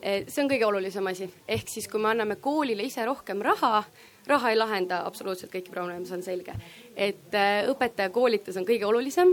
[0.00, 3.82] see on kõige olulisem asi, ehk siis kui me anname koolile ise rohkem raha,
[4.28, 6.54] raha ei lahenda absoluutselt kõiki probleeme, see on selge.
[6.96, 9.32] et äh, õpetajakoolitus on kõige olulisem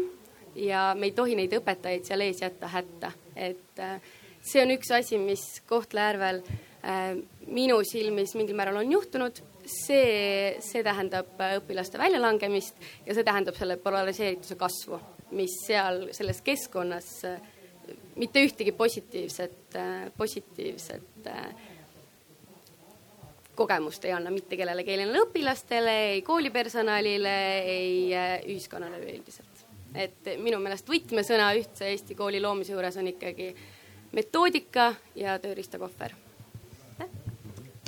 [0.56, 3.98] ja me ei tohi neid õpetajaid seal ees jätta hätta, et äh,
[4.42, 9.44] see on üks asi, mis Kohtla-Järvel äh, minu silmis mingil määral on juhtunud.
[9.66, 12.76] see, see tähendab õpilaste väljalangemist
[13.08, 15.00] ja see tähendab selle polariseerituse kasvu,
[15.34, 17.10] mis seal selles keskkonnas
[18.16, 19.78] mitte ühtegi positiivset,
[20.18, 21.30] positiivset
[23.56, 29.64] kogemust ei anna mitte kellelegi, ei õpilastele, ei koolipersonalile, ei äh, ühiskonnale üleüldiselt.
[29.96, 33.54] et minu meelest võtmesõna ühtse Eesti kooli loomise juures on ikkagi
[34.12, 36.25] metoodika ja tööriistakohver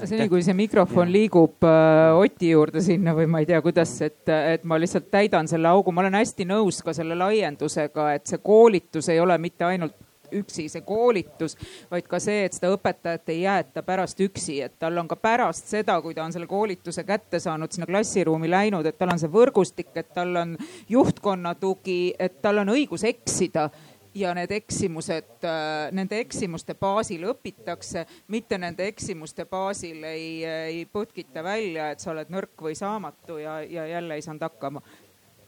[0.06, 4.24] seni, kui see mikrofon liigub äh, Oti juurde sinna või ma ei tea, kuidas, et,
[4.30, 8.42] et ma lihtsalt täidan selle augu, ma olen hästi nõus ka selle laiendusega, et see
[8.44, 9.98] koolitus ei ole mitte ainult
[10.34, 11.56] üksi see koolitus,
[11.92, 15.70] vaid ka see, et seda õpetajat ei jäeta pärast üksi, et tal on ka pärast
[15.72, 19.32] seda, kui ta on selle koolituse kätte saanud, sinna klassiruumi läinud, et tal on see
[19.32, 20.56] võrgustik, et tal on
[20.92, 23.70] juhtkonna tugi, et tal on õigus eksida
[24.18, 31.44] ja need eksimused, äh, nende eksimuste baasil õpitakse, mitte nende eksimuste baasil ei, ei põtkita
[31.46, 34.82] välja, et sa oled nõrk või saamatu ja, ja jälle ei saanud hakkama.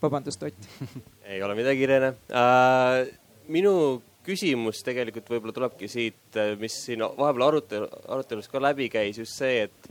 [0.02, 0.70] vabandust, Ott
[1.32, 3.08] ei ole midagi, Irene äh,.
[3.48, 9.34] minu küsimus tegelikult võib-olla tulebki siit, mis siin vahepeal arutelu, arutelus ka läbi käis, just
[9.40, 9.90] see, et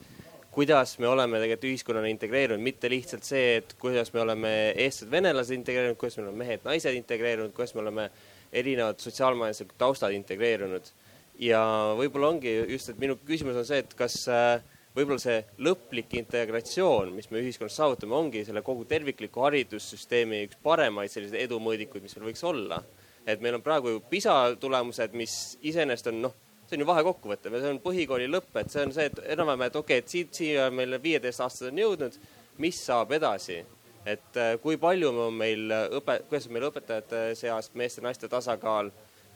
[0.55, 5.55] kuidas me oleme tegelikult ühiskonnana integreerunud, mitte lihtsalt see, et kuidas me oleme eestlased, venelased
[5.55, 8.09] integreerunud, kuidas me oleme mehed-naised integreerunud, kuidas me oleme
[8.53, 10.91] erinevad sotsiaalmajanduslikud taustad integreerunud.
[11.39, 11.61] ja
[11.99, 14.62] võib-olla ongi just, et minu küsimus on see, et kas äh,
[14.97, 21.12] võib-olla see lõplik integratsioon, mis me ühiskonnas saavutame, ongi selle kogu tervikliku haridussüsteemi üks paremaid
[21.12, 22.83] selliseid edumõõdikuid, mis meil võiks olla
[23.29, 25.33] et meil on praegu ju PISA tulemused, mis
[25.69, 26.37] iseenesest on noh,
[26.69, 29.77] see on ju vahekokkuvõte see on põhikooli lõpp, et see on see, et enam-vähem, et
[29.77, 32.19] okei okay,, et siit siia meil viieteistaastased on jõudnud,
[32.65, 33.61] mis saab edasi
[34.09, 35.68] et äh, kui palju on meil
[35.98, 38.90] õpe, kuidas on meil õpetajate seas meeste-naiste tasakaal,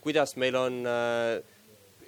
[0.05, 1.43] kuidas meil on äh,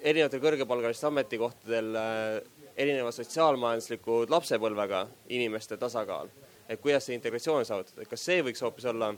[0.02, 2.40] erinevatel kõrgepalgalistel ametikohtadel äh,
[2.76, 6.32] erineva sotsiaalmajandusliku lapsepõlvega inimeste tasakaal,
[6.68, 9.12] et kuidas see integratsioon saavutada, et kas see võiks hoopis olla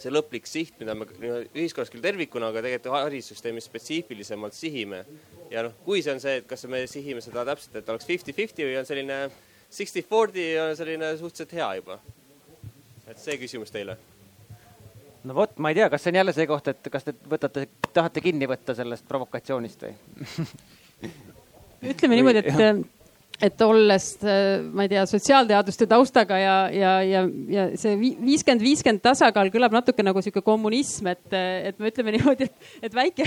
[0.00, 1.06] see lõplik siht, mida me
[1.52, 5.04] ühiskonnas küll tervikuna, aga tegelikult haridussüsteemis spetsiifilisemalt sihime.
[5.50, 8.64] ja noh, kui see on see, et kas me sihime seda täpselt, et oleks fifty-fifty
[8.64, 9.18] või on selline
[9.70, 11.98] sixty-forty on selline suhteliselt hea juba.
[13.10, 13.96] Et see küsimus teile.
[15.24, 17.66] No vot, ma ei tea, kas see on jälle see koht, et kas te võtate,
[17.92, 19.92] tahate kinni võtta sellest provokatsioonist või?
[21.90, 22.88] Ütleme niimoodi, et
[23.40, 29.02] et olles, äh, ma ei tea, sotsiaalteaduste taustaga ja, ja, ja, ja see viiskümmend, viiskümmend
[29.04, 31.24] tasakaal kõlab natuke nagu sihuke kommunism, et,
[31.70, 33.24] et me ütleme niimoodi, et, et väike,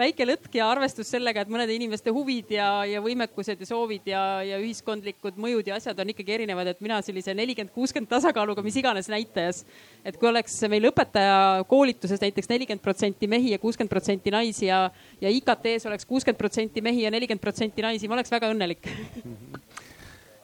[0.00, 4.24] väike lõtk ja arvestus sellega, et mõnede inimeste huvid ja, ja võimekused ja soovid ja,
[4.44, 8.76] ja ühiskondlikud mõjud ja asjad on ikkagi erinevad, et mina sellise nelikümmend, kuuskümmend tasakaaluga mis
[8.76, 9.64] iganes näitajas.
[10.04, 14.90] et kui oleks meil õpetaja koolituses näiteks nelikümmend protsenti mehi ja kuuskümmend protsenti naisi ja,
[15.24, 18.92] ja IKT-s oleks kuuskümmend protsenti mehi ja nelikümmend protsenti naisi, ma oleks väga õnnelik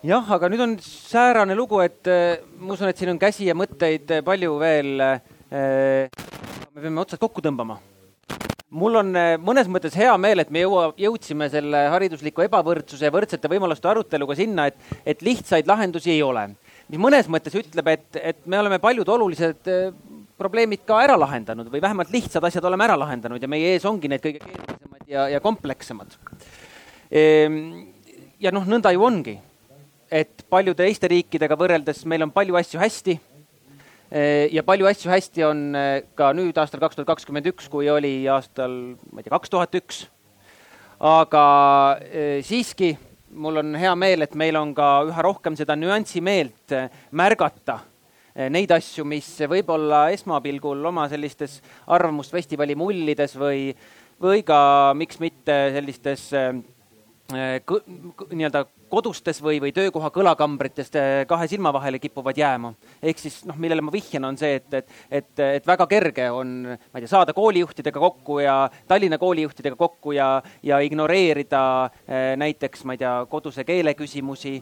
[0.05, 3.57] jah, aga nüüd on säärane lugu, et äh, ma usun, et siin on käsi ja
[3.57, 4.95] mõtteid äh, palju veel.
[5.01, 6.09] Äh,
[6.75, 7.79] me peame otsad kokku tõmbama.
[8.75, 13.47] mul on mõnes mõttes hea meel, et me jõua, jõudsime selle haridusliku ebavõrdsuse ja võrdsete
[13.53, 14.75] võimaluste aruteluga sinna, et,
[15.07, 16.49] et lihtsaid lahendusi ei ole.
[16.89, 19.71] mis mõnes mõttes ütleb, et, et me oleme paljud olulised
[20.39, 24.11] probleemid ka ära lahendanud või vähemalt lihtsad asjad oleme ära lahendanud ja meie ees ongi
[24.11, 26.19] need kõige keerulisemad ja, ja komplekssemad.
[27.15, 27.94] Ehm,
[28.45, 29.39] ja noh, nõnda ju ongi
[30.15, 33.17] et paljude teiste riikidega võrreldes meil on palju asju hästi.
[34.55, 38.29] ja palju asju hästi on eh, ka nüüd aastal kaks tuhat kakskümmend üks, kui oli
[38.31, 40.05] aastal, ma ei tea, kaks tuhat üks.
[41.01, 41.47] aga
[42.05, 42.95] eh, siiski
[43.35, 47.81] mul on hea meel, et meil on ka üha rohkem seda nüansimeelt eh, märgata
[48.51, 53.69] neid asju, mis võib-olla esmapilgul oma sellistes arvamusfestivali mullides või,
[54.19, 56.25] või ka miks mitte sellistes
[57.33, 60.91] nii-öelda kodustes või, või töökoha kõlakambrites
[61.29, 62.75] kahe silma vahele kipuvad jääma.
[63.03, 66.53] ehk siis noh, millele ma vihjan, on see, et, et, et, et väga kerge on,
[66.69, 71.65] ma ei tea, saada koolijuhtidega kokku ja Tallinna koolijuhtidega kokku ja, ja ignoreerida
[72.07, 74.61] eh, näiteks, ma ei tea, koduse keele küsimusi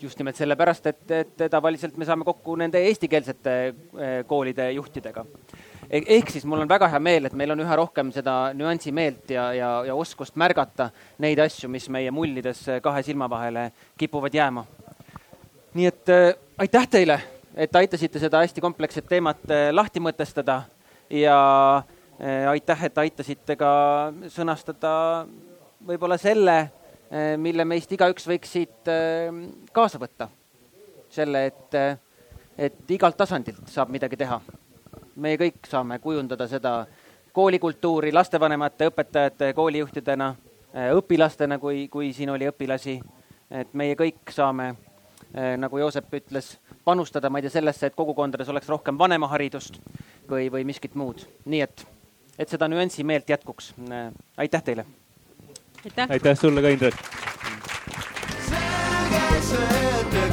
[0.00, 3.56] just nimelt sellepärast, et, et tavaliselt me saame kokku nende eestikeelsete
[4.28, 5.24] koolide juhtidega
[5.90, 9.50] ehk siis mul on väga hea meel, et meil on üha rohkem seda nüansimeelt ja,
[9.54, 10.90] ja, ja oskust märgata
[11.22, 14.66] neid asju, mis meie mullides kahe silma vahele kipuvad jääma.
[15.76, 17.20] nii et äh, aitäh teile,
[17.54, 20.62] et aitasite seda hästi kompleksset teemat äh, lahti mõtestada
[21.10, 21.38] ja
[21.76, 23.70] äh, aitäh, et aitasite ka
[24.32, 25.26] sõnastada
[25.86, 29.30] võib-olla selle äh,, mille meist igaüks võiks siit äh,
[29.72, 30.28] kaasa võtta.
[31.16, 31.74] selle, et,
[32.58, 34.40] et igalt tasandilt saab midagi teha
[35.16, 36.86] meie kõik saame kujundada seda
[37.36, 40.34] koolikultuuri lastevanemate, õpetajate, koolijuhtidena,
[40.76, 43.00] äh, õpilastena, kui, kui siin oli õpilasi.
[43.50, 44.74] et meie kõik saame,
[45.36, 49.78] äh, nagu Joosep ütles, panustada, ma ei tea, sellesse, et kogukondades oleks rohkem vanemaharidust
[50.28, 51.26] või, või miskit muud.
[51.44, 51.86] nii et,
[52.38, 53.74] et seda nüansi meelt jätkuks.
[53.90, 54.86] Äh, aitäh teile.
[55.84, 56.94] aitäh, aitäh sulle ka, Indrek.
[58.46, 59.66] selge see,
[60.16, 60.25] ega